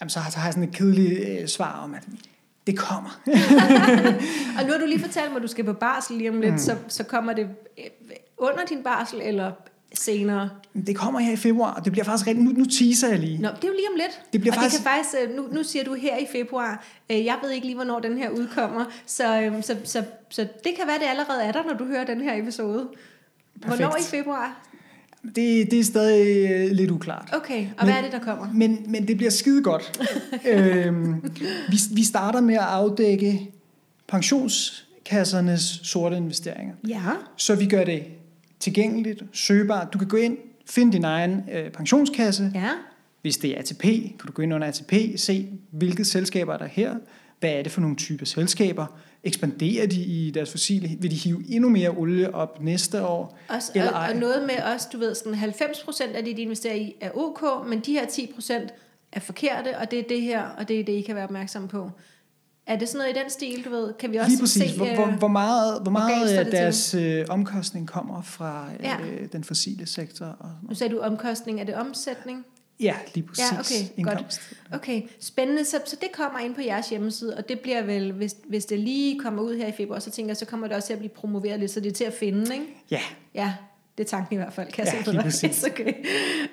Jamen, 0.00 0.10
så 0.10 0.20
har, 0.20 0.30
så 0.30 0.38
har 0.38 0.46
jeg 0.46 0.54
sådan 0.54 0.68
et 0.68 0.74
kedeligt 0.74 1.28
øh, 1.28 1.48
svar 1.48 1.82
om, 1.82 1.94
at 1.94 2.08
det 2.66 2.78
kommer. 2.78 3.20
og 4.58 4.64
nu 4.66 4.72
har 4.72 4.78
du 4.78 4.86
lige 4.86 5.00
fortalt 5.00 5.30
mig, 5.30 5.36
at 5.36 5.42
du 5.42 5.48
skal 5.48 5.64
på 5.64 5.72
barsel 5.72 6.16
lige 6.16 6.30
om 6.30 6.40
lidt, 6.40 6.52
mm. 6.52 6.58
så, 6.58 6.76
så 6.88 7.04
kommer 7.04 7.32
det 7.32 7.48
øh, 7.78 7.84
under 8.38 8.64
din 8.64 8.82
barsel, 8.82 9.20
eller 9.22 9.52
senere? 9.94 10.50
Det 10.86 10.96
kommer 10.96 11.20
her 11.20 11.32
i 11.32 11.36
februar, 11.36 11.74
og 11.74 11.84
det 11.84 11.92
bliver 11.92 12.04
faktisk 12.04 12.26
rigtig... 12.26 12.44
Nu, 12.44 12.50
nu 12.50 12.64
teaser 12.64 13.08
jeg 13.08 13.18
lige. 13.18 13.38
Nå, 13.38 13.48
det 13.48 13.64
er 13.64 13.68
jo 13.68 13.74
lige 13.74 13.88
om 13.92 13.96
lidt. 13.96 14.32
Det 14.32 14.40
bliver 14.40 14.54
og 14.54 14.60
faktisk... 14.60 14.82
det 14.82 14.86
kan 14.86 14.92
faktisk... 14.92 15.30
Øh, 15.30 15.36
nu, 15.36 15.48
nu 15.52 15.62
siger 15.62 15.84
du 15.84 15.94
her 15.94 16.16
i 16.16 16.26
februar. 16.32 16.84
Øh, 17.10 17.24
jeg 17.24 17.36
ved 17.42 17.50
ikke 17.50 17.66
lige, 17.66 17.76
hvornår 17.76 18.00
den 18.00 18.18
her 18.18 18.30
udkommer. 18.30 18.84
Så, 19.06 19.40
øhm, 19.42 19.62
så, 19.62 19.76
så, 19.84 20.04
så 20.30 20.42
det 20.42 20.72
kan 20.78 20.86
være, 20.86 20.98
det 20.98 21.06
allerede 21.06 21.42
er 21.42 21.52
der, 21.52 21.62
når 21.64 21.74
du 21.74 21.84
hører 21.84 22.04
den 22.04 22.20
her 22.20 22.42
episode. 22.42 22.88
Perfekt. 23.62 23.80
Hvornår 23.80 23.96
i 23.96 24.02
februar? 24.02 24.66
Det, 25.22 25.70
det 25.70 25.80
er 25.80 25.84
stadig 25.84 26.50
øh, 26.50 26.70
lidt 26.70 26.90
uklart. 26.90 27.28
Okay, 27.32 27.60
og 27.60 27.86
men, 27.86 27.86
hvad 27.86 27.94
er 27.94 28.02
det, 28.02 28.12
der 28.12 28.18
kommer? 28.18 28.52
Men, 28.54 28.84
men 28.86 29.08
det 29.08 29.16
bliver 29.16 29.30
skide 29.30 29.62
godt. 29.62 30.00
øhm, 30.46 31.22
vi, 31.68 31.76
vi 31.92 32.04
starter 32.04 32.40
med 32.40 32.54
at 32.54 32.60
afdække 32.60 33.50
pensionskassernes 34.08 35.80
sorte 35.82 36.16
investeringer. 36.16 36.74
Ja. 36.88 37.00
Så 37.36 37.54
vi 37.54 37.66
gør 37.66 37.84
det 37.84 38.02
tilgængeligt, 38.66 39.22
søgbart. 39.32 39.92
Du 39.92 39.98
kan 39.98 40.08
gå 40.08 40.16
ind, 40.16 40.38
finde 40.66 40.92
din 40.92 41.04
egen 41.04 41.44
øh, 41.52 41.70
pensionskasse. 41.70 42.50
Ja. 42.54 42.70
Hvis 43.22 43.36
det 43.36 43.50
er 43.50 43.58
ATP, 43.58 43.82
kan 43.82 44.26
du 44.26 44.32
gå 44.32 44.42
ind 44.42 44.54
under 44.54 44.66
ATP, 44.66 44.92
se 45.16 45.48
hvilke 45.70 46.04
selskaber 46.04 46.54
er 46.54 46.58
der 46.58 46.66
her. 46.66 46.94
Hvad 47.40 47.50
er 47.50 47.62
det 47.62 47.72
for 47.72 47.80
nogle 47.80 47.96
typer 47.96 48.26
selskaber? 48.26 48.86
Ekspanderer 49.24 49.86
de 49.86 50.02
i 50.02 50.30
deres 50.30 50.50
fossile? 50.50 50.96
Vil 51.00 51.10
de 51.10 51.16
hive 51.16 51.44
endnu 51.48 51.68
mere 51.68 51.90
olie 51.90 52.34
op 52.34 52.62
næste 52.62 53.06
år? 53.06 53.38
Også, 53.48 53.72
eller 53.74 53.92
og, 53.92 54.08
og 54.08 54.16
noget 54.16 54.42
med 54.46 54.74
os, 54.74 54.86
du 54.86 54.98
ved, 54.98 55.14
sådan 55.14 55.34
90% 55.34 56.16
af 56.16 56.24
det, 56.24 56.36
de 56.36 56.42
investerer 56.42 56.74
i, 56.74 56.94
er 57.00 57.10
ok, 57.14 57.68
men 57.68 57.80
de 57.80 57.92
her 57.92 58.06
10% 58.06 58.52
er 59.12 59.20
forkerte, 59.20 59.78
og 59.78 59.90
det 59.90 59.98
er 59.98 60.04
det 60.08 60.20
her, 60.22 60.42
og 60.42 60.68
det 60.68 60.80
er 60.80 60.84
det, 60.84 60.92
I 60.92 61.00
kan 61.00 61.14
være 61.14 61.24
opmærksom 61.24 61.68
på. 61.68 61.90
Er 62.66 62.76
det 62.76 62.88
sådan 62.88 62.98
noget 62.98 63.16
i 63.16 63.22
den 63.22 63.30
stil, 63.30 63.64
du 63.64 63.70
ved? 63.70 63.94
Kan 63.94 64.12
vi 64.12 64.16
også 64.16 64.30
Lige 64.30 64.40
præcis. 64.40 64.70
se, 64.70 64.76
hvor, 64.76 64.94
hvor, 64.94 65.06
øh, 65.06 65.18
hvor 65.18 65.28
meget, 65.28 65.82
hvor 65.82 65.90
meget 65.90 66.28
af 66.28 66.46
deres 66.46 66.94
øh, 66.94 67.24
omkostning 67.28 67.88
kommer 67.88 68.22
fra 68.22 68.68
ja. 68.82 68.96
øh, 69.00 69.28
den 69.32 69.44
fossile 69.44 69.86
sektor? 69.86 70.26
Og, 70.26 70.50
nu 70.68 70.74
sagde 70.74 70.94
du 70.94 71.00
omkostning. 71.00 71.60
Er 71.60 71.64
det 71.64 71.74
omsætning? 71.74 72.46
Ja, 72.80 72.94
lige 73.14 73.26
præcis. 73.26 73.44
Ja, 73.52 73.60
okay, 73.60 73.90
Indkomst. 73.96 74.40
godt. 74.70 74.80
Okay, 74.80 75.02
spændende. 75.20 75.64
Så, 75.64 75.80
så 75.84 75.96
det 76.00 76.12
kommer 76.12 76.38
ind 76.38 76.54
på 76.54 76.60
jeres 76.60 76.88
hjemmeside, 76.88 77.36
og 77.36 77.48
det 77.48 77.60
bliver 77.60 77.82
vel, 77.82 78.12
hvis, 78.12 78.36
hvis 78.48 78.64
det 78.64 78.78
lige 78.78 79.20
kommer 79.20 79.42
ud 79.42 79.56
her 79.56 79.66
i 79.66 79.72
februar, 79.72 79.98
så 79.98 80.10
tænker 80.10 80.28
jeg, 80.28 80.36
så 80.36 80.46
kommer 80.46 80.66
det 80.66 80.76
også 80.76 80.86
til 80.86 80.92
at 80.92 80.98
blive 80.98 81.10
promoveret 81.10 81.60
lidt, 81.60 81.70
så 81.70 81.80
det 81.80 81.88
er 81.88 81.94
til 81.94 82.04
at 82.04 82.12
finde, 82.12 82.54
ikke? 82.54 82.66
Ja. 82.90 83.00
Ja, 83.34 83.54
det 83.98 84.04
er 84.04 84.08
tanken 84.08 84.34
i 84.34 84.36
hvert 84.36 84.52
fald, 84.52 84.72
kan 84.72 84.84
jeg 84.86 84.94
ja, 84.94 84.98
se 84.98 85.04
på 85.04 85.12
dig. 85.12 85.22
Præcis. 85.22 85.64
okay. 85.70 85.92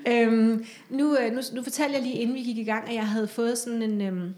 Øhm, 0.08 0.66
nu, 0.90 1.18
øh, 1.18 1.34
nu, 1.34 1.42
nu 1.54 1.64
fortalte 1.64 1.96
jeg 1.96 2.04
lige, 2.04 2.16
inden 2.16 2.36
vi 2.36 2.42
gik 2.42 2.58
i 2.58 2.64
gang, 2.64 2.90
at 2.90 2.96
jeg 2.96 3.08
havde 3.08 3.28
fået 3.28 3.58
sådan 3.58 3.82
en... 3.82 4.02
Øhm, 4.02 4.34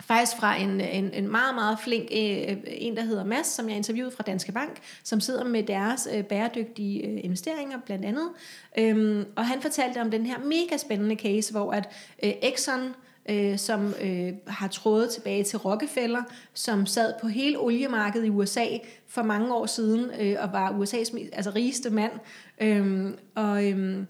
faktisk 0.00 0.36
fra 0.36 0.56
en, 0.56 0.80
en, 0.80 1.10
en 1.14 1.28
meget, 1.28 1.54
meget 1.54 1.78
flink 1.80 2.08
øh, 2.12 2.52
øh, 2.52 2.56
en, 2.66 2.96
der 2.96 3.02
hedder 3.02 3.24
Mads, 3.24 3.46
som 3.46 3.68
jeg 3.68 3.76
interviewede 3.76 4.16
fra 4.16 4.22
Danske 4.26 4.52
Bank, 4.52 4.78
som 5.04 5.20
sidder 5.20 5.44
med 5.44 5.62
deres 5.62 6.08
øh, 6.14 6.24
bæredygtige 6.24 7.06
øh, 7.06 7.20
investeringer 7.24 7.78
blandt 7.86 8.04
andet. 8.04 8.28
Øhm, 8.78 9.24
og 9.36 9.46
han 9.46 9.62
fortalte 9.62 10.00
om 10.00 10.10
den 10.10 10.26
her 10.26 10.38
mega 10.38 10.76
spændende 10.76 11.16
case, 11.16 11.52
hvor 11.52 11.72
at 11.72 11.88
øh, 12.22 12.32
Exxon, 12.42 12.94
øh, 13.28 13.58
som 13.58 13.94
øh, 14.02 14.32
har 14.46 14.68
trådet 14.68 15.10
tilbage 15.10 15.44
til 15.44 15.58
Rockefeller, 15.58 16.22
som 16.54 16.86
sad 16.86 17.14
på 17.20 17.28
hele 17.28 17.58
oliemarkedet 17.58 18.26
i 18.26 18.30
USA 18.30 18.66
for 19.08 19.22
mange 19.22 19.54
år 19.54 19.66
siden, 19.66 20.10
øh, 20.20 20.36
og 20.38 20.52
var 20.52 20.70
USA's 20.70 21.18
altså, 21.32 21.52
rigeste 21.54 21.90
mand. 21.90 22.12
Øhm, 22.60 23.18
og 23.34 23.64
øhm, 23.70 24.06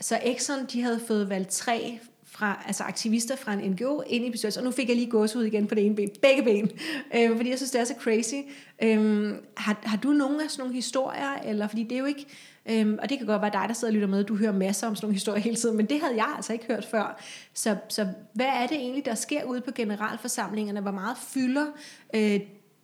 så 0.00 0.18
Exxon, 0.24 0.66
de 0.72 0.82
havde 0.82 1.00
fået 1.06 1.28
valgt 1.28 1.50
tre 1.50 2.00
fra, 2.36 2.64
altså 2.66 2.82
aktivister 2.82 3.36
fra 3.36 3.52
en 3.52 3.70
NGO 3.70 4.02
ind 4.06 4.24
i 4.24 4.30
bestyrelsen, 4.30 4.60
og 4.60 4.64
nu 4.64 4.70
fik 4.70 4.88
jeg 4.88 4.96
lige 4.96 5.10
gås 5.10 5.36
ud 5.36 5.44
igen 5.44 5.66
på 5.66 5.74
det 5.74 5.86
ene 5.86 5.96
ben, 5.96 6.10
begge 6.22 6.42
ben, 6.42 6.70
øh, 7.16 7.36
fordi 7.36 7.50
jeg 7.50 7.58
synes, 7.58 7.70
det 7.70 7.80
er 7.80 7.84
så 7.84 7.94
crazy. 8.00 8.34
Øh, 8.82 9.34
har, 9.56 9.80
har 9.82 9.96
du 9.96 10.08
nogen 10.08 10.40
af 10.40 10.50
sådan 10.50 10.62
nogle 10.62 10.74
historier, 10.74 11.34
eller 11.44 11.68
fordi 11.68 11.82
det 11.82 11.92
er 11.92 11.98
jo 11.98 12.04
ikke, 12.04 12.26
Øhm, 12.68 12.98
og 13.02 13.10
det 13.10 13.18
kan 13.18 13.26
godt 13.26 13.42
være 13.42 13.52
dig, 13.52 13.64
der 13.68 13.74
sidder 13.74 13.90
og 13.90 13.94
lytter 13.94 14.08
med, 14.08 14.24
du 14.24 14.36
hører 14.36 14.52
masser 14.52 14.86
om 14.86 14.96
sådan 14.96 15.06
nogle 15.06 15.14
historier 15.14 15.40
hele 15.40 15.56
tiden, 15.56 15.76
men 15.76 15.86
det 15.86 16.00
havde 16.00 16.16
jeg 16.16 16.32
altså 16.36 16.52
ikke 16.52 16.64
hørt 16.66 16.84
før. 16.84 17.20
Så, 17.54 17.76
så 17.88 18.06
hvad 18.32 18.46
er 18.46 18.66
det 18.66 18.76
egentlig, 18.76 19.04
der 19.04 19.14
sker 19.14 19.44
ude 19.44 19.60
på 19.60 19.70
generalforsamlingerne? 19.70 20.80
Hvor 20.80 20.90
meget 20.90 21.16
fylder 21.16 21.66
øh, 22.14 22.40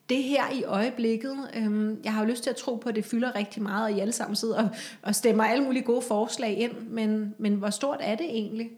det 0.08 0.22
her 0.22 0.50
i 0.52 0.64
øjeblikket. 0.64 1.36
Øhm, 1.56 2.00
jeg 2.04 2.12
har 2.12 2.24
jo 2.24 2.30
lyst 2.30 2.42
til 2.42 2.50
at 2.50 2.56
tro 2.56 2.76
på, 2.76 2.88
at 2.88 2.94
det 2.94 3.04
fylder 3.04 3.34
rigtig 3.34 3.62
meget, 3.62 3.84
og 3.84 3.92
I 3.92 4.00
alle 4.00 4.12
sammen 4.12 4.36
sidder 4.36 4.62
og, 4.62 4.68
og 5.02 5.14
stemmer 5.14 5.44
alle 5.44 5.64
mulige 5.64 5.82
gode 5.82 6.02
forslag 6.02 6.58
ind, 6.58 6.72
men, 6.90 7.34
men 7.38 7.54
hvor 7.54 7.70
stort 7.70 7.98
er 8.00 8.14
det 8.14 8.26
egentlig? 8.26 8.70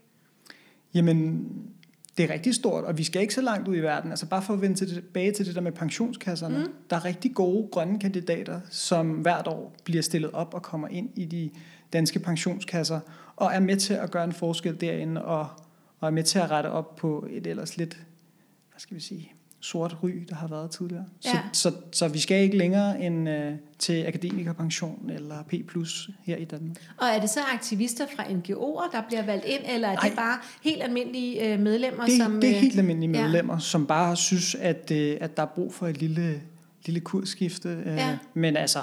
Jamen, 0.95 1.49
det 2.17 2.25
er 2.25 2.35
rigtig 2.35 2.55
stort, 2.55 2.85
og 2.85 2.99
vi 2.99 3.05
skal 3.05 3.23
ikke 3.23 3.35
så 3.35 3.41
langt 3.41 3.69
ud 3.69 3.77
i 3.77 3.81
verden. 3.81 4.11
Altså 4.11 4.27
bare 4.27 4.43
for 4.43 4.55
at 4.55 4.61
vende 4.61 4.77
tilbage 4.77 5.33
til 5.33 5.47
det 5.47 5.55
der 5.55 5.61
med 5.61 5.73
pensionskasserne. 5.73 6.59
Mm. 6.59 6.73
Der 6.91 6.97
er 6.97 7.05
rigtig 7.05 7.35
gode 7.35 7.69
grønne 7.73 7.99
kandidater, 7.99 8.61
som 8.71 9.11
hvert 9.11 9.47
år 9.47 9.75
bliver 9.85 10.03
stillet 10.03 10.31
op 10.31 10.55
og 10.55 10.63
kommer 10.63 10.89
ind 10.89 11.11
i 11.17 11.25
de 11.25 11.51
danske 11.93 12.19
pensionskasser, 12.19 13.01
og 13.37 13.51
er 13.53 13.61
med 13.61 13.77
til 13.77 13.95
at 13.95 14.11
gøre 14.11 14.25
en 14.25 14.33
forskel 14.33 14.81
derinde, 14.81 15.25
og, 15.25 15.49
og 16.01 16.09
er 16.09 16.13
med 16.13 16.23
til 16.23 16.39
at 16.39 16.51
rette 16.51 16.69
op 16.69 16.97
på 16.97 17.27
et 17.31 17.47
ellers 17.47 17.77
lidt, 17.77 17.95
hvad 18.71 18.81
skal 18.81 18.95
vi 18.95 19.01
sige, 19.01 19.33
sort 19.64 19.96
ry, 20.03 20.11
der 20.29 20.35
har 20.35 20.48
været 20.48 20.70
tidligere. 20.70 21.05
Ja. 21.24 21.31
Så, 21.31 21.70
så, 21.70 21.77
så 21.92 22.09
vi 22.09 22.18
skal 22.18 22.42
ikke 22.42 22.57
længere 22.57 23.00
end 23.00 23.29
øh, 23.29 23.53
til 23.79 24.07
akademikerpension 24.07 25.11
eller 25.11 25.42
P+, 25.42 25.53
her 26.24 26.37
i 26.37 26.44
Danmark. 26.44 26.77
Og 26.98 27.07
er 27.07 27.20
det 27.20 27.31
så 27.31 27.40
aktivister 27.55 28.07
fra 28.16 28.22
NGO'er, 28.22 28.96
der 28.96 29.03
bliver 29.09 29.27
valgt 29.27 29.44
ind, 29.44 29.62
eller 29.74 29.88
er 29.88 29.96
Ej, 29.96 30.09
det 30.09 30.16
bare 30.16 30.38
helt 30.62 30.83
almindelige 30.83 31.53
øh, 31.53 31.61
medlemmer? 31.61 32.05
Det, 32.05 32.16
som, 32.16 32.40
det 32.40 32.50
er 32.50 32.57
øh, 32.57 32.61
helt 32.61 32.79
almindelige 32.79 33.11
medlemmer, 33.11 33.55
ja. 33.55 33.61
som 33.61 33.87
bare 33.87 34.16
synes, 34.16 34.55
at, 34.55 34.90
øh, 34.90 35.16
at 35.20 35.37
der 35.37 35.42
er 35.42 35.46
brug 35.55 35.74
for 35.74 35.87
et 35.87 35.98
lille, 35.98 36.40
lille 36.87 37.00
kursskifte. 37.00 37.68
Øh, 37.68 37.96
ja. 37.96 38.18
Men 38.35 38.57
altså, 38.57 38.79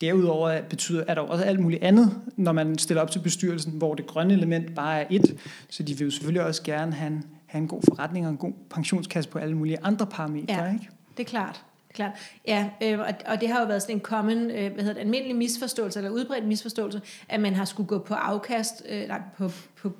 derudover 0.00 0.62
betyder, 0.62 1.04
er 1.08 1.14
der 1.14 1.22
også 1.22 1.44
alt 1.44 1.60
muligt 1.60 1.82
andet, 1.82 2.10
når 2.36 2.52
man 2.52 2.78
stiller 2.78 3.02
op 3.02 3.10
til 3.10 3.18
bestyrelsen, 3.18 3.72
hvor 3.72 3.94
det 3.94 4.06
grønne 4.06 4.34
element 4.34 4.74
bare 4.74 5.00
er 5.00 5.06
et. 5.10 5.36
Så 5.68 5.82
de 5.82 5.98
vil 5.98 6.04
jo 6.04 6.10
selvfølgelig 6.10 6.42
også 6.42 6.62
gerne 6.62 6.92
have 6.92 7.12
en 7.12 7.24
have 7.52 7.62
en 7.62 7.68
god 7.68 7.82
forretning 7.88 8.26
og 8.26 8.30
en 8.30 8.36
god 8.36 8.52
pensionskasse 8.70 9.30
på 9.30 9.38
alle 9.38 9.56
mulige 9.56 9.78
andre 9.82 10.06
parametre. 10.06 10.64
Ja, 10.64 10.72
ikke? 10.72 10.88
det 11.16 11.22
er 11.22 11.28
klart. 11.28 11.64
Klart. 11.94 12.12
Ja, 12.46 12.70
øh, 12.82 12.98
og, 12.98 13.06
og 13.26 13.40
det 13.40 13.48
har 13.48 13.60
jo 13.60 13.66
været 13.66 13.82
sådan 13.82 13.96
en 13.96 14.00
common, 14.00 14.50
øh, 14.50 14.72
hvad 14.72 14.84
hedder 14.84 14.92
det, 14.92 15.00
almindelig 15.00 15.36
misforståelse, 15.36 15.98
eller 15.98 16.10
udbredt 16.10 16.46
misforståelse, 16.46 17.00
at 17.28 17.40
man 17.40 17.54
har 17.54 17.64
skulle 17.64 17.86
gå 17.86 17.98
på 17.98 18.14
afkast, 18.14 18.82
øh, 18.88 19.08
nej, 19.08 19.20
på, 19.38 19.50
på 19.76 19.92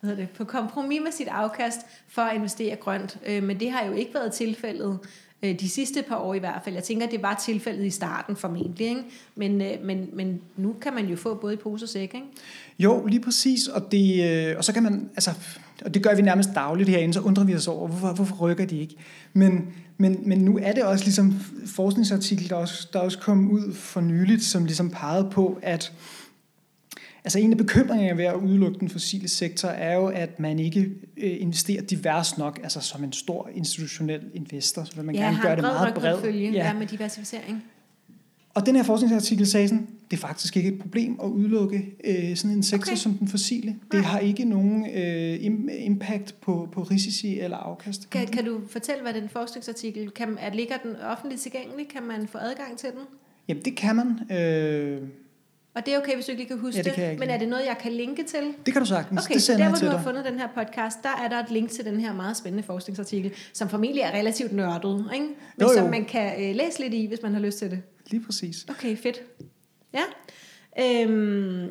hvad 0.00 0.10
hedder 0.10 0.26
det, 0.26 0.30
på 0.30 0.44
kompromis 0.44 1.00
med 1.04 1.12
sit 1.12 1.28
afkast 1.28 1.80
for 2.08 2.22
at 2.22 2.36
investere 2.36 2.76
grønt. 2.76 3.18
Øh, 3.26 3.42
men 3.42 3.60
det 3.60 3.70
har 3.70 3.84
jo 3.84 3.92
ikke 3.92 4.14
været 4.14 4.32
tilfældet 4.32 4.98
øh, 5.42 5.60
de 5.60 5.68
sidste 5.68 6.02
par 6.02 6.16
år 6.16 6.34
i 6.34 6.38
hvert 6.38 6.60
fald. 6.64 6.74
Jeg 6.74 6.84
tænker, 6.84 7.06
det 7.06 7.22
var 7.22 7.42
tilfældet 7.44 7.84
i 7.84 7.90
starten 7.90 8.36
formentlig, 8.36 8.88
ikke? 8.88 9.02
Men, 9.34 9.62
øh, 9.62 9.72
men, 9.82 10.08
men 10.12 10.40
nu 10.56 10.76
kan 10.80 10.94
man 10.94 11.06
jo 11.06 11.16
få 11.16 11.34
både 11.34 11.54
i 11.54 11.56
pose 11.56 11.84
og 11.84 11.88
sæk, 11.88 12.14
ikke? 12.14 12.26
Jo, 12.78 13.06
lige 13.06 13.20
præcis, 13.20 13.66
og, 13.66 13.92
det, 13.92 14.24
øh, 14.24 14.54
og 14.58 14.64
så 14.64 14.72
kan 14.72 14.82
man, 14.82 15.10
altså, 15.14 15.30
og 15.84 15.94
det 15.94 16.02
gør 16.02 16.14
vi 16.14 16.22
nærmest 16.22 16.50
dagligt 16.54 16.88
herinde, 16.88 17.14
så 17.14 17.20
undrer 17.20 17.44
vi 17.44 17.54
os 17.54 17.68
over, 17.68 17.88
hvorfor, 17.88 18.12
hvorfor 18.12 18.36
rykker 18.36 18.64
de 18.64 18.78
ikke? 18.78 18.96
Men, 19.32 19.74
men, 19.96 20.28
men 20.28 20.38
nu 20.38 20.58
er 20.62 20.72
det 20.72 20.82
også 20.82 21.04
ligesom 21.04 21.40
forskningsartikel, 21.66 22.48
der 22.48 22.56
også, 22.56 22.88
der 22.92 22.98
også 22.98 23.18
kom 23.18 23.50
ud 23.50 23.74
for 23.74 24.00
nyligt, 24.00 24.42
som 24.42 24.64
ligesom 24.64 24.90
pegede 24.90 25.30
på, 25.30 25.58
at 25.62 25.92
Altså 27.24 27.38
en 27.38 27.52
af 27.52 27.58
bekymringerne 27.58 28.18
ved 28.18 28.24
at 28.24 28.34
udelukke 28.34 28.80
den 28.80 28.88
fossile 28.88 29.28
sektor 29.28 29.68
er 29.68 29.94
jo, 29.94 30.06
at 30.06 30.40
man 30.40 30.58
ikke 30.58 30.80
øh, 31.16 31.36
investerer 31.40 31.82
divers 31.82 32.38
nok, 32.38 32.60
altså 32.62 32.80
som 32.80 33.04
en 33.04 33.12
stor 33.12 33.50
institutionel 33.54 34.20
investor, 34.34 34.84
så 34.84 34.96
vil 34.96 35.04
man 35.04 35.14
ja, 35.14 35.20
gerne 35.20 35.38
gøre 35.42 35.56
det 35.56 35.62
meget 35.62 35.94
bredt. 35.94 36.24
Ja, 36.24 36.50
ja, 36.50 36.72
med 36.72 36.86
diversificering. 36.86 37.64
Og 38.54 38.66
den 38.66 38.76
her 38.76 38.82
forskningsartikel 38.82 39.46
sagde 39.46 39.68
sådan, 39.68 39.88
det 40.10 40.16
er 40.16 40.20
faktisk 40.20 40.56
ikke 40.56 40.68
et 40.68 40.78
problem 40.78 41.20
at 41.22 41.28
udelukke 41.28 41.96
øh, 42.04 42.36
sådan 42.36 42.56
en 42.56 42.62
sektor 42.62 42.92
okay. 42.92 42.96
som 42.96 43.14
den 43.14 43.28
fossile. 43.28 43.68
Det 43.92 44.00
Nej. 44.00 44.00
har 44.00 44.18
ikke 44.18 44.44
nogen 44.44 44.86
øh, 44.96 45.38
impact 45.84 46.40
på, 46.40 46.68
på 46.72 46.82
risici 46.82 47.40
eller 47.40 47.56
afkast. 47.56 48.10
Kan, 48.10 48.26
kan 48.26 48.44
du 48.44 48.60
fortælle, 48.70 49.02
hvad 49.02 49.14
den 49.14 49.28
forskningsartikel, 49.28 50.10
kan, 50.10 50.36
er, 50.40 50.54
ligger 50.54 50.76
den 50.76 50.96
offentligt 50.96 51.42
tilgængelig? 51.42 51.88
Kan 51.88 52.02
man 52.02 52.28
få 52.28 52.38
adgang 52.38 52.78
til 52.78 52.88
den? 52.90 53.00
Jamen 53.48 53.64
det 53.64 53.76
kan 53.76 53.96
man. 53.96 54.38
Øh, 54.38 55.02
og 55.74 55.86
det 55.86 55.94
er 55.94 55.98
okay, 55.98 56.14
hvis 56.14 56.26
du 56.26 56.32
ikke 56.32 56.46
kan 56.46 56.58
huske 56.58 56.76
ja, 56.76 56.82
det. 56.82 56.92
Kan 56.92 57.10
det. 57.10 57.18
Men 57.18 57.28
er 57.28 57.38
det 57.38 57.48
noget, 57.48 57.66
jeg 57.66 57.76
kan 57.80 57.92
linke 57.92 58.24
til? 58.24 58.54
Det 58.66 58.72
kan 58.74 58.82
du 58.82 58.88
sagtens. 58.88 59.24
Okay, 59.24 59.34
det 59.34 59.42
så 59.42 59.52
der, 59.52 59.68
hvor 59.68 59.78
du 59.78 59.96
har 59.96 60.02
fundet 60.02 60.24
den 60.24 60.38
her 60.38 60.48
podcast, 60.54 61.02
der 61.02 61.24
er 61.24 61.28
der 61.28 61.38
et 61.44 61.50
link 61.50 61.70
til 61.70 61.84
den 61.84 62.00
her 62.00 62.14
meget 62.14 62.36
spændende 62.36 62.62
forskningsartikel, 62.62 63.32
som 63.52 63.68
formentlig 63.68 64.00
er 64.00 64.10
relativt 64.10 64.52
nørdet, 64.52 65.10
ikke? 65.14 65.26
men 65.26 65.34
jo, 65.60 65.68
jo. 65.68 65.74
som 65.74 65.90
man 65.90 66.04
kan 66.04 66.48
øh, 66.48 66.56
læse 66.56 66.80
lidt 66.80 66.94
i, 66.94 67.06
hvis 67.06 67.22
man 67.22 67.32
har 67.32 67.40
lyst 67.40 67.58
til 67.58 67.70
det. 67.70 67.82
Lige 68.10 68.24
præcis. 68.24 68.66
Okay, 68.70 68.96
fedt. 68.96 69.22
Ja. 69.96 71.02
Øhm, 71.02 71.68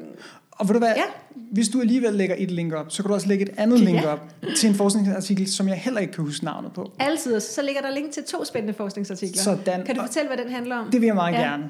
og 0.51 0.67
ved 0.67 0.73
du 0.73 0.79
hvad, 0.79 0.93
ja. 0.95 1.03
hvis 1.51 1.69
du 1.69 1.81
alligevel 1.81 2.13
lægger 2.13 2.35
et 2.39 2.51
link 2.51 2.73
op, 2.73 2.91
så 2.91 3.03
kan 3.03 3.07
du 3.07 3.13
også 3.13 3.27
lægge 3.27 3.45
et 3.45 3.53
andet 3.57 3.79
link 3.79 4.01
ja. 4.01 4.07
op 4.07 4.19
til 4.57 4.69
en 4.69 4.75
forskningsartikel, 4.75 5.51
som 5.51 5.67
jeg 5.67 5.77
heller 5.77 5.99
ikke 5.99 6.13
kan 6.13 6.23
huske 6.23 6.45
navnet 6.45 6.73
på. 6.73 6.91
Altid. 6.99 7.39
Så 7.39 7.61
ligger 7.61 7.81
der 7.81 7.89
link 7.89 8.11
til 8.11 8.23
to 8.23 8.45
spændende 8.45 8.73
forskningsartikler. 8.73 9.41
Sådan. 9.41 9.85
Kan 9.85 9.95
du 9.95 10.01
fortælle, 10.01 10.27
hvad 10.27 10.37
den 10.37 10.51
handler 10.51 10.75
om? 10.75 10.91
Det 10.91 11.01
vil 11.01 11.07
jeg 11.07 11.15
meget 11.15 11.33
ja. 11.33 11.39
gerne. 11.39 11.69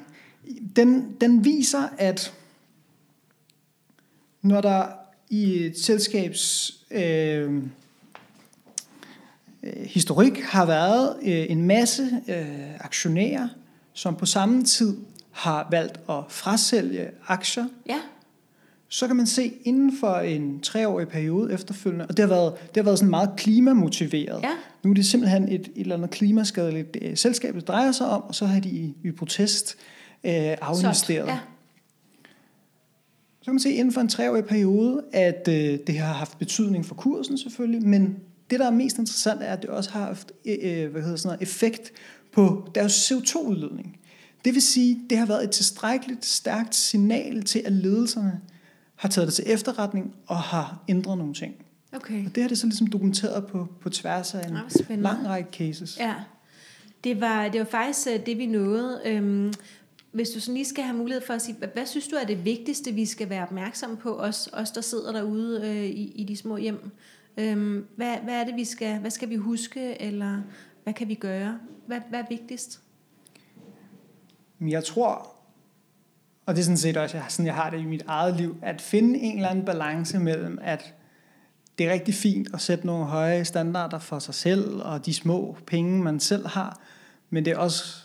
Den, 0.76 1.16
den 1.20 1.44
viser, 1.44 1.82
at 1.98 2.32
når 4.42 4.60
der 4.60 4.86
i 5.30 5.64
et 5.64 5.78
selskabs 5.78 6.72
øh, 6.90 7.54
øh, 9.62 9.72
historik 9.84 10.40
har 10.40 10.66
været 10.66 11.16
øh, 11.22 11.50
en 11.50 11.62
masse 11.62 12.10
øh, 12.28 12.74
aktionærer, 12.80 13.48
som 13.92 14.16
på 14.16 14.26
samme 14.26 14.64
tid 14.64 14.96
har 15.36 15.68
valgt 15.70 16.00
at 16.08 16.24
frasælge 16.28 17.10
aktier, 17.26 17.64
ja. 17.88 18.00
så 18.88 19.06
kan 19.06 19.16
man 19.16 19.26
se 19.26 19.52
inden 19.64 19.98
for 20.00 20.14
en 20.14 20.60
treårig 20.60 21.08
periode 21.08 21.52
efterfølgende, 21.52 22.06
og 22.06 22.16
det 22.16 22.22
har 22.22 22.28
været, 22.28 22.54
det 22.68 22.76
har 22.76 22.82
været 22.82 22.98
sådan 22.98 23.10
meget 23.10 23.30
klimamotiveret. 23.36 24.42
Ja. 24.42 24.50
Nu 24.82 24.90
er 24.90 24.94
det 24.94 25.06
simpelthen 25.06 25.48
et, 25.48 25.60
et 25.60 25.70
eller 25.76 25.96
andet 25.96 26.10
klimaskadeligt 26.10 26.96
øh, 27.02 27.16
selskab, 27.16 27.54
det 27.54 27.68
drejer 27.68 27.92
sig 27.92 28.06
om, 28.06 28.22
og 28.22 28.34
så 28.34 28.46
har 28.46 28.60
de 28.60 28.68
i, 28.68 28.94
i 29.04 29.10
protest 29.10 29.76
øh, 30.24 30.32
afinvesteret. 30.32 31.26
Ja. 31.26 31.38
Så 33.40 33.44
kan 33.44 33.54
man 33.54 33.60
se 33.60 33.70
inden 33.70 33.92
for 33.92 34.00
en 34.00 34.08
treårig 34.08 34.44
periode, 34.44 35.02
at 35.12 35.48
øh, 35.48 35.78
det 35.86 35.98
har 35.98 36.12
haft 36.12 36.38
betydning 36.38 36.86
for 36.86 36.94
kursen 36.94 37.38
selvfølgelig, 37.38 37.88
men 37.88 38.16
det, 38.50 38.60
der 38.60 38.66
er 38.66 38.70
mest 38.70 38.98
interessant, 38.98 39.42
er, 39.42 39.52
at 39.52 39.62
det 39.62 39.70
også 39.70 39.90
har 39.90 40.04
haft 40.04 40.32
øh, 40.44 40.56
øh 40.62 40.90
hvad 40.90 41.02
hedder 41.02 41.16
sådan 41.16 41.28
noget, 41.28 41.42
effekt 41.42 41.92
på 42.32 42.68
deres 42.74 43.12
CO2-udledning. 43.12 43.96
Det 44.44 44.54
vil 44.54 44.62
sige, 44.62 45.00
det 45.10 45.18
har 45.18 45.26
været 45.26 45.44
et 45.44 45.50
tilstrækkeligt 45.50 46.24
stærkt 46.24 46.74
signal 46.74 47.42
til, 47.42 47.62
at 47.64 47.72
ledelserne 47.72 48.40
har 48.96 49.08
taget 49.08 49.26
det 49.26 49.34
til 49.34 49.44
efterretning 49.46 50.14
og 50.26 50.36
har 50.36 50.84
ændret 50.88 51.18
nogle 51.18 51.34
ting. 51.34 51.54
Okay. 51.92 52.26
Og 52.26 52.34
det 52.34 52.42
har 52.42 52.48
det 52.48 52.58
så 52.58 52.66
ligesom 52.66 52.86
dokumenteret 52.86 53.46
på, 53.46 53.68
på 53.80 53.90
tværs 53.90 54.34
af 54.34 54.48
en 54.48 54.56
ja, 54.88 54.94
lang 54.96 55.28
række 55.28 55.50
cases. 55.52 55.98
Ja, 55.98 56.14
det 57.04 57.20
var, 57.20 57.48
det 57.48 57.58
var 57.58 57.66
faktisk 57.66 58.08
øh, 58.08 58.26
det, 58.26 58.38
vi 58.38 58.46
nåede. 58.46 59.00
Øhm, 59.04 59.52
hvis 60.12 60.30
du 60.30 60.40
sådan 60.40 60.54
lige 60.54 60.64
skal 60.64 60.84
have 60.84 60.96
mulighed 60.96 61.22
for 61.26 61.34
at 61.34 61.42
sige, 61.42 61.56
hvad, 61.58 61.68
hvad 61.74 61.86
synes 61.86 62.08
du 62.08 62.16
er 62.16 62.24
det 62.24 62.44
vigtigste, 62.44 62.92
vi 62.92 63.06
skal 63.06 63.30
være 63.30 63.42
opmærksom 63.42 63.96
på, 63.96 64.18
os, 64.18 64.48
os 64.52 64.70
der 64.70 64.80
sidder 64.80 65.12
derude 65.12 65.60
øh, 65.64 65.84
i, 65.84 66.12
i 66.14 66.24
de 66.24 66.36
små 66.36 66.56
hjem? 66.56 66.90
Øhm, 67.36 67.86
hvad, 67.96 68.16
hvad 68.24 68.34
er 68.34 68.44
det, 68.44 68.56
vi 68.56 68.64
skal, 68.64 68.98
hvad 68.98 69.10
skal 69.10 69.28
vi 69.28 69.36
huske, 69.36 70.02
eller 70.02 70.42
hvad 70.84 70.94
kan 70.94 71.08
vi 71.08 71.14
gøre? 71.14 71.58
Hvad, 71.86 72.00
hvad 72.10 72.20
er 72.20 72.24
vigtigst? 72.28 72.80
Jeg 74.60 74.84
tror, 74.84 75.36
og 76.46 76.54
det 76.54 76.60
er 76.60 76.64
sådan 76.64 76.76
set 76.76 76.96
også 76.96 77.22
sådan, 77.28 77.46
jeg 77.46 77.54
har 77.54 77.70
det 77.70 77.80
i 77.80 77.84
mit 77.84 78.02
eget 78.06 78.36
liv, 78.36 78.56
at 78.62 78.80
finde 78.80 79.18
en 79.18 79.36
eller 79.36 79.48
anden 79.48 79.64
balance 79.64 80.18
mellem, 80.18 80.58
at 80.62 80.94
det 81.78 81.86
er 81.86 81.92
rigtig 81.92 82.14
fint 82.14 82.48
at 82.54 82.60
sætte 82.60 82.86
nogle 82.86 83.04
høje 83.04 83.44
standarder 83.44 83.98
for 83.98 84.18
sig 84.18 84.34
selv, 84.34 84.82
og 84.82 85.06
de 85.06 85.14
små 85.14 85.56
penge, 85.66 86.02
man 86.02 86.20
selv 86.20 86.46
har, 86.46 86.80
men 87.30 87.44
det 87.44 87.50
er 87.50 87.56
også, 87.56 88.02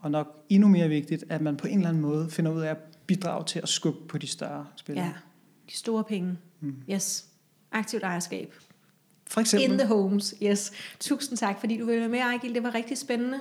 og 0.00 0.10
nok 0.10 0.44
endnu 0.48 0.68
mere 0.68 0.88
vigtigt, 0.88 1.24
at 1.28 1.40
man 1.40 1.56
på 1.56 1.66
en 1.66 1.76
eller 1.76 1.88
anden 1.88 2.02
måde 2.02 2.30
finder 2.30 2.52
ud 2.52 2.60
af 2.60 2.70
at 2.70 2.78
bidrage 3.06 3.44
til 3.44 3.60
at 3.62 3.68
skubbe 3.68 4.08
på 4.08 4.18
de 4.18 4.26
større 4.26 4.66
spillere. 4.76 5.06
Ja, 5.06 5.12
de 5.70 5.76
store 5.76 6.04
penge. 6.04 6.38
Mm. 6.60 6.76
Yes. 6.90 7.26
Aktivt 7.72 8.02
ejerskab. 8.02 8.54
For 9.26 9.40
eksempel. 9.40 9.70
In 9.72 9.78
the 9.78 9.88
homes, 9.88 10.34
yes. 10.42 10.72
Tusind 11.00 11.38
tak, 11.38 11.60
fordi 11.60 11.78
du 11.78 11.86
ville 11.86 12.00
være 12.00 12.08
med, 12.08 12.18
Ejgil. 12.18 12.54
Det 12.54 12.62
var 12.62 12.74
rigtig 12.74 12.98
spændende. 12.98 13.40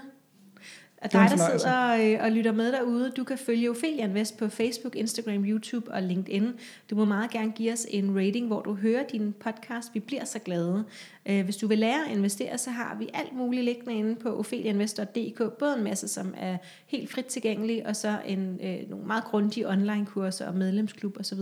Og 1.03 1.11
dig, 1.11 1.27
der 1.29 1.59
sidder 1.59 2.19
og, 2.19 2.25
og 2.25 2.31
lytter 2.31 2.51
med 2.51 2.71
derude, 2.71 3.11
du 3.17 3.23
kan 3.23 3.37
følge 3.37 3.69
Ophelia 3.69 4.05
Invest 4.05 4.37
på 4.37 4.47
Facebook, 4.47 4.95
Instagram, 4.95 5.45
YouTube 5.45 5.91
og 5.91 6.01
LinkedIn. 6.01 6.53
Du 6.89 6.95
må 6.95 7.05
meget 7.05 7.31
gerne 7.31 7.51
give 7.51 7.73
os 7.73 7.85
en 7.89 8.17
rating, 8.17 8.47
hvor 8.47 8.61
du 8.61 8.73
hører 8.73 9.03
din 9.03 9.33
podcast. 9.39 9.93
Vi 9.93 9.99
bliver 9.99 10.25
så 10.25 10.39
glade. 10.39 10.85
Øh, 11.25 11.43
hvis 11.43 11.57
du 11.57 11.67
vil 11.67 11.77
lære 11.77 12.05
at 12.09 12.17
investere, 12.17 12.57
så 12.57 12.69
har 12.69 12.95
vi 12.99 13.09
alt 13.13 13.35
muligt 13.35 13.63
liggende 13.63 13.93
inde 13.93 14.15
på 14.15 14.39
opheliainvestor.dk. 14.39 15.53
Både 15.59 15.77
en 15.77 15.83
masse, 15.83 16.07
som 16.07 16.33
er 16.37 16.57
helt 16.87 17.11
frit 17.11 17.25
tilgængelig, 17.25 17.87
og 17.87 17.95
så 17.95 18.17
en, 18.25 18.59
øh, 18.63 18.89
nogle 18.89 19.05
meget 19.05 19.23
grundige 19.23 19.69
online-kurser 19.69 20.47
og 20.47 20.55
medlemsklub 20.55 21.17
osv. 21.19 21.39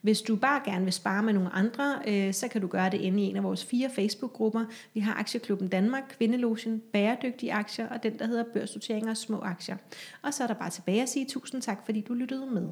Hvis 0.00 0.22
du 0.22 0.36
bare 0.36 0.60
gerne 0.64 0.84
vil 0.84 0.92
spare 0.92 1.22
med 1.22 1.32
nogle 1.32 1.48
andre, 1.52 1.98
øh, 2.06 2.34
så 2.34 2.48
kan 2.48 2.60
du 2.60 2.66
gøre 2.66 2.90
det 2.90 3.00
inde 3.00 3.22
i 3.22 3.26
en 3.26 3.36
af 3.36 3.42
vores 3.42 3.64
fire 3.64 3.90
Facebook-grupper. 3.90 4.64
Vi 4.94 5.00
har 5.00 5.14
Aktieklubben 5.14 5.68
Danmark, 5.68 6.02
Kvindelogen, 6.18 6.82
Bæredygtige 6.92 7.52
Aktier 7.52 7.88
og 7.88 8.02
den, 8.02 8.18
der 8.18 8.26
hedder 8.26 8.44
børsnoteringer 8.78 9.10
og 9.10 9.16
Små 9.16 9.40
Aktier. 9.40 9.76
Og 10.22 10.34
så 10.34 10.42
er 10.42 10.46
der 10.46 10.54
bare 10.54 10.70
tilbage 10.70 11.02
at 11.02 11.08
sige 11.08 11.26
tusind 11.28 11.62
tak, 11.62 11.78
fordi 11.84 12.00
du 12.00 12.14
lyttede 12.14 12.46
med. 12.46 12.68